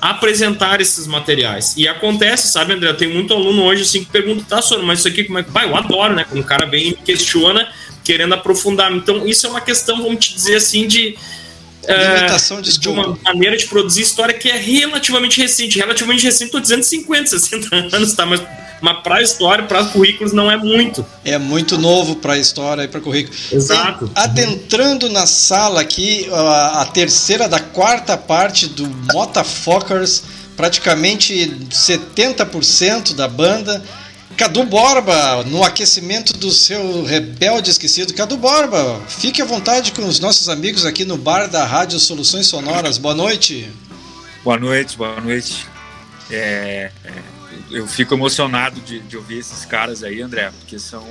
apresentar 0.00 0.80
esses 0.80 1.06
materiais. 1.06 1.74
E 1.76 1.86
acontece, 1.86 2.48
sabe, 2.48 2.72
André? 2.72 2.92
Tem 2.94 3.08
muito 3.08 3.34
aluno 3.34 3.62
hoje 3.64 3.82
assim 3.82 4.02
que 4.02 4.10
pergunta, 4.10 4.44
tá, 4.48 4.62
senhor, 4.62 4.82
mas 4.82 5.00
isso 5.00 5.08
aqui 5.08 5.24
como 5.24 5.38
é 5.38 5.42
que. 5.42 5.50
Pai, 5.50 5.66
eu 5.66 5.76
adoro, 5.76 6.14
né? 6.14 6.24
Quando 6.28 6.40
o 6.40 6.46
cara 6.46 6.66
vem 6.66 6.88
e 6.88 6.94
questiona, 6.94 7.68
querendo 8.02 8.34
aprofundar. 8.34 8.92
Então, 8.92 9.26
isso 9.26 9.46
é 9.46 9.50
uma 9.50 9.60
questão, 9.60 10.02
vamos 10.02 10.24
te 10.24 10.34
dizer 10.34 10.56
assim, 10.56 10.86
de. 10.86 11.16
Limitação 11.88 12.60
de, 12.60 12.78
de 12.78 12.88
uma 12.88 13.18
maneira 13.24 13.56
de 13.56 13.66
produzir 13.66 14.02
história 14.02 14.34
que 14.34 14.48
é 14.48 14.56
relativamente 14.56 15.40
recente. 15.40 15.78
Relativamente 15.78 16.24
recente, 16.24 16.44
estou 16.46 16.60
dizendo 16.60 16.82
50, 16.82 17.26
60 17.26 17.74
anos, 17.96 18.12
tá? 18.14 18.24
Mas 18.24 18.40
mas 18.80 19.02
para 19.02 19.22
história, 19.22 19.64
para 19.64 19.84
currículos, 19.84 20.32
não 20.32 20.50
é 20.50 20.56
muito. 20.56 21.04
É 21.24 21.38
muito 21.38 21.76
novo 21.76 22.16
para 22.16 22.38
história 22.38 22.82
e 22.82 22.88
para 22.88 23.00
currículo. 23.00 23.36
Exato. 23.52 24.06
E, 24.06 24.18
adentrando 24.18 25.08
na 25.10 25.26
sala 25.26 25.80
aqui, 25.80 26.28
a, 26.32 26.82
a 26.82 26.86
terceira 26.86 27.48
da 27.48 27.60
quarta 27.60 28.16
parte 28.16 28.66
do 28.66 28.86
Motafokers, 29.12 30.22
praticamente 30.56 31.34
70% 31.70 33.14
da 33.14 33.28
banda. 33.28 33.82
Cadu 34.36 34.64
Borba, 34.64 35.44
no 35.44 35.62
aquecimento 35.62 36.32
do 36.32 36.50
seu 36.50 37.04
rebelde 37.04 37.70
esquecido. 37.70 38.14
Cadu 38.14 38.38
Borba, 38.38 38.98
fique 39.06 39.42
à 39.42 39.44
vontade 39.44 39.92
com 39.92 40.06
os 40.06 40.18
nossos 40.18 40.48
amigos 40.48 40.86
aqui 40.86 41.04
no 41.04 41.18
bar 41.18 41.46
da 41.46 41.66
Rádio 41.66 42.00
Soluções 42.00 42.46
Sonoras. 42.46 42.96
Boa 42.96 43.14
noite. 43.14 43.70
Boa 44.42 44.58
noite, 44.58 44.96
boa 44.96 45.20
noite. 45.20 45.66
É, 46.30 46.90
é 47.04 47.39
eu 47.70 47.86
fico 47.86 48.14
emocionado 48.14 48.80
de, 48.80 49.00
de, 49.00 49.16
ouvir 49.16 49.38
esses 49.38 49.64
caras 49.64 50.02
aí, 50.02 50.20
André, 50.20 50.50
porque 50.58 50.78
são, 50.78 51.06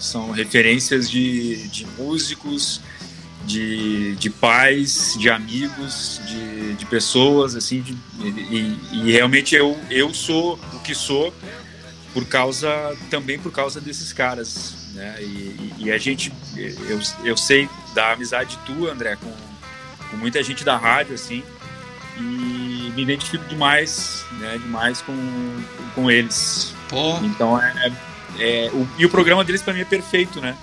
são 0.00 0.30
referências 0.30 1.10
de, 1.10 1.68
de 1.68 1.86
músicos, 1.98 2.80
de, 3.44 4.14
de 4.16 4.30
pais, 4.30 5.16
de 5.18 5.28
amigos, 5.30 6.20
de, 6.26 6.74
de 6.74 6.86
pessoas, 6.86 7.54
assim, 7.54 7.80
de, 7.80 7.96
e, 8.20 8.78
e, 8.92 9.12
realmente 9.12 9.54
eu, 9.54 9.78
eu 9.90 10.14
sou 10.14 10.58
o 10.72 10.78
que 10.80 10.94
sou 10.94 11.34
por 12.12 12.26
causa, 12.26 12.96
também 13.10 13.38
por 13.38 13.50
causa 13.50 13.80
desses 13.80 14.12
caras, 14.12 14.74
né, 14.94 15.16
e, 15.20 15.72
e 15.78 15.92
a 15.92 15.98
gente, 15.98 16.32
eu, 16.56 17.00
eu 17.24 17.36
sei 17.36 17.68
da 17.94 18.12
amizade 18.12 18.58
tua, 18.66 18.92
André, 18.92 19.16
com, 19.16 19.32
com 20.10 20.16
muita 20.16 20.42
gente 20.42 20.64
da 20.64 20.76
rádio, 20.76 21.14
assim, 21.14 21.42
e 22.18 22.92
me 22.94 23.02
identifico 23.02 23.44
demais, 23.46 24.24
né, 24.32 24.58
demais 24.58 25.00
com, 25.02 25.62
com 25.94 26.10
eles. 26.10 26.74
Pô. 26.88 27.16
Então 27.18 27.60
é, 27.60 27.92
é 28.38 28.70
o, 28.72 28.86
e 28.98 29.06
o 29.06 29.10
programa 29.10 29.44
deles 29.44 29.62
para 29.62 29.72
mim 29.72 29.80
é 29.80 29.84
perfeito, 29.84 30.40
né? 30.40 30.56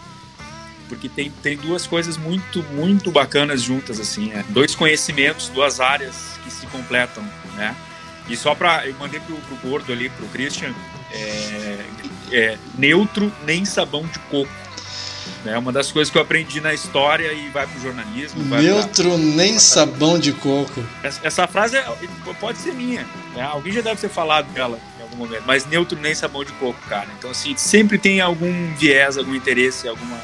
Porque 0.88 1.08
tem, 1.08 1.30
tem 1.30 1.56
duas 1.56 1.86
coisas 1.86 2.18
muito 2.18 2.64
muito 2.72 3.12
bacanas 3.12 3.62
juntas 3.62 4.00
assim, 4.00 4.32
é, 4.32 4.44
dois 4.50 4.76
conhecimentos, 4.76 5.50
duas 5.50 5.80
áreas 5.80 6.40
que 6.44 6.52
se 6.52 6.66
completam, 6.68 7.24
né? 7.56 7.76
E 8.28 8.36
só 8.36 8.54
para 8.54 8.88
eu 8.88 8.96
mandei 9.00 9.20
pro, 9.20 9.36
pro 9.36 9.70
gordo 9.70 9.92
ali, 9.92 10.10
pro 10.10 10.28
Christian, 10.28 10.74
é, 11.12 11.86
é, 12.32 12.58
neutro 12.78 13.32
nem 13.44 13.66
sabão 13.66 14.06
de 14.06 14.20
coco. 14.20 14.50
É 15.46 15.58
uma 15.58 15.72
das 15.72 15.92
coisas 15.92 16.12
que 16.12 16.18
eu 16.18 16.22
aprendi 16.22 16.60
na 16.60 16.74
história 16.74 17.32
e 17.32 17.50
vai 17.50 17.66
pro 17.66 17.82
jornalismo. 17.82 18.44
Neutro 18.44 19.10
pra... 19.10 19.18
nem 19.18 19.58
sabão 19.58 20.20
de 20.20 20.34
coco. 20.34 20.84
Essa, 21.02 21.20
essa, 21.24 21.48
frase 21.48 21.78
é, 21.78 21.86
pode 22.40 22.58
ser 22.58 22.74
minha. 22.74 23.06
Né? 23.34 23.42
Alguém 23.42 23.72
já 23.74 23.82
deve 23.82 24.02
ter 24.02 24.10
falado 24.10 24.52
dela 24.52 24.80
em 25.00 25.04
algum 25.04 25.16
momento. 25.18 25.44
Mas 25.46 25.66
neutro 25.66 25.98
nem 26.00 26.14
sabão 26.14 26.44
de 26.44 26.52
coco, 26.54 26.80
cara. 26.88 27.08
Então, 27.18 27.32
assim, 27.32 27.56
sempre 27.56 27.98
tem 27.98 28.20
algum 28.20 28.74
viés, 28.76 29.18
algum 29.18 29.34
interesse, 29.34 29.88
alguma 29.88 30.18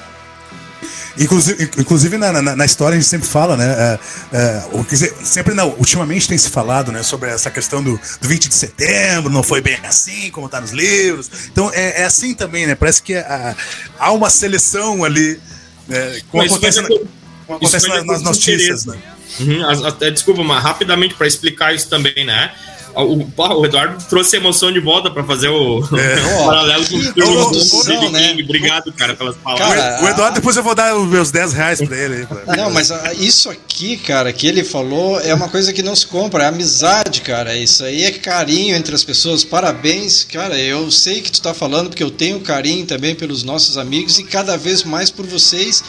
Inclusive, 1.17 1.71
inclusive 1.77 2.17
na, 2.17 2.41
na, 2.41 2.55
na, 2.55 2.65
história 2.65 2.97
a 2.97 2.99
gente 2.99 3.09
sempre 3.09 3.27
fala, 3.27 3.55
né? 3.55 3.99
É, 4.33 4.37
é, 4.37 4.83
dizer, 4.89 5.13
sempre 5.23 5.53
não, 5.53 5.69
ultimamente 5.77 6.27
tem 6.27 6.37
se 6.37 6.49
falado 6.49 6.91
né, 6.91 7.03
sobre 7.03 7.29
essa 7.29 7.49
questão 7.49 7.81
do, 7.81 7.99
do 8.21 8.27
20 8.27 8.49
de 8.49 8.53
setembro, 8.53 9.31
não 9.31 9.41
foi 9.41 9.61
bem 9.61 9.77
assim, 9.83 10.29
como 10.31 10.47
está 10.47 10.59
nos 10.59 10.71
livros. 10.71 11.29
Então 11.51 11.71
é, 11.73 12.01
é, 12.01 12.03
assim 12.03 12.33
também, 12.33 12.67
né? 12.67 12.75
Parece 12.75 13.01
que 13.01 13.13
é, 13.13 13.55
há 13.97 14.11
uma 14.11 14.29
seleção 14.29 15.05
ali, 15.05 15.39
né, 15.87 16.19
como 16.29 16.43
mas 16.43 16.51
acontece, 16.51 16.81
na, 16.81 16.87
como 16.89 17.57
acontece 17.59 17.87
nas 17.87 18.21
notícias, 18.21 18.85
né? 18.85 18.97
Uhum, 19.39 19.85
até, 19.85 20.11
desculpa, 20.11 20.43
mas 20.43 20.61
rapidamente 20.61 21.15
para 21.15 21.27
explicar 21.27 21.73
isso 21.73 21.89
também, 21.89 22.25
né? 22.25 22.53
O, 22.95 23.59
o, 23.59 23.65
Eduardo 23.65 24.03
trouxe 24.07 24.37
emoção 24.37 24.71
de 24.71 24.79
volta 24.79 25.11
para 25.11 25.23
fazer 25.23 25.49
o, 25.49 25.79
é. 25.79 26.41
o 26.41 26.45
paralelo 26.45 26.85
com 26.85 26.95
o 26.95 27.83
filme 27.83 28.09
né? 28.09 28.37
Obrigado, 28.43 28.91
cara, 28.93 29.15
pelas 29.15 29.35
palavras. 29.35 29.67
Cara, 29.67 30.03
o 30.03 30.07
Eduardo, 30.07 30.35
depois 30.35 30.55
eu 30.55 30.63
vou 30.63 30.75
dar 30.75 30.95
os 30.95 31.07
meus 31.07 31.31
10 31.31 31.53
reais 31.53 31.81
para 31.81 31.97
ele. 31.97 32.25
Pra... 32.25 32.55
Não, 32.55 32.71
mas 32.71 32.91
isso 33.17 33.49
aqui, 33.49 33.97
cara, 33.97 34.31
que 34.31 34.47
ele 34.47 34.63
falou 34.63 35.19
é 35.19 35.33
uma 35.33 35.49
coisa 35.49 35.73
que 35.73 35.83
não 35.83 35.95
se 35.95 36.07
compra, 36.07 36.43
é 36.43 36.47
amizade, 36.47 37.21
cara. 37.21 37.55
Isso 37.55 37.83
aí 37.83 38.03
é 38.03 38.11
carinho 38.11 38.75
entre 38.75 38.95
as 38.95 39.03
pessoas. 39.03 39.43
Parabéns, 39.43 40.23
cara. 40.23 40.57
Eu 40.57 40.89
sei 40.91 41.21
que 41.21 41.31
tu 41.31 41.41
tá 41.41 41.53
falando 41.53 41.89
porque 41.89 42.03
eu 42.03 42.11
tenho 42.11 42.39
carinho 42.39 42.85
também 42.85 43.15
pelos 43.15 43.43
nossos 43.43 43.77
amigos 43.77 44.19
e 44.19 44.23
cada 44.23 44.57
vez 44.57 44.83
mais 44.83 45.09
por 45.09 45.25
vocês 45.25 45.83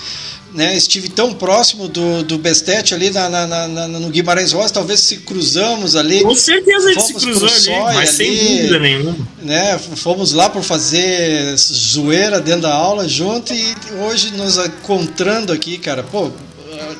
né, 0.52 0.76
estive 0.76 1.08
tão 1.08 1.34
próximo 1.34 1.88
do, 1.88 2.22
do 2.22 2.38
Bestet 2.38 2.94
ali 2.94 3.10
na, 3.10 3.28
na, 3.28 3.46
na, 3.46 3.88
no 3.88 4.08
Guimarães 4.08 4.52
Rosa, 4.52 4.72
talvez 4.72 5.00
se 5.00 5.18
cruzamos 5.18 5.96
ali. 5.96 6.22
Com 6.22 6.34
certeza 6.34 6.88
a 6.88 6.92
gente 6.92 7.06
se 7.06 7.14
cruzou 7.14 7.48
ali, 7.48 7.94
mas 7.94 8.08
ali, 8.08 8.16
sem 8.16 8.56
dúvida 8.56 8.78
nenhuma. 8.78 9.16
Né, 9.42 9.78
fomos 9.96 10.32
lá 10.32 10.48
por 10.48 10.62
fazer 10.62 11.56
zoeira 11.56 12.40
dentro 12.40 12.62
da 12.62 12.74
aula 12.74 13.06
junto 13.06 13.52
e 13.52 13.74
hoje 14.06 14.32
nos 14.32 14.56
encontrando 14.58 15.52
aqui, 15.52 15.78
cara. 15.78 16.02
Pô, 16.02 16.30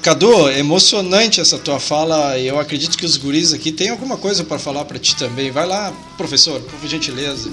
Cadu, 0.03 0.49
emocionante 0.51 1.41
essa 1.41 1.59
tua 1.59 1.81
fala. 1.81 2.39
Eu 2.39 2.59
acredito 2.59 2.97
que 2.97 3.05
os 3.05 3.17
guris 3.17 3.53
aqui 3.53 3.73
têm 3.73 3.91
alguma 3.91 4.17
coisa 4.17 4.45
para 4.45 4.59
falar 4.59 4.85
para 4.85 4.99
ti 4.99 5.17
também. 5.17 5.51
Vai 5.51 5.67
lá, 5.67 5.93
professor, 6.17 6.61
por 6.61 6.89
gentileza. 6.89 7.51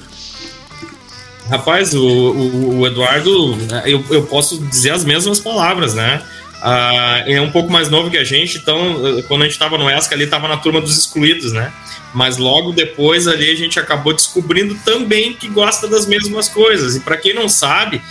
Rapaz, 1.54 1.94
o, 1.94 2.04
o, 2.04 2.80
o 2.80 2.88
Eduardo, 2.88 3.56
né, 3.56 3.84
eu, 3.86 4.04
eu 4.10 4.24
posso 4.24 4.58
dizer 4.58 4.90
as 4.90 5.06
mesmas 5.06 5.40
palavras, 5.40 5.94
né? 5.94 6.20
Ah, 6.60 7.24
é 7.28 7.40
um 7.40 7.52
pouco 7.52 7.72
mais 7.72 7.90
novo 7.90 8.10
que 8.10 8.18
a 8.18 8.24
gente, 8.24 8.58
então 8.58 8.96
quando 9.28 9.42
a 9.42 9.44
gente 9.44 9.54
estava 9.54 9.78
no 9.78 9.88
ESCA 9.88 10.16
ali, 10.16 10.24
estava 10.24 10.48
na 10.48 10.58
turma 10.58 10.82
dos 10.82 10.98
excluídos, 10.98 11.52
né? 11.52 11.72
Mas 12.12 12.38
logo 12.38 12.72
depois 12.72 13.28
ali 13.28 13.52
a 13.52 13.56
gente 13.56 13.80
acabou 13.80 14.14
descobrindo 14.14 14.74
também 14.84 15.34
que 15.34 15.48
gosta 15.48 15.88
das 15.88 16.08
mesmas 16.08 16.50
coisas. 16.50 16.96
E 16.96 17.02
para 17.02 17.18
quem 17.18 17.36
não 17.36 17.48
sabe, 17.48 18.02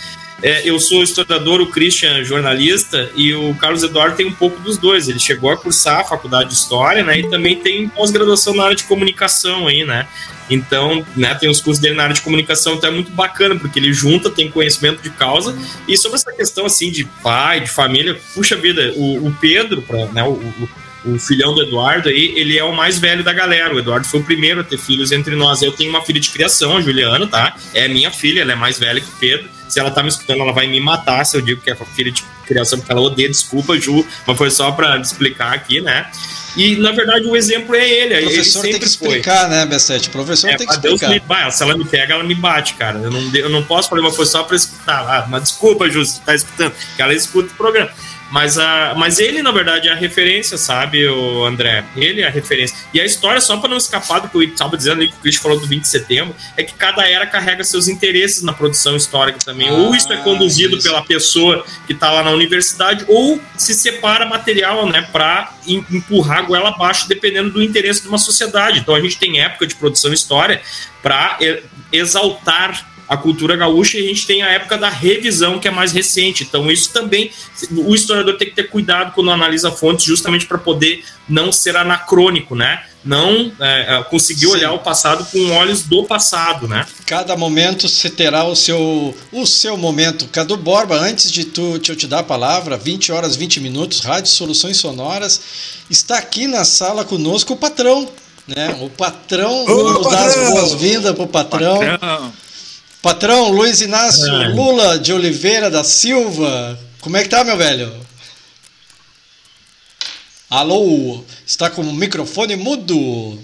é, 0.41 0.67
eu 0.67 0.79
sou 0.79 1.03
historiador, 1.03 1.61
o 1.61 1.67
Christian 1.67 2.23
jornalista 2.23 3.09
e 3.15 3.33
o 3.33 3.53
Carlos 3.55 3.83
Eduardo 3.83 4.15
tem 4.15 4.25
um 4.25 4.33
pouco 4.33 4.59
dos 4.61 4.77
dois. 4.77 5.07
Ele 5.07 5.19
chegou 5.19 5.51
a 5.51 5.57
cursar 5.57 6.01
a 6.01 6.03
faculdade 6.03 6.49
de 6.49 6.55
história, 6.55 7.03
né? 7.03 7.19
E 7.19 7.29
também 7.29 7.55
tem 7.55 7.87
pós-graduação 7.87 8.53
na 8.53 8.65
área 8.65 8.75
de 8.75 8.83
comunicação 8.83 9.67
aí, 9.67 9.85
né? 9.85 10.07
Então, 10.49 11.05
né, 11.15 11.33
tem 11.35 11.49
os 11.49 11.61
cursos 11.61 11.81
dele 11.81 11.95
na 11.95 12.03
área 12.03 12.15
de 12.15 12.21
comunicação, 12.21 12.75
então 12.75 12.89
é 12.89 12.93
muito 12.93 13.11
bacana, 13.11 13.55
porque 13.55 13.79
ele 13.79 13.93
junta, 13.93 14.29
tem 14.29 14.51
conhecimento 14.51 15.01
de 15.01 15.09
causa. 15.09 15.57
E 15.87 15.97
sobre 15.97 16.17
essa 16.17 16.31
questão, 16.33 16.65
assim, 16.65 16.91
de 16.91 17.05
pai, 17.05 17.61
de 17.61 17.69
família, 17.69 18.19
puxa 18.33 18.55
vida, 18.55 18.93
o, 18.95 19.27
o 19.27 19.33
Pedro, 19.39 19.81
pra, 19.81 20.05
né, 20.07 20.23
o, 20.23 20.33
o, 20.33 20.69
o, 21.13 21.19
filhão 21.19 21.55
do 21.55 21.63
Eduardo 21.63 22.09
aí, 22.09 22.33
ele 22.35 22.57
é 22.57 22.63
o 22.63 22.75
mais 22.75 22.99
velho 22.99 23.23
da 23.23 23.31
galera. 23.31 23.73
O 23.73 23.79
Eduardo 23.79 24.05
foi 24.05 24.19
o 24.19 24.23
primeiro 24.23 24.59
a 24.59 24.63
ter 24.63 24.77
filhos 24.77 25.11
entre 25.11 25.35
nós. 25.35 25.61
Eu 25.61 25.71
tenho 25.71 25.89
uma 25.89 26.01
filha 26.01 26.19
de 26.19 26.29
criação, 26.29 26.77
a 26.77 26.81
Juliana, 26.81 27.25
tá? 27.25 27.55
É 27.73 27.87
minha 27.87 28.11
filha, 28.11 28.41
ela 28.41 28.51
é 28.51 28.55
mais 28.55 28.77
velha 28.77 28.99
que 28.99 29.07
o 29.07 29.19
Pedro. 29.19 29.49
Se 29.73 29.79
ela 29.79 29.89
tá 29.89 30.03
me 30.03 30.09
escutando, 30.09 30.41
ela 30.41 30.53
vai 30.53 30.67
me 30.67 30.79
matar 30.79 31.25
se 31.25 31.35
eu 31.35 31.41
digo 31.41 31.59
que 31.59 31.71
é 31.71 31.75
filha 31.75 32.11
de 32.11 32.23
criação, 32.45 32.77
porque 32.77 32.91
ela 32.91 33.01
odeia, 33.01 33.27
desculpa, 33.27 33.75
Ju, 33.79 34.05
mas 34.27 34.37
foi 34.37 34.51
só 34.51 34.71
para 34.71 34.99
explicar 34.99 35.51
aqui, 35.51 35.81
né? 35.81 36.11
E, 36.55 36.75
na 36.75 36.91
verdade, 36.91 37.25
o 37.25 37.35
exemplo 37.35 37.73
é 37.75 37.89
ele. 37.89 38.19
O 38.19 38.21
professor 38.25 38.63
ele 38.63 38.73
tem 38.73 38.81
que 38.81 38.85
explicar, 38.85 39.47
foi. 39.47 39.49
né, 39.49 39.65
Bessete? 39.65 40.09
O 40.09 40.11
professor 40.11 40.51
é, 40.51 40.57
tem 40.57 40.67
que 40.67 40.73
explicar. 40.73 41.09
Deus 41.09 41.45
me... 41.45 41.51
se 41.51 41.63
ela 41.63 41.75
me 41.75 41.85
pega, 41.85 42.13
ela 42.13 42.23
me 42.23 42.35
bate, 42.35 42.75
cara. 42.75 42.99
Eu 42.99 43.09
não, 43.09 43.35
eu 43.35 43.49
não 43.49 43.63
posso 43.63 43.89
falar, 43.89 44.03
mas 44.03 44.15
foi 44.15 44.27
só 44.27 44.43
pra 44.43 44.55
escutar. 44.55 44.99
Ah, 45.07 45.25
mas 45.27 45.41
desculpa, 45.41 45.89
Ju, 45.89 46.05
você 46.05 46.21
tá 46.23 46.35
escutando. 46.35 46.71
Que 46.95 47.01
ela 47.01 47.15
escuta 47.15 47.51
o 47.51 47.57
programa. 47.57 47.89
Mas, 48.33 48.57
a, 48.57 48.95
mas 48.97 49.19
ele, 49.19 49.43
na 49.43 49.51
verdade, 49.51 49.87
é 49.87 49.91
a 49.91 49.95
referência, 49.95 50.57
sabe, 50.57 51.07
o 51.07 51.45
André? 51.45 51.85
Ele 51.95 52.21
é 52.21 52.25
a 52.25 52.31
referência. 52.31 52.75
E 52.91 52.99
a 52.99 53.05
história, 53.05 53.39
só 53.39 53.57
para 53.57 53.69
não 53.69 53.77
escapar 53.77 54.21
do 54.21 54.27
que 54.27 54.35
eu 54.35 54.41
estava 54.41 54.75
dizendo 54.75 55.01
ali, 55.01 55.09
que 55.09 55.13
o 55.13 55.19
Chris 55.19 55.35
falou 55.35 55.59
do 55.59 55.67
20 55.67 55.83
de 55.83 55.87
setembro, 55.87 56.35
é 56.57 56.63
que 56.63 56.73
cada 56.73 57.07
era 57.07 57.27
carrega 57.27 57.63
seus 57.63 57.87
interesses 57.87 58.41
na 58.41 58.51
produção 58.51 58.95
histórica 58.95 59.37
também. 59.37 59.69
Ah, 59.69 59.73
ou 59.73 59.93
isso 59.93 60.11
é 60.11 60.17
conduzido 60.17 60.77
isso. 60.77 60.87
pela 60.87 61.05
pessoa 61.05 61.63
que 61.85 61.93
está 61.93 62.11
lá 62.11 62.23
na 62.23 62.31
universidade, 62.31 63.05
ou 63.07 63.39
se 63.55 63.75
separa 63.75 64.25
material, 64.25 64.89
né, 64.89 65.07
para 65.11 65.53
empurrar 65.67 66.39
a 66.39 66.41
goela 66.41 66.69
abaixo, 66.69 67.07
dependendo 67.07 67.51
do 67.51 67.61
interesse 67.61 68.01
de 68.01 68.07
uma 68.07 68.17
sociedade. 68.17 68.79
Então 68.79 68.95
a 68.95 68.99
gente 68.99 69.15
tem 69.15 69.41
época 69.41 69.67
de 69.67 69.75
produção 69.75 70.11
história 70.11 70.59
para 71.03 71.37
exaltar 71.91 72.92
a 73.07 73.17
cultura 73.17 73.55
gaúcha 73.55 73.97
e 73.97 74.05
a 74.05 74.07
gente 74.07 74.25
tem 74.25 74.41
a 74.41 74.49
época 74.49 74.77
da 74.77 74.89
revisão, 74.89 75.59
que 75.59 75.67
é 75.67 75.71
mais 75.71 75.91
recente. 75.91 76.43
Então, 76.43 76.71
isso 76.71 76.91
também, 76.91 77.31
o 77.71 77.93
historiador 77.93 78.37
tem 78.37 78.49
que 78.49 78.55
ter 78.55 78.69
cuidado 78.69 79.13
quando 79.13 79.31
analisa 79.31 79.71
fontes, 79.71 80.05
justamente 80.05 80.45
para 80.45 80.57
poder 80.57 81.03
não 81.27 81.51
ser 81.51 81.75
anacrônico, 81.75 82.55
né? 82.55 82.83
Não 83.03 83.51
é, 83.59 83.97
é 83.97 84.03
conseguir 84.03 84.45
Sim. 84.45 84.53
olhar 84.53 84.71
o 84.71 84.79
passado 84.79 85.25
com 85.25 85.51
olhos 85.51 85.83
do 85.83 86.03
passado, 86.05 86.67
né? 86.67 86.85
Cada 87.05 87.35
momento 87.35 87.87
você 87.87 88.09
terá 88.09 88.45
o 88.45 88.55
seu, 88.55 89.15
o 89.31 89.45
seu 89.45 89.75
momento. 89.75 90.27
Cadu 90.27 90.55
Borba, 90.55 90.95
antes 90.95 91.29
de 91.31 91.45
tu, 91.45 91.77
te, 91.79 91.89
eu 91.89 91.95
te 91.95 92.07
dar 92.07 92.19
a 92.19 92.23
palavra, 92.23 92.77
20 92.77 93.11
horas 93.11 93.35
20 93.35 93.59
minutos, 93.59 93.99
Rádio 93.99 94.31
Soluções 94.31 94.77
Sonoras, 94.77 95.41
está 95.89 96.17
aqui 96.17 96.47
na 96.47 96.63
sala 96.63 97.03
conosco 97.03 97.53
o 97.53 97.57
patrão, 97.57 98.07
né? 98.47 98.77
O 98.81 98.89
patrão, 98.89 99.65
Ô, 99.65 99.93
vamos 99.93 100.09
dar 100.09 100.25
as 100.25 100.35
boas-vindas 100.51 101.13
pro 101.13 101.27
patrão. 101.27 101.79
patrão. 101.79 102.33
Patrão 103.03 103.49
Luiz 103.49 103.81
Inácio 103.81 104.33
é. 104.33 104.47
Lula 104.47 104.97
de 104.97 105.11
Oliveira 105.11 105.69
da 105.69 105.83
Silva. 105.83 106.79
Como 107.01 107.17
é 107.17 107.23
que 107.23 107.27
tá, 107.27 107.43
meu 107.43 107.57
velho? 107.57 107.93
Alô? 110.49 111.21
Está 111.45 111.69
com 111.69 111.81
o 111.81 111.93
microfone 111.93 112.55
mudo. 112.55 113.37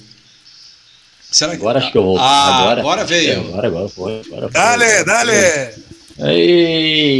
Será 1.30 1.51
que... 1.51 1.57
Agora 1.57 1.80
acho 1.80 1.91
que 1.91 1.97
eu 1.97 2.03
vou. 2.03 2.18
Ah, 2.18 2.62
agora, 2.62 2.80
agora 2.80 3.03
veio. 3.03 3.41
Agora, 3.49 3.68
agora 3.68 3.89
foi. 3.89 4.22
Agora 4.28 4.43
foi. 4.43 4.51
Dale, 4.51 5.03
dale! 5.03 5.74
Ei, 6.20 7.20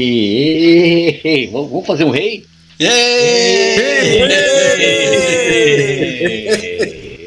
ei, 1.22 1.48
vamos 1.48 1.86
fazer 1.86 2.06
um 2.06 2.12
rei? 2.12 2.46
Ei! 2.80 4.24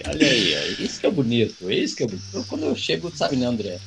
Olha 0.09 0.27
aí, 0.27 0.77
isso 0.81 0.99
que 1.01 1.07
é 1.07 1.11
bonito, 1.11 1.71
isso 1.71 1.97
que 1.97 2.03
é 2.03 2.07
bonito. 2.07 2.47
Quando 2.49 2.65
eu 2.65 2.75
chego, 2.75 3.13
sabe, 3.15 3.37
né, 3.37 3.45
André? 3.45 3.79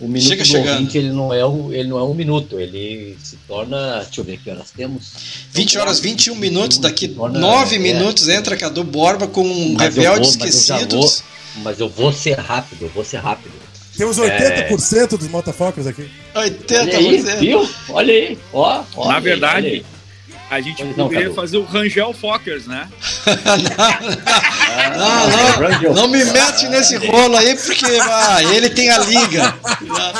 O 0.00 0.06
minuto 0.06 0.28
Chega 0.28 0.42
do 0.42 0.48
chegando. 0.48 0.72
ouvinte, 0.74 0.96
ele 0.96 1.10
não, 1.10 1.34
é 1.34 1.44
um, 1.44 1.72
ele 1.72 1.88
não 1.88 1.98
é 1.98 2.04
um 2.04 2.14
minuto, 2.14 2.60
ele 2.60 3.18
se 3.22 3.36
torna. 3.48 4.04
Deixa 4.04 4.20
eu 4.20 4.24
ver 4.24 4.38
que 4.38 4.48
horas 4.48 4.70
temos. 4.70 5.12
20 5.52 5.78
horas 5.78 5.98
21 5.98 6.36
minutos, 6.36 6.78
daqui 6.78 7.08
torna, 7.08 7.38
9 7.38 7.74
é, 7.74 7.78
minutos 7.80 8.28
entra 8.28 8.56
Cadu 8.56 8.84
Borba 8.84 9.26
com 9.26 9.42
um 9.42 9.74
Rebeldes 9.76 10.30
Esquecidos. 10.30 11.24
Mas, 11.56 11.64
mas 11.64 11.80
eu 11.80 11.88
vou 11.88 12.12
ser 12.12 12.38
rápido, 12.38 12.84
eu 12.84 12.90
vou 12.90 13.04
ser 13.04 13.16
rápido. 13.16 13.52
Temos 13.96 14.16
80% 14.16 15.02
é... 15.02 15.06
dos 15.16 15.28
motafocers 15.28 15.88
aqui. 15.88 16.08
80%. 16.32 16.78
Olha 16.78 16.98
aí, 16.98 17.20
viu? 17.40 17.68
Olha 17.88 18.14
aí, 18.14 18.38
ó. 18.52 18.84
Olha 18.94 19.12
Na 19.12 19.18
verdade, 19.18 19.84
a 20.50 20.60
gente 20.60 20.82
pois 20.82 20.96
poderia 20.96 21.28
não, 21.28 21.34
fazer 21.34 21.58
o 21.58 21.64
Rangel 21.64 22.14
Fockers, 22.14 22.66
né? 22.66 22.88
não, 24.96 25.82
não, 25.82 25.94
não, 25.94 26.08
me 26.08 26.24
mete 26.24 26.66
nesse 26.68 26.96
rolo 26.96 27.36
aí, 27.36 27.54
porque 27.54 27.84
ah, 27.84 28.42
ele 28.54 28.70
tem 28.70 28.88
a 28.90 28.98
liga. 28.98 29.54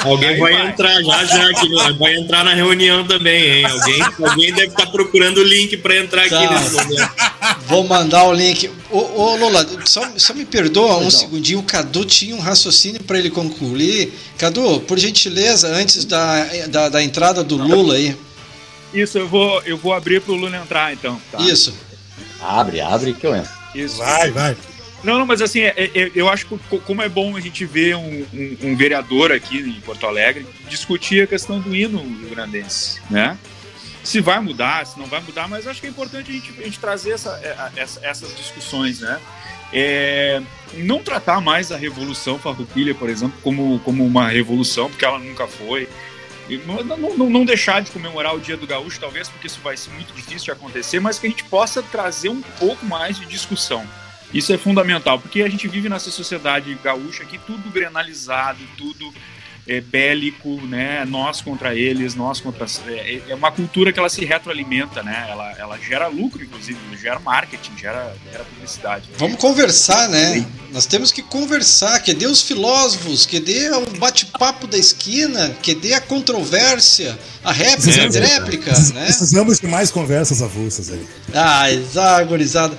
Alguém 0.05 0.39
vai, 0.39 0.53
vai, 0.53 0.69
entrar 0.69 1.03
já, 1.03 1.25
já, 1.25 1.55
que 1.55 1.69
vai 1.99 2.15
entrar 2.17 2.45
na 2.45 2.53
reunião 2.53 3.07
também, 3.07 3.43
hein? 3.43 3.65
Alguém, 3.65 4.03
alguém 4.03 4.53
deve 4.53 4.69
estar 4.69 4.87
procurando 4.87 5.39
o 5.39 5.45
link 5.45 5.79
para 5.79 5.97
entrar 5.97 6.29
tá. 6.29 6.39
aqui 6.39 6.55
nesse 6.55 6.75
momento. 6.75 7.11
Vou 7.67 7.85
mandar 7.85 8.25
o 8.25 8.33
link. 8.35 8.71
Ô, 8.91 8.99
ô 8.99 9.37
Lula, 9.37 9.67
só, 9.87 10.07
só 10.17 10.35
me 10.35 10.45
perdoa 10.45 10.99
um 10.99 11.11
segundinho. 11.11 11.61
O 11.61 11.63
Cadu 11.63 12.05
tinha 12.05 12.35
um 12.35 12.41
raciocínio 12.41 13.03
para 13.03 13.19
ele 13.19 13.31
concluir. 13.31 14.13
Cadu, 14.37 14.81
por 14.81 14.99
gentileza, 14.99 15.69
antes 15.69 16.05
da, 16.05 16.45
da, 16.69 16.89
da 16.91 17.03
entrada 17.03 17.43
do 17.43 17.57
Lula 17.57 17.95
aí. 17.95 18.28
Isso, 18.93 19.19
eu 19.19 19.29
vou, 19.29 19.63
eu 19.63 19.77
vou 19.77 19.93
abrir 19.93 20.21
pro 20.21 20.35
Lula 20.35 20.57
entrar, 20.57 20.93
então. 20.93 21.21
Tá? 21.31 21.39
Isso. 21.41 21.75
Abre, 22.41 22.81
abre 22.81 23.13
que 23.13 23.27
eu 23.27 23.35
entro. 23.35 23.53
Isso. 23.75 23.99
Vai, 23.99 24.31
vai. 24.31 24.57
Não, 25.03 25.19
não, 25.19 25.27
mas 25.27 25.41
assim, 25.41 25.61
é, 25.61 25.75
é, 25.77 26.11
eu 26.15 26.29
acho 26.29 26.47
que 26.47 26.79
como 26.81 27.03
é 27.03 27.09
bom 27.09 27.37
a 27.37 27.41
gente 27.41 27.65
ver 27.65 27.95
um, 27.95 28.27
um, 28.33 28.57
um, 28.65 28.77
vereador 28.77 29.31
aqui 29.31 29.59
em 29.59 29.81
Porto 29.81 30.07
Alegre 30.07 30.45
discutir 30.69 31.23
a 31.23 31.27
questão 31.27 31.61
do 31.61 31.75
hino 31.75 32.03
grandense, 32.29 33.01
né? 33.09 33.39
Se 34.03 34.21
vai 34.21 34.41
mudar, 34.41 34.87
se 34.87 34.99
não 34.99 35.07
vai 35.07 35.21
mudar, 35.21 35.47
mas 35.47 35.67
acho 35.67 35.81
que 35.81 35.87
é 35.87 35.91
importante 35.91 36.31
a 36.31 36.35
gente, 36.35 36.53
a 36.59 36.65
gente 36.65 36.81
trazer 36.81 37.13
essa, 37.13 37.31
é, 37.43 37.81
essa, 37.81 38.01
essas 38.05 38.37
discussões, 38.37 39.01
né? 39.01 39.21
É, 39.73 40.43
não 40.75 41.03
tratar 41.03 41.41
mais 41.41 41.71
a 41.71 41.77
Revolução 41.77 42.39
Farroupilha, 42.39 42.95
por 42.95 43.09
exemplo, 43.09 43.39
como, 43.43 43.79
como 43.81 44.05
uma 44.05 44.29
revolução, 44.29 44.89
porque 44.89 45.05
ela 45.05 45.19
nunca 45.19 45.47
foi. 45.47 45.89
Não, 46.57 46.83
não, 46.97 47.31
não, 47.31 47.45
deixar 47.45 47.83
de 47.83 47.91
comemorar 47.91 48.35
o 48.35 48.41
Dia 48.41 48.57
do 48.57 48.67
Gaúcho, 48.67 48.99
talvez, 48.99 49.29
porque 49.29 49.47
isso 49.47 49.61
vai 49.61 49.77
ser 49.77 49.91
muito 49.91 50.15
difícil 50.15 50.45
de 50.45 50.51
acontecer, 50.51 51.01
mas 51.01 51.19
que 51.19 51.27
a 51.27 51.31
gente 51.31 51.45
possa 51.45 51.83
trazer 51.83 52.29
um 52.29 52.41
pouco 52.41 52.87
mais 52.87 53.19
de 53.19 53.27
discussão. 53.27 53.87
Isso 54.33 54.53
é 54.53 54.59
fundamental, 54.59 55.19
porque 55.19 55.43
a 55.43 55.49
gente 55.49 55.67
vive 55.69 55.89
nessa 55.89 56.11
sociedade 56.11 56.75
gaúcha 56.83 57.23
aqui, 57.23 57.39
tudo 57.39 57.71
grenalizado, 57.71 58.59
tudo 58.77 59.13
é, 59.69 59.83
bélico, 59.83 60.49
né? 60.67 61.05
Nós 61.05 61.43
contra 61.43 61.75
eles, 61.75 62.15
nós 62.15 62.41
contra. 62.41 62.67
É, 62.87 63.21
é, 63.29 63.35
uma 63.35 63.53
cultura 63.53 63.93
que 63.93 63.99
ela 63.99 64.09
se 64.09 64.25
retroalimenta, 64.25 65.03
né? 65.03 65.27
Ela, 65.29 65.53
ela 65.59 65.79
gera 65.79 66.07
lucro, 66.09 66.43
inclusive, 66.43 66.79
gera 67.01 67.21
marketing, 67.21 67.77
gera, 67.77 68.17
gera 68.33 68.45
publicidade. 68.45 69.05
Vamos 69.19 69.39
conversar, 69.39 70.09
né? 70.09 70.35
Sim. 70.35 70.47
Nós 70.73 70.87
temos 70.87 71.13
que 71.13 71.23
conversar, 71.23 72.01
que 72.01 72.15
dê 72.15 72.27
os 72.27 72.43
filósofos, 72.43 73.27
que 73.27 73.39
dê 73.41 73.71
o 73.71 73.99
bate-papo 73.99 74.67
da 74.67 74.79
esquina, 74.79 75.51
que 75.63 75.75
dê 75.75 75.93
a 75.95 76.01
controvérsia, 76.01 77.19
a 77.45 77.53
réplica, 77.53 78.19
a 78.19 78.21
réplica, 78.21 78.73
né? 78.95 79.05
Precisamos 79.05 79.61
de 79.61 79.67
mais 79.67 79.91
conversas 79.91 80.41
avulsas 80.41 80.91
aí. 80.91 81.07
Ah, 81.35 81.71
exagorizado. 81.71 82.77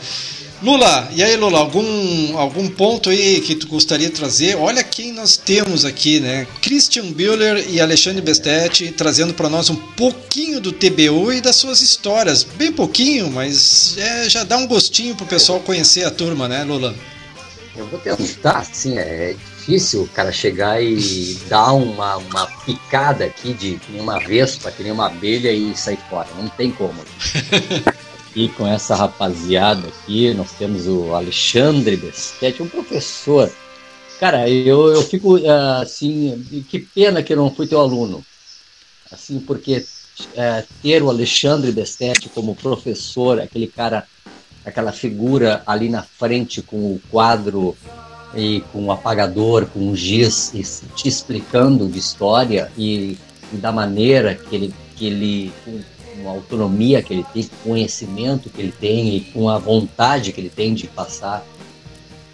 Lula, 0.62 1.08
e 1.16 1.24
aí 1.24 1.38
Lula, 1.38 1.60
algum, 1.60 2.38
algum 2.38 2.68
ponto 2.68 3.10
aí 3.10 3.40
que 3.40 3.56
tu 3.56 3.66
gostaria 3.68 4.10
de 4.10 4.14
trazer? 4.14 4.58
Olha 4.58 4.84
quem 4.84 5.14
nós 5.14 5.38
temos 5.38 5.86
aqui, 5.86 6.20
né? 6.20 6.46
Christian 6.62 7.12
Bühler 7.14 7.66
e 7.70 7.80
Alexandre 7.80 8.22
Bestetti 8.22 8.92
trazendo 8.92 9.34
para 9.34 9.48
nós 9.48 9.70
um 9.70 9.76
pouquinho 9.76 10.60
do 10.60 10.74
TBU 10.74 11.32
e 11.32 11.40
das 11.40 11.56
suas 11.56 11.82
histórias. 11.82 12.44
Bem 12.44 12.74
pouquinho, 12.74 13.32
mas 13.32 13.98
é, 13.98 14.30
já 14.30 14.44
dá 14.44 14.58
um 14.58 14.68
gostinho 14.68 15.16
pro 15.16 15.26
pessoal 15.26 15.62
conhecer 15.62 16.04
a 16.04 16.12
turma, 16.12 16.50
né, 16.50 16.66
Lula? 16.66 16.94
Eu 17.74 17.88
vou 17.88 18.00
tentar, 18.00 18.58
assim, 18.58 18.98
é 18.98 19.36
difícil 19.70 20.04
o 20.04 20.08
cara 20.10 20.32
chegar 20.32 20.84
e 20.84 21.38
dar 21.48 21.72
uma, 21.72 22.18
uma 22.18 22.48
picada 22.66 23.24
aqui 23.24 23.54
de 23.54 23.80
uma 23.94 24.20
vespa, 24.20 24.72
que 24.72 24.84
nem 24.84 24.92
uma 24.92 25.08
abelha 25.08 25.54
e 25.54 25.74
sair 25.78 26.00
fora. 26.10 26.28
Não 26.38 26.50
tem 26.50 26.72
como. 26.72 27.00
aqui 28.40 28.48
com 28.48 28.66
essa 28.66 28.96
rapaziada 28.96 29.88
aqui. 29.88 30.34
Nós 30.34 30.52
temos 30.54 30.88
o 30.88 31.14
Alexandre 31.14 31.98
Bestetti, 31.98 32.64
um 32.64 32.70
professor. 32.70 33.52
Cara, 34.20 34.50
eu, 34.50 34.88
eu 34.94 35.02
fico 35.04 35.38
assim, 35.82 36.66
que 36.70 36.80
pena 36.80 37.22
que 37.22 37.34
eu 37.34 37.38
não 37.38 37.54
fui 37.54 37.68
teu 37.68 37.82
aluno. 37.82 38.24
Assim, 39.12 39.40
porque 39.40 39.86
é, 40.36 40.64
ter 40.82 41.04
o 41.04 41.10
Alexandre 41.10 41.72
Bestetti 41.72 42.30
como 42.30 42.56
professor, 42.56 43.42
aquele 43.42 43.68
cara, 43.68 44.06
aquela 44.66 44.94
figura 44.94 45.62
ali 45.66 45.90
na 45.90 46.04
frente 46.04 46.62
com 46.62 46.78
o 46.78 47.02
quadro 47.12 47.76
e 48.34 48.62
com 48.72 48.86
o 48.86 48.92
apagador, 48.92 49.66
com 49.66 49.90
o 49.90 49.96
giz, 49.96 50.54
e 50.54 50.62
te 50.96 51.08
explicando 51.08 51.88
de 51.88 52.00
história 52.00 52.72
e, 52.78 53.18
e 53.52 53.58
da 53.58 53.72
maneira 53.72 54.36
que 54.36 54.56
ele, 54.56 54.74
que 54.96 55.08
ele 55.08 55.54
com 56.22 56.30
a 56.30 56.34
autonomia 56.34 57.02
que 57.02 57.14
ele 57.14 57.26
tem, 57.34 57.44
com 57.44 57.56
o 57.56 57.72
conhecimento 57.72 58.50
que 58.50 58.62
ele 58.62 58.74
tem 58.74 59.16
e 59.16 59.22
com 59.22 59.50
a 59.50 59.58
vontade 59.58 60.32
que 60.32 60.42
ele 60.42 60.50
tem 60.50 60.74
de 60.74 60.88
passar 60.88 61.46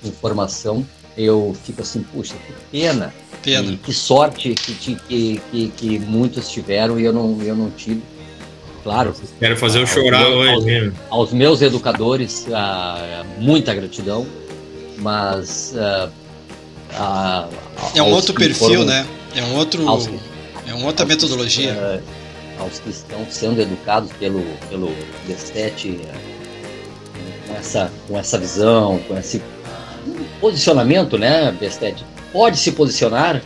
informação, 0.03 0.85
eu 1.17 1.55
fico 1.63 1.81
assim, 1.81 2.03
puxa, 2.03 2.35
que 2.35 2.53
pena. 2.71 3.13
Pena. 3.41 3.71
E 3.71 3.77
que 3.77 3.93
sorte 3.93 4.53
que, 4.53 4.95
que, 4.97 5.41
que, 5.51 5.67
que 5.75 5.99
muitos 5.99 6.49
tiveram 6.49 6.99
e 6.99 7.05
eu 7.05 7.13
não, 7.13 7.41
eu 7.41 7.55
não 7.55 7.69
tive. 7.71 8.01
Claro. 8.83 9.15
Quero 9.39 9.57
fazer 9.57 9.81
eu 9.81 9.87
chorar 9.87 10.25
aos, 10.25 10.35
hoje. 10.35 10.85
Aos, 10.85 10.93
aos 11.09 11.33
meus 11.33 11.61
educadores, 11.61 12.45
uh, 12.47 13.25
muita 13.39 13.73
gratidão, 13.73 14.27
mas. 14.97 15.73
Uh, 15.73 16.09
uh, 16.93 17.49
é 17.95 18.03
um 18.03 18.11
outro 18.11 18.33
perfil, 18.35 18.67
foram, 18.67 18.85
né? 18.85 19.07
É 19.35 19.41
um 19.41 19.55
outro. 19.55 19.87
Aos, 19.89 20.07
é 20.67 20.73
uma 20.73 20.85
outra 20.85 21.05
metodologia 21.05 22.03
aos 22.59 22.79
que 22.79 22.89
estão 22.89 23.25
sendo 23.29 23.61
educados 23.61 24.11
pelo, 24.13 24.43
pelo 24.69 24.87
D7 25.27 25.99
eh, 25.99 26.13
com 27.47 27.55
essa, 27.55 27.91
com 28.07 28.17
essa 28.17 28.37
visão, 28.37 28.99
com 29.07 29.17
esse 29.17 29.41
posicionamento, 30.39 31.17
né, 31.17 31.51
Bestet? 31.51 32.03
Pode 32.31 32.57
se 32.57 32.71
posicionar? 32.71 33.41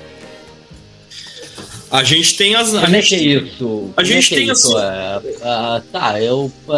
A 1.92 2.04
gente 2.04 2.38
tem 2.38 2.56
as. 2.56 2.70
Como 2.70 2.96
é 2.96 3.02
que 3.02 3.16
é 3.16 3.20
isso? 3.20 3.94
A 3.98 4.04
gente 4.04 4.34
é 4.34 4.38
tem 4.38 4.50
é 4.50 4.52
as. 4.52 4.64
Uh, 4.66 4.78
uh, 4.78 5.82
tá, 5.92 6.22
eu, 6.22 6.52
uh, 6.68 6.74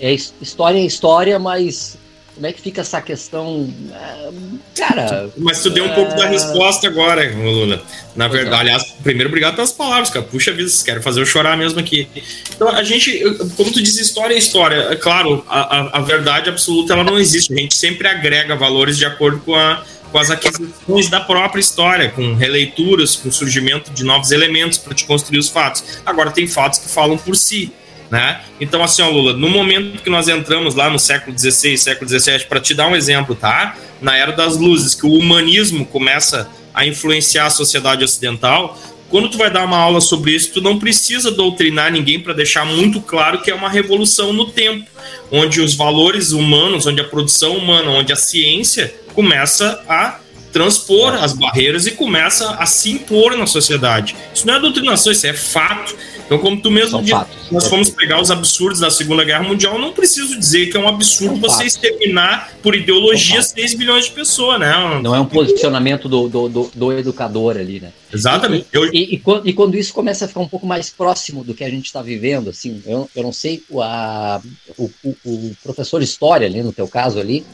é, 0.00 0.16
história 0.40 0.78
é 0.78 0.84
história, 0.84 1.38
mas 1.38 1.96
como 2.36 2.46
é 2.46 2.52
que 2.52 2.60
fica 2.60 2.82
essa 2.82 3.00
questão? 3.00 3.68
É, 3.90 4.30
cara. 4.78 5.30
Mas 5.38 5.62
tu 5.62 5.70
deu 5.70 5.84
um 5.84 5.88
é... 5.88 5.94
pouco 5.94 6.14
da 6.14 6.28
resposta 6.28 6.86
agora, 6.86 7.34
Lula. 7.34 7.82
Na 8.14 8.28
verdade, 8.28 8.68
é. 8.68 8.74
aliás, 8.74 8.94
primeiro, 9.02 9.30
obrigado 9.30 9.54
pelas 9.54 9.72
palavras, 9.72 10.10
cara. 10.10 10.24
Puxa 10.26 10.52
vida, 10.52 10.70
quero 10.84 11.02
fazer 11.02 11.22
eu 11.22 11.26
chorar 11.26 11.56
mesmo 11.56 11.80
aqui. 11.80 12.06
Então, 12.54 12.68
a 12.68 12.84
gente, 12.84 13.18
como 13.56 13.72
tu 13.72 13.82
diz, 13.82 13.96
história 13.96 14.34
é 14.34 14.38
história. 14.38 14.76
É 14.90 14.96
claro, 14.96 15.42
a, 15.48 15.60
a, 15.60 15.98
a 15.98 16.00
verdade 16.02 16.50
absoluta 16.50 16.92
ela 16.92 17.02
não 17.02 17.18
existe. 17.18 17.50
A 17.54 17.56
gente 17.56 17.74
sempre 17.74 18.06
agrega 18.06 18.54
valores 18.54 18.98
de 18.98 19.06
acordo 19.06 19.40
com 19.40 19.54
a 19.54 19.82
com 20.12 20.18
as 20.18 20.30
aquisições 20.30 21.10
da 21.10 21.20
própria 21.20 21.60
história, 21.60 22.10
com 22.10 22.34
releituras, 22.34 23.16
com 23.16 23.28
o 23.28 23.32
surgimento 23.32 23.90
de 23.90 24.04
novos 24.04 24.30
elementos 24.30 24.78
para 24.78 24.94
te 24.94 25.04
construir 25.04 25.38
os 25.38 25.48
fatos. 25.48 26.00
Agora, 26.06 26.30
tem 26.30 26.46
fatos 26.46 26.78
que 26.78 26.88
falam 26.88 27.18
por 27.18 27.34
si. 27.36 27.72
Né? 28.10 28.40
Então, 28.60 28.82
assim, 28.84 29.02
ó, 29.02 29.10
Lula, 29.10 29.32
no 29.32 29.48
momento 29.48 30.00
que 30.02 30.08
nós 30.08 30.28
entramos 30.28 30.74
lá 30.74 30.88
no 30.88 30.98
século 30.98 31.36
XVI, 31.36 31.76
século 31.76 32.08
XVII, 32.08 32.44
para 32.48 32.60
te 32.60 32.72
dar 32.72 32.86
um 32.86 32.94
exemplo, 32.94 33.34
tá? 33.34 33.74
Na 34.00 34.16
Era 34.16 34.30
das 34.32 34.56
Luzes, 34.56 34.94
que 34.94 35.06
o 35.06 35.12
humanismo 35.12 35.84
começa 35.84 36.48
a 36.72 36.86
influenciar 36.86 37.46
a 37.46 37.50
sociedade 37.50 38.04
ocidental, 38.04 38.78
quando 39.08 39.30
tu 39.30 39.38
vai 39.38 39.50
dar 39.50 39.64
uma 39.64 39.78
aula 39.78 40.00
sobre 40.00 40.32
isso, 40.32 40.52
tu 40.52 40.60
não 40.60 40.78
precisa 40.78 41.30
doutrinar 41.30 41.92
ninguém 41.92 42.18
para 42.18 42.32
deixar 42.32 42.64
muito 42.66 43.00
claro 43.00 43.40
que 43.40 43.50
é 43.50 43.54
uma 43.54 43.68
revolução 43.68 44.32
no 44.32 44.50
tempo, 44.50 44.84
onde 45.30 45.60
os 45.60 45.74
valores 45.74 46.32
humanos, 46.32 46.86
onde 46.86 47.00
a 47.00 47.04
produção 47.04 47.56
humana, 47.56 47.90
onde 47.90 48.12
a 48.12 48.16
ciência 48.16 48.92
começa 49.14 49.82
a 49.88 50.18
transpor 50.52 51.12
as 51.22 51.34
barreiras 51.34 51.86
e 51.86 51.92
começa 51.92 52.52
a 52.54 52.66
se 52.66 52.90
impor 52.90 53.36
na 53.36 53.46
sociedade. 53.46 54.16
Isso 54.34 54.46
não 54.46 54.54
é 54.54 54.60
doutrinação, 54.60 55.12
isso 55.12 55.26
é 55.26 55.34
fato. 55.34 55.94
Então, 56.26 56.38
como 56.38 56.60
tu 56.60 56.70
mesmo 56.70 57.00
disse, 57.00 57.14
nós 57.52 57.68
fomos 57.68 57.88
pegar 57.88 58.20
os 58.20 58.30
absurdos 58.32 58.80
da 58.80 58.90
Segunda 58.90 59.24
Guerra 59.24 59.44
Mundial, 59.44 59.78
não 59.78 59.92
preciso 59.92 60.36
dizer 60.38 60.66
que 60.66 60.76
é 60.76 60.80
um 60.80 60.88
absurdo 60.88 61.40
você 61.40 61.64
exterminar 61.64 62.52
por 62.62 62.74
ideologia 62.74 63.40
6 63.40 63.74
bilhões 63.74 64.06
de 64.06 64.10
pessoas, 64.10 64.58
né? 64.58 64.72
Não 65.02 65.14
é 65.14 65.20
um 65.20 65.26
posicionamento 65.26 66.08
do, 66.08 66.28
do, 66.28 66.48
do, 66.48 66.70
do 66.74 66.92
educador 66.92 67.56
ali, 67.56 67.80
né? 67.80 67.92
Exatamente. 68.12 68.66
E, 68.74 68.78
e, 68.78 69.14
e, 69.14 69.22
e, 69.44 69.52
quando 69.52 69.76
isso 69.76 69.94
começa 69.94 70.24
a 70.24 70.28
ficar 70.28 70.40
um 70.40 70.48
pouco 70.48 70.66
mais 70.66 70.90
próximo 70.90 71.44
do 71.44 71.54
que 71.54 71.62
a 71.62 71.70
gente 71.70 71.86
está 71.86 72.02
vivendo, 72.02 72.50
assim, 72.50 72.82
eu, 72.84 73.08
eu 73.14 73.22
não 73.22 73.32
sei, 73.32 73.62
a, 73.80 74.40
o, 74.76 74.90
o, 75.04 75.16
o 75.24 75.56
professor 75.62 76.02
História, 76.02 76.46
ali 76.46 76.62
no 76.62 76.72
teu 76.72 76.88
caso 76.88 77.20
ali, 77.20 77.44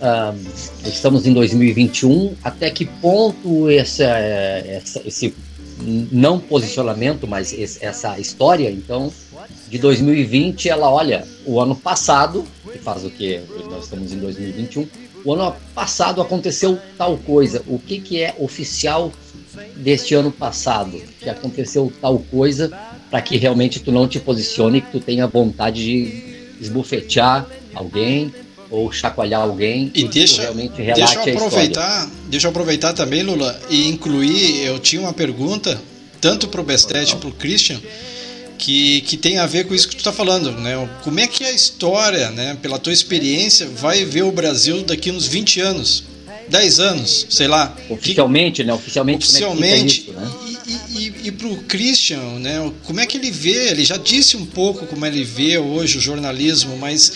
um, 0.00 0.88
estamos 0.88 1.26
em 1.26 1.32
2021, 1.32 2.34
até 2.42 2.70
que 2.70 2.84
ponto 2.84 3.70
esse, 3.70 4.02
essa, 4.02 5.02
esse 5.06 5.34
não 5.80 6.38
posicionamento, 6.38 7.26
mas 7.26 7.54
essa 7.80 8.18
história, 8.18 8.70
então, 8.70 9.12
de 9.68 9.78
2020, 9.78 10.68
ela 10.68 10.90
olha 10.90 11.26
o 11.44 11.60
ano 11.60 11.74
passado, 11.74 12.44
que 12.70 12.78
faz 12.78 13.04
o 13.04 13.10
que? 13.10 13.40
Nós 13.70 13.84
estamos 13.84 14.12
em 14.12 14.18
2021. 14.18 14.88
O 15.24 15.34
ano 15.34 15.54
passado 15.74 16.20
aconteceu 16.20 16.78
tal 16.96 17.16
coisa. 17.18 17.62
O 17.66 17.78
que, 17.78 18.00
que 18.00 18.20
é 18.20 18.34
oficial 18.38 19.12
deste 19.76 20.14
ano 20.14 20.30
passado? 20.30 21.00
Que 21.20 21.28
aconteceu 21.28 21.92
tal 22.00 22.18
coisa 22.18 22.70
para 23.10 23.20
que 23.20 23.36
realmente 23.36 23.80
tu 23.80 23.90
não 23.90 24.06
te 24.06 24.20
posicione, 24.20 24.80
que 24.80 24.92
tu 24.92 25.00
tenha 25.00 25.26
vontade 25.26 25.82
de 25.82 26.40
esbufetear 26.60 27.46
alguém 27.74 28.32
ou 28.70 28.92
chacoalhar 28.92 29.42
alguém 29.42 29.90
e, 29.94 30.04
deixa, 30.04 30.42
realmente 30.42 30.80
relate 30.80 31.14
deixa 31.14 31.30
eu 31.30 31.36
aproveitar, 31.36 32.10
Deixa 32.28 32.46
eu 32.46 32.50
aproveitar 32.50 32.92
também, 32.92 33.22
Lula, 33.22 33.60
e 33.68 33.88
incluir, 33.88 34.64
eu 34.64 34.78
tinha 34.78 35.02
uma 35.02 35.12
pergunta, 35.12 35.80
tanto 36.20 36.46
para 36.46 36.60
o 36.60 36.64
Bestet 36.64 37.16
para 37.16 37.28
o 37.28 37.32
Christian, 37.32 37.80
que, 38.56 39.00
que 39.02 39.16
tem 39.16 39.38
a 39.38 39.46
ver 39.46 39.66
com 39.66 39.74
isso 39.74 39.88
que 39.88 39.96
tu 39.96 40.00
está 40.00 40.12
falando, 40.12 40.52
né? 40.52 40.88
Como 41.02 41.18
é 41.18 41.26
que 41.26 41.42
a 41.44 41.50
história, 41.50 42.30
né, 42.30 42.56
pela 42.60 42.78
tua 42.78 42.92
experiência, 42.92 43.68
vai 43.68 44.04
ver 44.04 44.22
o 44.22 44.30
Brasil 44.30 44.82
daqui 44.82 45.10
uns 45.10 45.26
20 45.26 45.60
anos? 45.60 46.04
10 46.48 46.80
anos, 46.80 47.26
sei 47.30 47.48
lá. 47.48 47.74
Oficialmente, 47.88 48.62
que, 48.62 48.66
né? 48.66 48.74
Oficialmente, 48.74 49.26
oficialmente. 49.26 50.06
É 50.08 50.10
isso, 50.10 50.12
né? 50.12 50.30
E, 50.66 50.98
e, 50.98 51.14
e 51.28 51.32
para 51.32 51.46
o 51.46 51.56
Christian, 51.64 52.38
né? 52.40 52.70
Como 52.84 53.00
é 53.00 53.06
que 53.06 53.16
ele 53.16 53.30
vê? 53.30 53.70
Ele 53.70 53.84
já 53.84 53.96
disse 53.96 54.36
um 54.36 54.44
pouco 54.44 54.86
como 54.86 55.06
ele 55.06 55.24
vê 55.24 55.58
hoje 55.58 55.98
o 55.98 56.00
jornalismo, 56.00 56.76
mas 56.76 57.12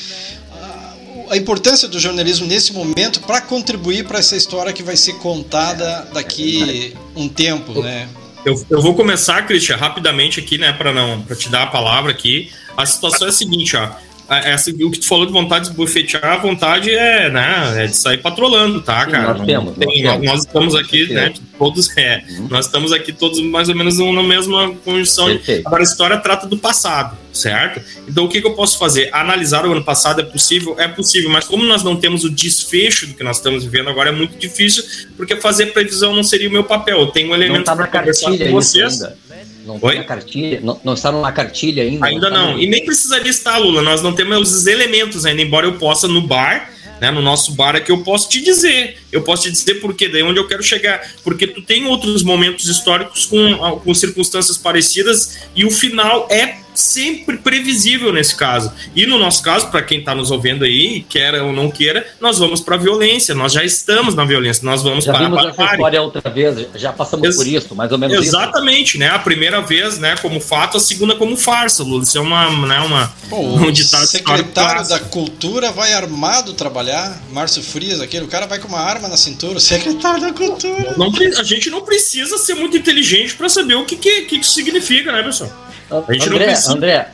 a 1.35 1.37
importância 1.37 1.89
do 1.89 1.99
jornalismo 1.99 2.47
nesse 2.47 2.72
momento 2.72 3.20
para 3.20 3.41
contribuir 3.41 4.05
para 4.07 4.20
essa 4.20 4.37
história 4.37 4.72
que 4.72 4.85
vai 4.85 4.97
ser 4.97 5.14
contada 5.14 6.09
daqui 6.12 6.95
um 7.16 7.28
tempo, 7.28 7.82
né? 7.82 8.09
Eu, 8.45 8.55
eu 8.70 8.80
vou 8.80 8.95
começar, 8.95 9.45
Christian, 9.47 9.76
rapidamente 9.76 10.39
aqui, 10.39 10.59
né, 10.59 10.72
para 10.72 10.93
não 10.93 11.22
para 11.22 11.35
te 11.35 11.49
dar 11.49 11.64
a 11.64 11.66
palavra 11.66 12.12
aqui. 12.12 12.53
A 12.76 12.87
situação 12.87 13.26
é 13.26 13.30
a 13.30 13.32
seguinte, 13.32 13.76
ó. 13.76 13.91
Essa, 14.28 14.70
o 14.70 14.90
que 14.90 15.00
tu 15.00 15.06
falou 15.06 15.26
de 15.26 15.32
vontade 15.32 15.68
de 15.68 15.76
bufetear, 15.76 16.24
a 16.24 16.36
vontade 16.38 16.90
é, 16.90 17.28
né, 17.28 17.84
é 17.84 17.86
de 17.86 17.96
sair 17.96 18.18
patrolando, 18.18 18.80
tá, 18.80 19.04
cara? 19.06 19.34
Nós, 19.34 19.46
temos, 19.46 19.76
tem, 19.76 20.02
nós, 20.02 20.22
nós, 20.22 20.40
estamos 20.40 20.74
aqui, 20.74 21.12
né, 21.12 21.34
todos, 21.58 21.94
é, 21.96 22.24
uhum. 22.30 22.48
nós 22.48 22.64
estamos 22.64 22.92
aqui 22.92 23.12
todos 23.12 23.38
mais 23.40 23.68
ou 23.68 23.74
menos 23.74 23.98
na 23.98 24.22
mesma 24.22 24.74
condição. 24.76 25.26
Perfeito. 25.26 25.66
Agora, 25.66 25.82
a 25.82 25.84
história 25.84 26.18
trata 26.18 26.46
do 26.46 26.56
passado, 26.56 27.18
certo? 27.34 27.82
Então, 28.08 28.24
o 28.24 28.28
que, 28.28 28.40
que 28.40 28.46
eu 28.46 28.54
posso 28.54 28.78
fazer? 28.78 29.10
Analisar 29.12 29.66
o 29.66 29.72
ano 29.72 29.84
passado 29.84 30.22
é 30.22 30.24
possível? 30.24 30.74
É 30.78 30.88
possível, 30.88 31.28
mas 31.28 31.44
como 31.44 31.62
nós 31.64 31.82
não 31.82 31.96
temos 31.96 32.24
o 32.24 32.30
desfecho 32.30 33.06
do 33.06 33.14
que 33.14 33.22
nós 33.22 33.36
estamos 33.36 33.62
vivendo 33.62 33.90
agora, 33.90 34.08
é 34.08 34.12
muito 34.12 34.38
difícil, 34.38 34.82
porque 35.18 35.36
fazer 35.36 35.66
previsão 35.66 36.14
não 36.16 36.22
seria 36.22 36.48
o 36.48 36.52
meu 36.52 36.64
papel. 36.64 37.00
Eu 37.00 37.06
tenho 37.08 37.30
um 37.30 37.34
elemento 37.34 37.64
para 37.64 37.86
conversar 37.86 38.38
com 38.38 38.50
vocês. 38.52 39.02
Ainda. 39.02 39.23
Não 39.64 39.78
Oi? 39.80 39.96
na 39.96 40.04
cartilha, 40.04 40.60
não, 40.62 40.80
não 40.84 40.94
está 40.94 41.10
numa 41.10 41.32
cartilha 41.32 41.82
ainda. 41.82 42.06
Ainda 42.06 42.30
não. 42.30 42.52
não. 42.52 42.58
E 42.58 42.66
nem 42.66 42.84
precisaria 42.84 43.30
estar, 43.30 43.56
Lula. 43.58 43.82
Nós 43.82 44.02
não 44.02 44.12
temos 44.12 44.52
os 44.52 44.66
elementos 44.66 45.24
ainda, 45.24 45.42
embora 45.42 45.66
eu 45.66 45.78
possa 45.78 46.06
no 46.06 46.20
bar, 46.20 46.70
né, 47.00 47.10
no 47.10 47.22
nosso 47.22 47.52
bar 47.52 47.74
aqui, 47.74 47.90
eu 47.90 48.02
posso 48.02 48.28
te 48.28 48.42
dizer. 48.42 48.98
Eu 49.10 49.22
posso 49.22 49.44
te 49.44 49.50
dizer 49.50 49.76
por 49.76 49.94
quê, 49.94 50.08
daí 50.08 50.22
onde 50.22 50.38
eu 50.38 50.46
quero 50.46 50.62
chegar. 50.62 51.00
Porque 51.22 51.46
tu 51.46 51.62
tem 51.62 51.86
outros 51.86 52.22
momentos 52.22 52.68
históricos 52.68 53.26
com, 53.26 53.80
com 53.80 53.94
circunstâncias 53.94 54.58
parecidas 54.58 55.48
e 55.56 55.64
o 55.64 55.70
final 55.70 56.28
é 56.30 56.63
sempre 56.74 57.36
previsível 57.36 58.12
nesse 58.12 58.34
caso. 58.36 58.72
E 58.94 59.06
no 59.06 59.18
nosso 59.18 59.42
caso, 59.42 59.68
para 59.70 59.82
quem 59.82 59.98
está 59.98 60.14
nos 60.14 60.30
ouvindo 60.30 60.64
aí, 60.64 61.04
queira 61.08 61.44
ou 61.44 61.52
não 61.52 61.70
queira, 61.70 62.06
nós 62.20 62.38
vamos 62.38 62.60
para 62.60 62.74
a 62.74 62.78
violência, 62.78 63.34
nós 63.34 63.52
já 63.52 63.64
estamos 63.64 64.14
na 64.14 64.24
violência, 64.24 64.64
nós 64.64 64.82
vamos 64.82 65.04
já 65.04 65.12
para 65.12 65.24
vimos 65.24 65.38
a 65.38 65.48
essa 65.48 65.64
história 65.64 66.02
outra 66.02 66.30
vez, 66.30 66.66
já 66.74 66.92
passamos 66.92 67.26
Ex 67.26 67.36
por 67.36 67.46
isso, 67.46 67.74
mais 67.74 67.92
ou 67.92 67.98
menos 67.98 68.26
Exatamente, 68.26 68.90
isso. 68.90 68.98
né? 68.98 69.08
A 69.08 69.18
primeira 69.18 69.60
vez, 69.60 69.98
né, 69.98 70.16
como 70.20 70.40
fato, 70.40 70.76
a 70.76 70.80
segunda 70.80 71.14
como 71.14 71.36
farsa, 71.36 71.82
Lula. 71.82 72.02
Isso 72.02 72.18
é 72.18 72.20
uma, 72.20 72.50
né, 72.66 72.80
uma 72.80 73.12
Pô, 73.28 73.38
um 73.38 73.70
ditado 73.70 74.06
secretário 74.06 74.88
da 74.88 74.98
cultura 74.98 75.70
vai 75.72 75.92
armado 75.92 76.52
trabalhar, 76.54 77.22
Márcio 77.32 77.62
Frias, 77.62 78.00
aquele, 78.00 78.24
o 78.24 78.28
cara 78.28 78.46
vai 78.46 78.58
com 78.58 78.68
uma 78.68 78.80
arma 78.80 79.08
na 79.08 79.16
cintura, 79.16 79.58
o 79.58 79.60
secretário 79.60 80.20
da 80.20 80.32
cultura. 80.32 80.94
Não, 80.96 81.12
a 81.38 81.42
gente 81.42 81.70
não 81.70 81.82
precisa 81.82 82.38
ser 82.38 82.54
muito 82.54 82.76
inteligente 82.76 83.34
para 83.34 83.48
saber 83.48 83.74
o 83.74 83.84
que, 83.84 83.96
que, 83.96 84.22
que 84.22 84.36
isso 84.36 84.52
significa, 84.52 85.12
né, 85.12 85.22
pessoal? 85.22 85.50
A 85.91 86.12
gente 86.12 86.28
André, 86.28 86.39
não 86.39 86.53
precisa... 86.53 86.72
André, 86.72 87.09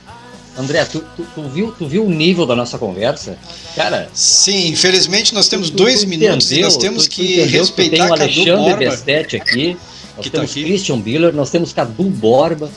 André, 0.59 0.85
tu, 0.85 1.05
tu, 1.17 1.27
tu, 1.35 1.43
viu, 1.49 1.73
tu 1.73 1.87
viu 1.87 2.05
o 2.05 2.11
nível 2.11 2.45
da 2.45 2.55
nossa 2.55 2.77
conversa? 2.77 3.39
Cara. 3.75 4.09
Sim, 4.13 4.69
infelizmente 4.69 5.33
nós 5.35 5.49
temos 5.49 5.71
dois 5.71 6.05
minutos 6.05 6.47
entendeu, 6.47 6.59
e 6.59 6.63
nós 6.65 6.77
temos 6.77 7.09
que 7.09 7.43
respeitar 7.43 7.97
tem 7.97 8.07
o 8.07 8.13
Alexandre 8.13 8.75
Bestete 8.77 9.37
aqui, 9.37 9.77
nós 10.17 10.25
que 10.25 10.31
tá 10.31 10.39
temos 10.39 10.53
tá 10.53 10.61
aqui. 10.61 10.65
Christian 10.65 11.01
Biller, 11.01 11.35
nós 11.35 11.51
temos 11.51 11.73
Cadu 11.73 12.05
Borba. 12.05 12.71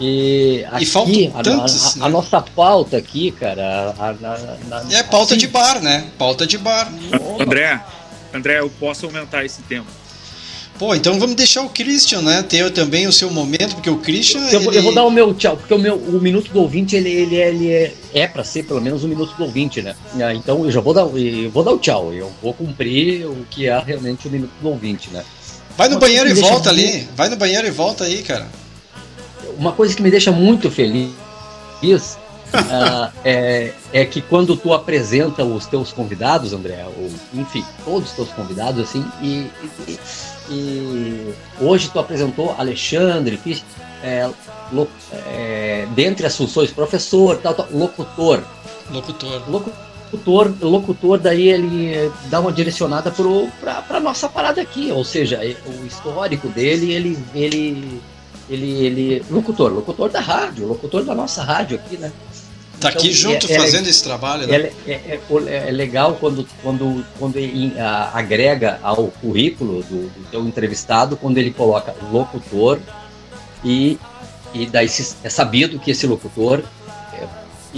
E, 0.00 0.66
aqui, 0.72 0.82
e 0.82 0.86
faltam 0.86 1.30
tantos, 1.42 1.84
a, 1.84 1.88
a, 1.88 1.96
né? 1.96 2.06
a, 2.06 2.08
nossa 2.08 2.40
pauta 2.40 2.96
aqui, 2.96 3.30
cara. 3.30 3.94
A, 3.96 4.14
é 4.90 5.04
pauta 5.04 5.34
assim, 5.34 5.38
de 5.38 5.46
bar, 5.46 5.80
né? 5.80 6.08
Pauta 6.18 6.44
de 6.44 6.58
bar. 6.58 6.92
André, 7.38 7.80
André, 8.32 8.58
eu 8.58 8.68
posso 8.80 9.06
aumentar 9.06 9.44
esse 9.44 9.62
tempo. 9.62 9.86
Pô, 10.78 10.92
então 10.92 11.20
vamos 11.20 11.36
deixar 11.36 11.62
o 11.62 11.68
Christian, 11.68 12.22
né? 12.22 12.42
Ter 12.42 12.68
também 12.72 13.06
o 13.06 13.12
seu 13.12 13.30
momento, 13.30 13.74
porque 13.74 13.88
o 13.88 13.98
Christian. 13.98 14.40
Eu, 14.50 14.60
ele... 14.60 14.78
eu 14.78 14.82
vou 14.82 14.94
dar 14.94 15.04
o 15.04 15.10
meu 15.10 15.32
tchau, 15.32 15.56
porque 15.56 15.72
o, 15.72 15.78
meu, 15.78 15.94
o 15.94 16.20
minuto 16.20 16.50
do 16.52 16.60
ouvinte 16.60 16.96
ele, 16.96 17.10
ele, 17.10 17.36
ele 17.36 17.72
é, 17.72 17.94
é 18.12 18.26
para 18.26 18.42
ser 18.42 18.64
pelo 18.64 18.80
menos 18.80 19.04
um 19.04 19.08
minuto 19.08 19.36
do 19.36 19.44
ouvinte, 19.44 19.80
né? 19.80 19.94
Ah, 20.20 20.34
então 20.34 20.64
eu 20.64 20.72
já 20.72 20.80
vou 20.80 20.92
dar, 20.92 21.02
eu 21.02 21.50
vou 21.50 21.62
dar 21.62 21.72
o 21.72 21.78
tchau, 21.78 22.12
eu 22.12 22.32
vou 22.42 22.52
cumprir 22.52 23.24
o 23.24 23.46
que 23.48 23.68
é 23.68 23.78
realmente 23.78 24.26
o 24.26 24.30
minuto 24.30 24.50
do 24.60 24.68
ouvinte, 24.68 25.10
né? 25.10 25.24
Vai 25.76 25.88
no 25.88 25.94
Uma 25.94 26.00
banheiro 26.00 26.28
e 26.28 26.34
volta 26.34 26.70
ali, 26.70 27.08
vai 27.16 27.28
no 27.28 27.36
banheiro 27.36 27.66
e 27.66 27.70
volta 27.70 28.04
aí, 28.04 28.22
cara. 28.22 28.48
Uma 29.56 29.72
coisa 29.72 29.94
que 29.94 30.02
me 30.02 30.10
deixa 30.10 30.32
muito 30.32 30.70
feliz 30.70 31.12
uh, 32.54 33.12
é, 33.24 33.72
é, 33.92 34.04
que 34.04 34.20
quando 34.20 34.56
tu 34.56 34.72
apresenta 34.72 35.44
os 35.44 35.66
teus 35.66 35.92
convidados, 35.92 36.52
André, 36.52 36.84
ou, 36.96 37.10
enfim, 37.34 37.64
todos 37.84 38.10
os 38.10 38.16
teus 38.16 38.28
convidados, 38.30 38.82
assim, 38.82 39.04
e, 39.22 39.46
e, 39.88 39.98
e 40.50 41.34
hoje 41.60 41.90
tu 41.90 41.98
apresentou 41.98 42.54
Alexandre, 42.58 43.36
fiz, 43.36 43.64
é, 44.02 44.28
lo, 44.72 44.88
é, 45.12 45.86
dentre 45.94 46.26
as 46.26 46.36
funções, 46.36 46.70
professor, 46.70 47.38
tal, 47.38 47.54
tal, 47.54 47.68
locutor. 47.72 48.42
Locutor. 48.90 49.42
Locutor, 49.48 50.52
locutor, 50.60 51.18
daí 51.18 51.48
ele 51.48 52.12
dá 52.26 52.40
uma 52.40 52.52
direcionada 52.52 53.10
para 53.10 53.84
a 53.96 54.00
nossa 54.00 54.28
parada 54.28 54.60
aqui, 54.60 54.92
ou 54.92 55.04
seja, 55.04 55.40
o 55.66 55.86
histórico 55.86 56.48
dele, 56.48 56.92
ele, 56.92 57.18
ele, 57.34 58.00
ele, 58.48 58.70
ele, 58.86 59.24
locutor, 59.30 59.72
locutor 59.72 60.10
da 60.10 60.20
rádio, 60.20 60.66
locutor 60.66 61.04
da 61.04 61.14
nossa 61.14 61.42
rádio 61.42 61.76
aqui, 61.76 61.96
né? 61.96 62.12
Tá 62.80 62.88
aqui 62.88 63.08
então, 63.08 63.32
junto 63.32 63.50
é, 63.50 63.54
é 63.54 63.58
fazendo 63.58 63.86
é, 63.86 63.90
esse 63.90 64.02
trabalho, 64.02 64.46
né? 64.46 64.70
É, 64.86 64.92
é, 64.92 65.20
é, 65.68 65.70
legal 65.70 66.16
quando, 66.20 66.46
quando, 66.62 67.04
quando 67.18 67.36
ele, 67.36 67.78
a, 67.78 68.10
agrega 68.18 68.78
ao 68.82 69.08
currículo 69.08 69.82
do, 69.82 70.08
do 70.10 70.30
teu 70.30 70.46
entrevistado, 70.46 71.16
quando 71.16 71.38
ele 71.38 71.50
coloca 71.50 71.94
locutor 72.12 72.78
e, 73.64 73.98
e 74.52 74.66
daí 74.66 74.88
se, 74.88 75.16
é 75.22 75.30
sabido 75.30 75.78
que 75.78 75.90
esse 75.90 76.06
locutor 76.06 76.62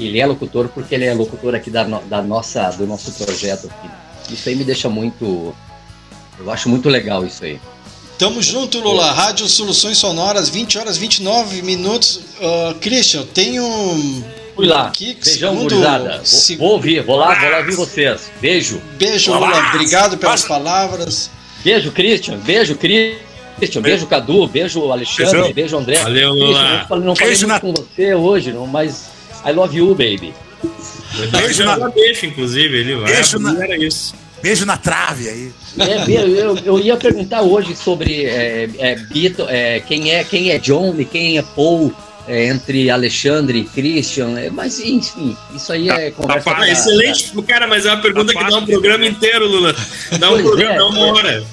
ele 0.05 0.21
é 0.21 0.27
locutor 0.27 0.69
porque 0.69 0.95
ele 0.95 1.07
é 1.07 1.15
locutor 1.15 1.55
aqui 1.55 1.71
da, 1.71 1.85
da 1.85 2.23
nossa, 2.23 2.71
do 2.71 2.87
nosso 2.87 3.13
projeto 3.13 3.69
aqui. 3.69 4.35
Isso 4.35 4.49
aí 4.49 4.55
me 4.55 4.65
deixa 4.65 4.89
muito. 4.89 5.55
Eu 6.39 6.51
acho 6.51 6.69
muito 6.69 6.89
legal 6.89 7.25
isso 7.25 7.45
aí. 7.45 7.59
Tamo 8.19 8.43
junto, 8.43 8.79
Lula. 8.81 9.13
Rádio 9.13 9.47
Soluções 9.49 9.99
Sonoras, 9.99 10.49
20 10.49 10.79
horas 10.79 10.97
29 10.97 11.63
minutos. 11.63 12.17
Uh, 12.17 12.75
Christian, 12.81 13.25
tenho 13.27 13.65
Fui 14.57 14.67
lá. 14.67 14.87
Aqui, 14.87 15.19
Beijão, 15.23 15.53
segundo, 15.53 15.75
gurizada. 15.75 16.23
Vou, 16.25 16.57
vou, 16.57 16.71
ouvir, 16.71 17.03
vou 17.03 17.17
lá, 17.17 17.35
vou 17.39 17.51
lá 17.51 17.59
ouvir 17.59 17.77
vocês. 17.77 18.33
Beijo. 18.41 18.81
Beijo, 18.99 19.35
Lula. 19.35 19.69
Obrigado 19.75 20.17
pelas 20.17 20.45
palavras. 20.45 21.31
Beijo, 21.63 21.93
Christian. 21.93 22.39
Beijo, 22.39 22.75
Christian. 22.75 23.83
Beijo, 23.83 24.07
Cadu. 24.07 24.47
Beijo, 24.47 24.91
Alexandre. 24.91 25.33
Beijo, 25.33 25.55
beijo 25.55 25.79
André. 25.79 25.97
Valeu, 25.97 26.33
Lula. 26.33 26.87
Christian, 26.89 26.99
não 27.01 27.15
falei, 27.15 27.37
muito 27.37 27.47
na... 27.47 27.61
com 27.61 27.73
você 27.75 28.15
hoje, 28.15 28.53
não, 28.53 28.67
mas 28.67 29.11
I 29.45 29.53
love 29.53 29.77
you, 29.77 29.89
baby. 29.89 30.33
Beijo 31.31 31.63
na... 31.65 31.89
Beijo, 31.91 32.25
inclusive. 32.25 32.79
Ele 32.79 32.97
vai. 32.97 33.13
Beijo 33.13 33.39
na... 33.39 33.63
Era 33.63 33.77
isso. 33.77 34.15
Beijo 34.43 34.65
na 34.65 34.79
trave 34.79 35.29
aí. 35.29 35.53
É, 35.79 36.11
eu, 36.11 36.57
eu 36.65 36.79
ia 36.79 36.97
perguntar 36.97 37.43
hoje 37.43 37.77
sobre 37.77 38.25
é, 38.25 38.69
é, 38.79 38.95
Beatle, 38.95 39.47
é, 39.49 39.81
quem, 39.81 40.11
é, 40.13 40.25
quem 40.25 40.51
é 40.51 40.59
John 40.59 40.95
e 40.99 41.05
quem 41.05 41.37
é 41.37 41.43
Paul 41.43 41.93
é, 42.27 42.47
entre 42.47 42.91
Alexandre 42.91 43.61
e 43.61 43.65
Christian, 43.65 44.39
é, 44.39 44.51
mas 44.51 44.81
enfim, 44.81 45.37
isso 45.55 45.73
aí 45.73 45.89
é 45.89 46.11
tá 46.11 46.23
conversa. 46.23 46.51
Tá, 46.51 46.69
excelente, 46.69 47.43
cara, 47.43 47.67
mas 47.67 47.87
é 47.87 47.93
uma 47.93 48.03
pergunta 48.03 48.33
tá 48.33 48.45
que 48.45 48.51
dá 48.51 48.59
um 48.59 48.67
programa 48.67 49.07
inteiro, 49.07 49.47
Lula. 49.47 49.75
Dá 50.19 50.31
um 50.33 50.43
programa, 50.43 50.75
é, 50.75 50.79
dá 50.79 50.87
uma 50.87 51.07
hora. 51.07 51.45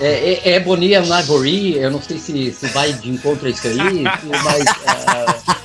É, 0.00 0.40
é, 0.44 0.52
é 0.54 0.60
Bonnie 0.60 0.94
and 0.94 1.04
Ivory, 1.04 1.76
eu 1.76 1.90
não 1.90 2.00
sei 2.00 2.18
se, 2.18 2.50
se 2.52 2.66
vai 2.68 2.92
de 2.92 3.10
encontro 3.10 3.46
a 3.46 3.50
isso 3.50 3.68
aí, 3.68 4.02
mas. 4.42 4.66
É, 4.66 5.62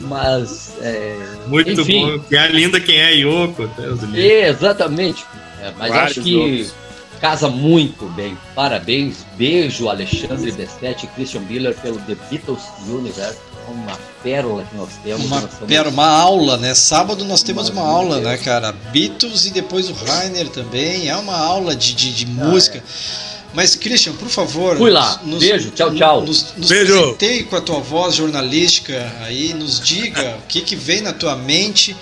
mas. 0.00 0.74
É, 0.80 1.16
Muito 1.46 1.70
enfim. 1.70 2.06
bom. 2.06 2.18
Que 2.20 2.36
é 2.36 2.48
linda 2.48 2.80
quem 2.80 2.98
é 2.98 3.12
Yoko. 3.12 3.70
É, 4.14 4.48
exatamente. 4.48 5.24
É, 5.60 5.72
mas 5.78 5.90
Vários 5.90 6.10
acho 6.10 6.22
que 6.22 6.36
outros. 6.36 6.74
casa 7.20 7.48
muito 7.48 8.06
bem. 8.14 8.36
Parabéns. 8.54 9.26
Beijo, 9.36 9.88
Alexandre 9.88 10.50
Bessetti 10.52 11.04
e 11.06 11.08
Christian 11.08 11.42
Miller 11.42 11.74
pelo 11.74 11.98
The 12.00 12.16
Beatles 12.30 12.62
Universe 12.88 13.38
uma 13.68 13.98
pérola 14.22 14.64
que 14.64 14.76
nós 14.76 14.90
temos. 15.02 15.24
Uma 15.26 15.40
nós 15.40 15.50
pérola, 15.66 15.90
uma 15.90 16.08
aula, 16.08 16.56
né? 16.56 16.74
Sábado 16.74 17.24
nós 17.24 17.42
temos 17.42 17.68
uma, 17.68 17.82
uma 17.82 17.90
aula, 17.90 18.20
né, 18.20 18.36
cara? 18.36 18.72
Beatles 18.72 19.46
e 19.46 19.50
depois 19.50 19.88
o 19.88 19.92
Rainer 19.92 20.48
também. 20.48 21.08
É 21.08 21.16
uma 21.16 21.36
aula 21.36 21.74
de, 21.74 21.94
de, 21.94 22.12
de 22.12 22.24
ah, 22.24 22.44
música. 22.44 22.78
É. 22.78 23.36
Mas, 23.54 23.74
Christian, 23.74 24.12
por 24.12 24.28
favor. 24.28 24.76
Fui 24.76 24.90
lá. 24.90 25.20
Nos, 25.24 25.40
Beijo. 25.40 25.70
Tchau, 25.70 25.94
tchau. 25.94 26.24
Nos, 26.24 26.54
nos 26.56 26.68
Beijo. 26.68 27.16
com 27.48 27.56
a 27.56 27.60
tua 27.60 27.80
voz 27.80 28.14
jornalística 28.14 29.12
aí. 29.24 29.54
Nos 29.54 29.80
diga 29.80 30.36
o 30.44 30.46
que, 30.46 30.60
que 30.60 30.76
vem 30.76 31.00
na 31.00 31.12
tua 31.12 31.34
mente. 31.36 31.96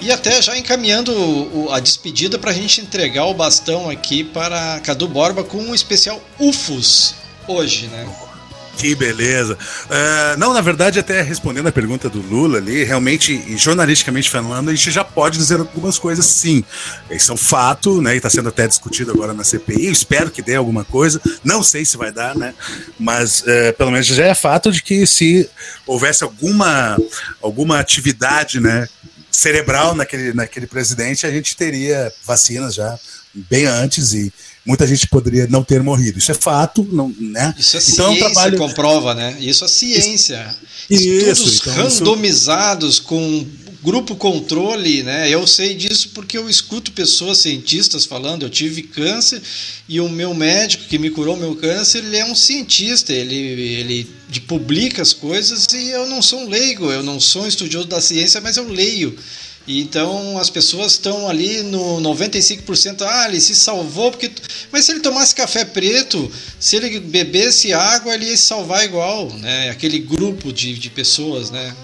E 0.00 0.10
até 0.10 0.42
já 0.42 0.56
encaminhando 0.58 1.68
a 1.70 1.78
despedida 1.78 2.38
para 2.38 2.50
a 2.50 2.54
gente 2.54 2.80
entregar 2.80 3.26
o 3.26 3.34
bastão 3.34 3.88
aqui 3.88 4.24
para 4.24 4.80
Cadu 4.80 5.06
Borba 5.06 5.44
com 5.44 5.58
um 5.58 5.74
especial 5.74 6.20
UFOS 6.40 7.14
hoje, 7.46 7.86
né? 7.86 8.04
Que 8.76 8.94
beleza. 8.94 9.54
Uh, 9.54 10.38
não, 10.38 10.52
na 10.52 10.60
verdade, 10.60 10.98
até 10.98 11.20
respondendo 11.22 11.68
a 11.68 11.72
pergunta 11.72 12.08
do 12.08 12.20
Lula 12.20 12.58
ali, 12.58 12.84
realmente, 12.84 13.56
jornalisticamente 13.56 14.30
falando, 14.30 14.70
a 14.70 14.74
gente 14.74 14.90
já 14.90 15.04
pode 15.04 15.38
dizer 15.38 15.60
algumas 15.60 15.98
coisas 15.98 16.24
sim. 16.24 16.64
Isso 17.10 17.30
é 17.30 17.34
um 17.34 17.38
fato, 17.38 18.00
né? 18.00 18.14
E 18.14 18.16
está 18.16 18.30
sendo 18.30 18.48
até 18.48 18.66
discutido 18.66 19.12
agora 19.12 19.32
na 19.34 19.44
CPI. 19.44 19.86
Eu 19.86 19.92
espero 19.92 20.30
que 20.30 20.42
dê 20.42 20.56
alguma 20.56 20.84
coisa. 20.84 21.20
Não 21.44 21.62
sei 21.62 21.84
se 21.84 21.96
vai 21.96 22.10
dar, 22.10 22.34
né? 22.34 22.54
Mas 22.98 23.40
uh, 23.42 23.72
pelo 23.76 23.90
menos 23.90 24.06
já 24.06 24.26
é 24.26 24.34
fato 24.34 24.72
de 24.72 24.82
que 24.82 25.06
se 25.06 25.48
houvesse 25.86 26.24
alguma, 26.24 26.96
alguma 27.42 27.78
atividade, 27.78 28.58
né? 28.58 28.88
Cerebral 29.30 29.94
naquele, 29.94 30.32
naquele 30.32 30.66
presidente, 30.66 31.26
a 31.26 31.30
gente 31.30 31.56
teria 31.56 32.12
vacinas 32.24 32.74
já 32.74 32.98
bem 33.34 33.64
antes 33.66 34.12
e 34.12 34.32
muita 34.64 34.86
gente 34.86 35.06
poderia 35.08 35.46
não 35.46 35.62
ter 35.62 35.82
morrido. 35.82 36.18
Isso 36.18 36.30
é 36.30 36.34
fato, 36.34 36.86
não, 36.90 37.14
né? 37.18 37.54
Isso 37.58 37.76
é 37.76 37.80
então, 37.80 38.08
ciência 38.08 38.24
é 38.24 38.28
um 38.28 38.32
trabalho... 38.32 38.58
comprova, 38.58 39.14
né? 39.14 39.36
Isso 39.40 39.64
é 39.64 39.68
ciência. 39.68 40.56
Isso, 40.88 41.08
Estudos 41.08 41.60
então, 41.60 41.74
randomizados 41.74 42.94
isso... 42.94 43.02
com 43.02 43.46
grupo 43.82 44.14
controle, 44.14 45.02
né? 45.02 45.28
Eu 45.28 45.46
sei 45.46 45.74
disso 45.74 46.10
porque 46.14 46.38
eu 46.38 46.48
escuto 46.48 46.92
pessoas 46.92 47.38
cientistas 47.38 48.06
falando. 48.06 48.44
Eu 48.44 48.50
tive 48.50 48.82
câncer 48.82 49.42
e 49.88 50.00
o 50.00 50.08
meu 50.08 50.32
médico 50.32 50.84
que 50.84 50.98
me 50.98 51.10
curou 51.10 51.36
meu 51.36 51.56
câncer, 51.56 51.98
ele 51.98 52.16
é 52.16 52.24
um 52.24 52.34
cientista. 52.34 53.12
Ele 53.12 53.36
ele 53.36 54.10
publica 54.46 55.02
as 55.02 55.12
coisas 55.12 55.66
e 55.72 55.90
eu 55.90 56.06
não 56.06 56.22
sou 56.22 56.40
um 56.40 56.48
leigo, 56.48 56.90
eu 56.90 57.02
não 57.02 57.18
sou 57.18 57.42
um 57.42 57.48
estudioso 57.48 57.88
da 57.88 58.00
ciência, 58.00 58.40
mas 58.40 58.56
eu 58.56 58.68
leio. 58.68 59.16
Então 59.66 60.38
as 60.38 60.50
pessoas 60.50 60.92
estão 60.92 61.28
ali 61.28 61.62
no 61.62 62.00
95%, 62.00 63.02
ah, 63.02 63.28
ele 63.28 63.40
se 63.40 63.54
salvou 63.54 64.10
porque. 64.10 64.30
Mas 64.72 64.84
se 64.84 64.92
ele 64.92 65.00
tomasse 65.00 65.34
café 65.34 65.64
preto, 65.64 66.30
se 66.58 66.76
ele 66.76 66.98
bebesse 66.98 67.72
água, 67.72 68.14
ele 68.14 68.26
ia 68.26 68.36
se 68.36 68.44
salvar 68.44 68.84
igual, 68.84 69.32
né? 69.34 69.70
Aquele 69.70 69.98
grupo 70.00 70.52
de, 70.52 70.76
de 70.76 70.90
pessoas, 70.90 71.50
né? 71.50 71.74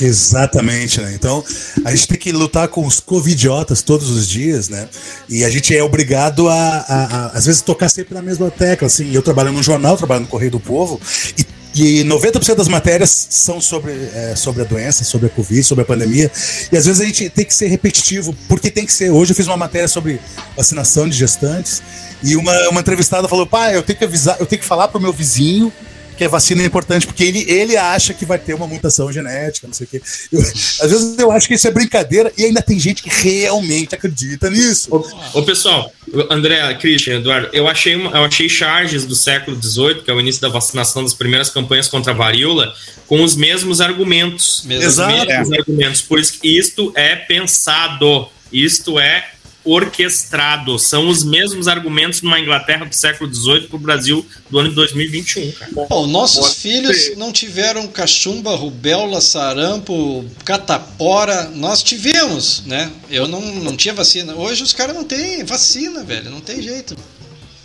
Exatamente, 0.00 1.00
né? 1.00 1.12
Então 1.14 1.44
a 1.84 1.90
gente 1.90 2.08
tem 2.08 2.18
que 2.18 2.32
lutar 2.32 2.68
com 2.68 2.86
os 2.86 3.00
covidiotas 3.00 3.82
todos 3.82 4.08
os 4.08 4.28
dias, 4.28 4.68
né? 4.68 4.88
E 5.28 5.44
a 5.44 5.50
gente 5.50 5.76
é 5.76 5.82
obrigado 5.82 6.48
a, 6.48 6.54
a, 6.54 7.04
a 7.04 7.26
às 7.28 7.46
vezes, 7.46 7.60
tocar 7.60 7.88
sempre 7.88 8.14
na 8.14 8.22
mesma 8.22 8.50
tecla. 8.50 8.86
Assim, 8.86 9.12
eu 9.12 9.22
trabalho 9.22 9.52
no 9.52 9.62
jornal, 9.62 9.96
trabalho 9.96 10.22
no 10.22 10.28
Correio 10.28 10.52
do 10.52 10.60
Povo, 10.60 11.00
e 11.36 11.44
E 11.74 12.02
90% 12.04 12.56
das 12.56 12.68
matérias 12.68 13.28
são 13.30 13.60
sobre, 13.60 13.92
é, 13.92 14.34
sobre 14.34 14.62
a 14.62 14.64
doença, 14.64 15.04
sobre 15.04 15.28
a 15.28 15.30
Covid, 15.30 15.62
sobre 15.62 15.82
a 15.82 15.84
pandemia. 15.84 16.30
E 16.72 16.76
às 16.76 16.84
vezes 16.86 17.00
a 17.00 17.04
gente 17.04 17.30
tem 17.30 17.44
que 17.44 17.54
ser 17.54 17.68
repetitivo, 17.68 18.34
porque 18.48 18.70
tem 18.70 18.84
que 18.84 18.92
ser. 18.92 19.10
Hoje 19.10 19.32
eu 19.32 19.36
fiz 19.36 19.46
uma 19.46 19.56
matéria 19.56 19.86
sobre 19.86 20.20
vacinação 20.56 21.08
de 21.08 21.16
gestantes, 21.16 21.80
e 22.22 22.36
uma, 22.36 22.68
uma 22.68 22.80
entrevistada 22.80 23.28
falou: 23.28 23.46
pai, 23.46 23.76
eu 23.76 23.82
tenho 23.82 23.98
que 23.98 24.04
avisar, 24.04 24.36
eu 24.40 24.46
tenho 24.46 24.60
que 24.60 24.66
falar 24.66 24.88
pro 24.88 25.00
meu 25.00 25.12
vizinho 25.12 25.72
que 26.20 26.24
a 26.26 26.28
vacina 26.28 26.62
é 26.62 26.66
importante, 26.66 27.06
porque 27.06 27.24
ele, 27.24 27.50
ele 27.50 27.78
acha 27.78 28.12
que 28.12 28.26
vai 28.26 28.38
ter 28.38 28.52
uma 28.52 28.66
mutação 28.66 29.10
genética, 29.10 29.66
não 29.66 29.72
sei 29.72 29.86
o 29.86 29.88
quê. 29.88 30.02
Eu, 30.30 30.38
às 30.42 30.90
vezes 30.90 31.18
eu 31.18 31.32
acho 31.32 31.48
que 31.48 31.54
isso 31.54 31.66
é 31.66 31.70
brincadeira 31.70 32.30
e 32.36 32.44
ainda 32.44 32.60
tem 32.60 32.78
gente 32.78 33.02
que 33.02 33.08
realmente 33.08 33.94
acredita 33.94 34.50
nisso. 34.50 34.94
Ô, 34.94 35.38
ô 35.38 35.42
pessoal, 35.42 35.90
André, 36.28 36.74
Christian, 36.74 37.20
Eduardo, 37.20 37.48
eu 37.54 37.66
achei, 37.66 37.96
uma, 37.96 38.10
eu 38.10 38.22
achei 38.22 38.50
charges 38.50 39.06
do 39.06 39.14
século 39.14 39.58
XVIII, 39.58 40.02
que 40.02 40.10
é 40.10 40.14
o 40.14 40.20
início 40.20 40.42
da 40.42 40.50
vacinação 40.50 41.02
das 41.02 41.14
primeiras 41.14 41.48
campanhas 41.48 41.88
contra 41.88 42.12
a 42.12 42.14
varíola, 42.14 42.70
com 43.06 43.24
os 43.24 43.34
mesmos 43.34 43.80
argumentos. 43.80 44.62
Mesmo. 44.66 44.84
Exato. 44.84 45.22
Os 45.22 45.26
mesmos 45.26 45.52
argumentos. 45.58 46.02
Por 46.02 46.18
isso 46.18 46.38
que 46.38 46.58
isto 46.58 46.92
é 46.94 47.16
pensado. 47.16 48.28
Isto 48.52 49.00
é 49.00 49.24
orquestrado. 49.70 50.78
São 50.78 51.08
os 51.08 51.22
mesmos 51.22 51.68
argumentos 51.68 52.22
numa 52.22 52.40
Inglaterra 52.40 52.84
do 52.84 52.94
século 52.94 53.32
XVIII 53.32 53.68
para 53.68 53.76
o 53.76 53.78
Brasil 53.78 54.26
do 54.50 54.58
ano 54.58 54.70
de 54.70 54.74
2021. 54.74 55.52
Cara. 55.52 55.70
Bom, 55.88 56.06
nossos 56.06 56.54
filhos 56.54 57.16
não 57.16 57.32
tiveram 57.32 57.86
cachumba, 57.86 58.54
rubéola, 58.54 59.20
sarampo, 59.20 60.24
catapora. 60.44 61.50
Nós 61.54 61.82
tivemos, 61.82 62.64
né? 62.66 62.90
Eu 63.10 63.28
não, 63.28 63.40
não 63.40 63.76
tinha 63.76 63.94
vacina. 63.94 64.34
Hoje 64.34 64.62
os 64.62 64.72
caras 64.72 64.94
não 64.94 65.04
têm 65.04 65.44
vacina, 65.44 66.02
velho. 66.02 66.30
Não 66.30 66.40
tem 66.40 66.62
jeito. 66.62 66.96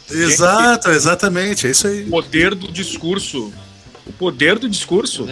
Exato, 0.10 0.92
exatamente. 0.92 1.68
É 1.68 1.72
isso 1.72 1.88
aí. 1.88 2.06
Poder 2.06 2.54
do 2.54 2.72
discurso 2.72 3.52
o 4.06 4.14
poder 4.14 4.60
do 4.60 4.70
discurso. 4.70 5.26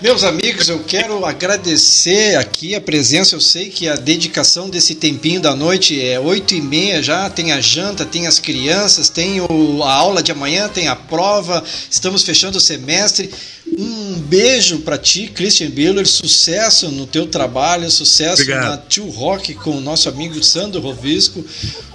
Meus 0.00 0.22
amigos, 0.22 0.68
eu 0.68 0.80
quero 0.84 1.24
agradecer 1.24 2.36
aqui 2.36 2.74
a 2.74 2.80
presença. 2.80 3.34
Eu 3.34 3.40
sei 3.40 3.70
que 3.70 3.88
a 3.88 3.96
dedicação 3.96 4.68
desse 4.68 4.94
tempinho 4.94 5.40
da 5.40 5.56
noite 5.56 6.00
é 6.00 6.20
oito 6.20 6.54
e 6.54 6.60
meia 6.60 7.02
já. 7.02 7.30
Tem 7.30 7.52
a 7.52 7.60
janta, 7.60 8.04
tem 8.04 8.26
as 8.26 8.38
crianças, 8.38 9.08
tem 9.08 9.40
o, 9.40 9.82
a 9.82 9.94
aula 9.94 10.22
de 10.22 10.30
amanhã, 10.30 10.68
tem 10.68 10.88
a 10.88 10.96
prova. 10.96 11.64
Estamos 11.90 12.22
fechando 12.22 12.58
o 12.58 12.60
semestre. 12.60 13.30
Um 13.78 14.18
beijo 14.20 14.80
para 14.80 14.98
ti, 14.98 15.28
Christian 15.28 15.70
Biller. 15.70 16.06
Sucesso 16.06 16.90
no 16.90 17.06
teu 17.06 17.26
trabalho, 17.26 17.90
sucesso 17.90 18.42
Obrigado. 18.42 18.70
na 18.70 18.78
Tio 18.78 19.08
Rock 19.08 19.54
com 19.54 19.76
o 19.76 19.80
nosso 19.80 20.08
amigo 20.08 20.42
Sandro 20.42 20.80
Rovisco. 20.80 21.44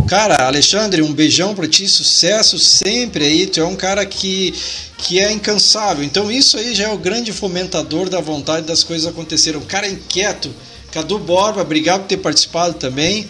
Cara, 0.07 0.45
Alexandre, 0.45 1.01
um 1.01 1.13
beijão 1.13 1.53
para 1.55 1.67
ti, 1.67 1.88
sucesso 1.88 2.57
sempre 2.59 3.26
aí. 3.26 3.47
Tu 3.47 3.59
é 3.59 3.65
um 3.65 3.76
cara 3.76 4.05
que 4.05 4.53
que 4.97 5.19
é 5.19 5.32
incansável. 5.32 6.03
Então 6.03 6.32
isso 6.32 6.57
aí 6.57 6.73
já 6.73 6.86
é 6.86 6.89
o 6.89 6.97
grande 6.97 7.32
fomentador 7.32 8.09
da 8.09 8.21
vontade 8.21 8.65
das 8.65 8.84
coisas 8.84 9.05
acontecerem. 9.05 9.59
Um 9.59 9.65
cara 9.65 9.88
inquieto. 9.88 10.53
Cadu 10.91 11.19
Borba, 11.19 11.61
obrigado 11.61 12.01
por 12.01 12.07
ter 12.07 12.17
participado 12.17 12.76
também. 12.76 13.28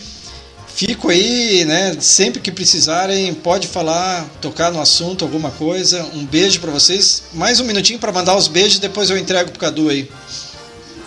Fico 0.76 1.10
aí, 1.10 1.64
né? 1.64 1.96
Sempre 2.02 2.42
que 2.42 2.52
precisarem, 2.52 3.34
pode 3.34 3.66
falar, 3.66 4.26
tocar 4.42 4.74
no 4.74 4.82
assunto, 4.82 5.24
alguma 5.24 5.50
coisa. 5.50 6.04
Um 6.14 6.26
beijo 6.26 6.60
para 6.60 6.70
vocês. 6.70 7.24
Mais 7.34 7.62
um 7.62 7.64
minutinho 7.64 7.98
para 7.98 8.12
mandar 8.12 8.36
os 8.36 8.50
beijos, 8.50 8.78
depois 8.78 9.10
eu 9.10 9.18
entrego 9.18 9.52
pro 9.52 9.60
Cadu 9.60 9.88
aí. 9.88 10.12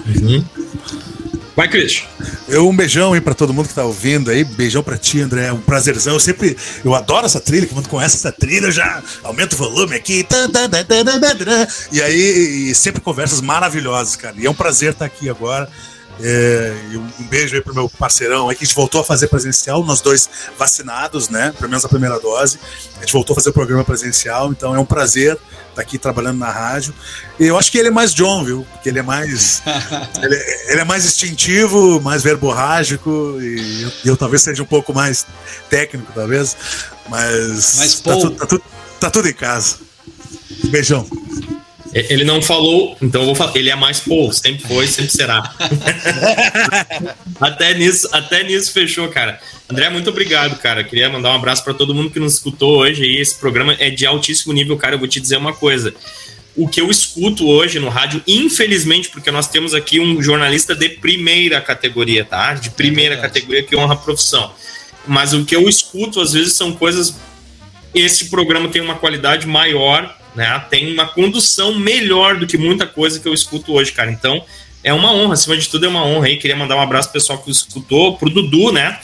Uhum. 0.06 0.42
Vai, 1.54 1.68
Cris. 1.68 2.04
Eu 2.48 2.66
um 2.66 2.74
beijão 2.74 3.12
aí 3.12 3.20
para 3.20 3.34
todo 3.34 3.52
mundo 3.52 3.68
que 3.68 3.74
tá 3.74 3.84
ouvindo 3.84 4.30
aí. 4.30 4.42
Beijão 4.42 4.82
para 4.82 4.96
ti, 4.96 5.20
André. 5.20 5.48
É 5.48 5.52
um 5.52 5.60
prazerzão. 5.60 6.14
Eu 6.14 6.20
sempre 6.20 6.56
eu 6.82 6.94
adoro 6.94 7.26
essa 7.26 7.40
trilha, 7.40 7.66
quando 7.66 7.90
conhece 7.90 8.16
essa 8.16 8.32
trilha, 8.32 8.66
eu 8.66 8.72
já 8.72 9.02
aumento 9.22 9.52
o 9.52 9.56
volume 9.56 9.96
aqui. 9.96 10.24
E 11.92 12.00
aí, 12.00 12.70
e 12.70 12.74
sempre 12.74 13.02
conversas 13.02 13.42
maravilhosas, 13.42 14.16
cara. 14.16 14.34
E 14.38 14.46
é 14.46 14.50
um 14.50 14.54
prazer 14.54 14.92
estar 14.92 15.04
aqui 15.04 15.28
agora. 15.28 15.68
É, 16.20 16.74
um 16.94 17.24
beijo 17.24 17.54
aí 17.54 17.62
pro 17.62 17.74
meu 17.74 17.88
parceirão 17.88 18.48
aí, 18.48 18.56
que 18.56 18.64
a 18.64 18.66
gente 18.66 18.74
voltou 18.74 19.00
a 19.00 19.04
fazer 19.04 19.28
presencial, 19.28 19.84
nós 19.84 20.00
dois 20.00 20.28
vacinados, 20.58 21.28
né? 21.28 21.52
Pelo 21.56 21.70
menos 21.70 21.84
a 21.84 21.88
primeira 21.88 22.18
dose. 22.18 22.58
A 22.96 23.00
gente 23.00 23.12
voltou 23.12 23.34
a 23.34 23.36
fazer 23.36 23.50
o 23.50 23.52
programa 23.52 23.84
presencial, 23.84 24.50
então 24.50 24.74
é 24.74 24.78
um 24.78 24.84
prazer 24.84 25.34
estar 25.34 25.74
tá 25.76 25.82
aqui 25.82 25.96
trabalhando 25.96 26.38
na 26.38 26.50
rádio. 26.50 26.92
E 27.38 27.46
eu 27.46 27.56
acho 27.56 27.70
que 27.70 27.78
ele 27.78 27.88
é 27.88 27.90
mais 27.90 28.12
John, 28.12 28.44
viu? 28.44 28.66
Porque 28.72 28.88
ele 28.88 28.98
é 28.98 29.02
mais. 29.02 29.62
ele, 30.20 30.34
ele, 30.68 30.80
é 30.80 30.84
mais 30.84 31.04
instintivo, 31.04 32.00
mais 32.00 32.22
verborrágico, 32.22 33.38
e 33.40 33.82
eu, 33.82 33.92
eu, 34.06 34.16
talvez 34.16 34.42
seja 34.42 34.62
um 34.62 34.66
pouco 34.66 34.92
mais 34.92 35.24
técnico, 35.70 36.10
talvez. 36.12 36.56
Mas. 37.08 37.76
Mas 37.78 38.00
tá, 38.00 38.16
tu, 38.16 38.30
tá, 38.30 38.46
tu, 38.46 38.62
tá 38.98 39.10
tudo 39.10 39.28
em 39.28 39.34
casa. 39.34 39.76
Beijão. 40.64 41.06
Ele 41.92 42.24
não 42.24 42.42
falou, 42.42 42.96
então 43.00 43.22
eu 43.22 43.26
vou 43.26 43.34
falar. 43.34 43.56
Ele 43.56 43.70
é 43.70 43.76
mais 43.76 44.00
Paul, 44.00 44.32
sempre 44.32 44.66
foi, 44.66 44.86
sempre 44.86 45.10
será. 45.10 45.54
até, 47.40 47.74
nisso, 47.74 48.08
até 48.12 48.42
nisso 48.42 48.72
fechou, 48.72 49.08
cara. 49.08 49.40
André, 49.70 49.88
muito 49.88 50.10
obrigado, 50.10 50.58
cara. 50.58 50.84
Queria 50.84 51.08
mandar 51.08 51.30
um 51.30 51.36
abraço 51.36 51.64
para 51.64 51.74
todo 51.74 51.94
mundo 51.94 52.10
que 52.10 52.20
nos 52.20 52.34
escutou 52.34 52.78
hoje. 52.78 53.04
E 53.04 53.20
esse 53.20 53.36
programa 53.36 53.74
é 53.78 53.90
de 53.90 54.04
altíssimo 54.06 54.52
nível, 54.52 54.76
cara. 54.76 54.94
Eu 54.94 54.98
vou 54.98 55.08
te 55.08 55.20
dizer 55.20 55.36
uma 55.36 55.52
coisa. 55.52 55.94
O 56.56 56.68
que 56.68 56.80
eu 56.80 56.90
escuto 56.90 57.46
hoje 57.48 57.78
no 57.78 57.88
rádio, 57.88 58.22
infelizmente, 58.26 59.08
porque 59.10 59.30
nós 59.30 59.46
temos 59.46 59.74
aqui 59.74 60.00
um 60.00 60.20
jornalista 60.20 60.74
de 60.74 60.88
primeira 60.88 61.60
categoria, 61.60 62.24
tá? 62.24 62.54
De 62.54 62.70
primeira 62.70 63.14
é 63.14 63.18
categoria 63.18 63.62
que 63.62 63.76
honra 63.76 63.94
a 63.94 63.96
profissão. 63.96 64.52
Mas 65.06 65.32
o 65.32 65.44
que 65.44 65.54
eu 65.54 65.68
escuto 65.68 66.20
às 66.20 66.32
vezes 66.32 66.54
são 66.54 66.72
coisas. 66.72 67.14
Esse 67.94 68.26
programa 68.26 68.68
tem 68.68 68.82
uma 68.82 68.96
qualidade 68.96 69.46
maior 69.46 70.17
né? 70.34 70.62
Tem 70.70 70.92
uma 70.92 71.06
condução 71.06 71.74
melhor 71.74 72.36
do 72.36 72.46
que 72.46 72.56
muita 72.56 72.86
coisa 72.86 73.18
que 73.20 73.28
eu 73.28 73.34
escuto 73.34 73.72
hoje, 73.72 73.92
cara. 73.92 74.10
Então, 74.10 74.44
é 74.82 74.92
uma 74.92 75.12
honra, 75.12 75.34
acima 75.34 75.56
de 75.56 75.68
tudo 75.68 75.86
é 75.86 75.88
uma 75.88 76.04
honra 76.04 76.26
aí. 76.26 76.36
Queria 76.36 76.56
mandar 76.56 76.76
um 76.76 76.80
abraço 76.80 77.08
pro 77.08 77.20
pessoal 77.20 77.38
que 77.38 77.50
escutou, 77.50 78.16
pro 78.16 78.30
Dudu, 78.30 78.72
né? 78.72 78.98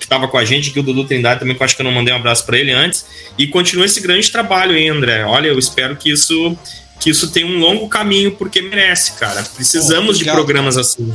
Que 0.00 0.06
tava 0.06 0.28
com 0.28 0.38
a 0.38 0.44
gente 0.44 0.70
aqui, 0.70 0.80
o 0.80 0.82
Dudu 0.82 1.04
Trindade 1.04 1.40
também, 1.40 1.54
que 1.54 1.62
eu 1.62 1.64
acho 1.64 1.76
que 1.76 1.82
eu 1.82 1.84
não 1.84 1.92
mandei 1.92 2.12
um 2.12 2.16
abraço 2.16 2.44
para 2.46 2.58
ele 2.58 2.72
antes. 2.72 3.06
E 3.36 3.46
continua 3.46 3.84
esse 3.84 4.00
grande 4.00 4.30
trabalho 4.30 4.74
aí, 4.74 4.88
André. 4.88 5.24
Olha, 5.24 5.48
eu 5.48 5.58
espero 5.58 5.94
que 5.94 6.10
isso 6.10 6.56
que 7.02 7.10
isso 7.10 7.32
tenha 7.32 7.46
um 7.46 7.58
longo 7.58 7.88
caminho, 7.88 8.30
porque 8.30 8.62
merece, 8.62 9.14
cara. 9.14 9.42
Precisamos 9.42 10.16
de 10.16 10.24
programas 10.24 10.76
assim. 10.76 11.12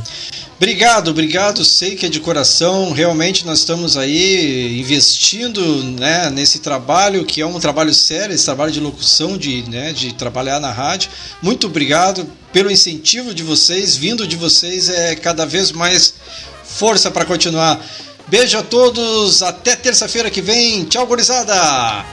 Obrigado, 0.58 1.08
obrigado. 1.08 1.64
Sei 1.64 1.96
que 1.96 2.04
é 2.04 2.10
de 2.10 2.20
coração. 2.20 2.92
Realmente 2.92 3.46
nós 3.46 3.60
estamos 3.60 3.96
aí 3.96 4.78
investindo 4.78 5.62
né, 5.98 6.28
nesse 6.28 6.58
trabalho, 6.58 7.24
que 7.24 7.40
é 7.40 7.46
um 7.46 7.58
trabalho 7.58 7.94
sério, 7.94 8.34
esse 8.34 8.44
trabalho 8.44 8.70
de 8.70 8.80
locução, 8.80 9.38
de, 9.38 9.62
né, 9.70 9.94
de 9.94 10.12
trabalhar 10.12 10.60
na 10.60 10.70
rádio. 10.70 11.10
Muito 11.40 11.68
obrigado 11.68 12.28
pelo 12.52 12.70
incentivo 12.70 13.32
de 13.32 13.42
vocês. 13.42 13.96
Vindo 13.96 14.26
de 14.26 14.36
vocês 14.36 14.90
é 14.90 15.14
cada 15.14 15.46
vez 15.46 15.72
mais 15.72 16.12
força 16.64 17.10
para 17.10 17.24
continuar. 17.24 17.82
Beijo 18.26 18.58
a 18.58 18.62
todos. 18.62 19.42
Até 19.42 19.74
terça-feira 19.74 20.30
que 20.30 20.42
vem. 20.42 20.84
Tchau, 20.84 21.06
gurizada. 21.06 22.04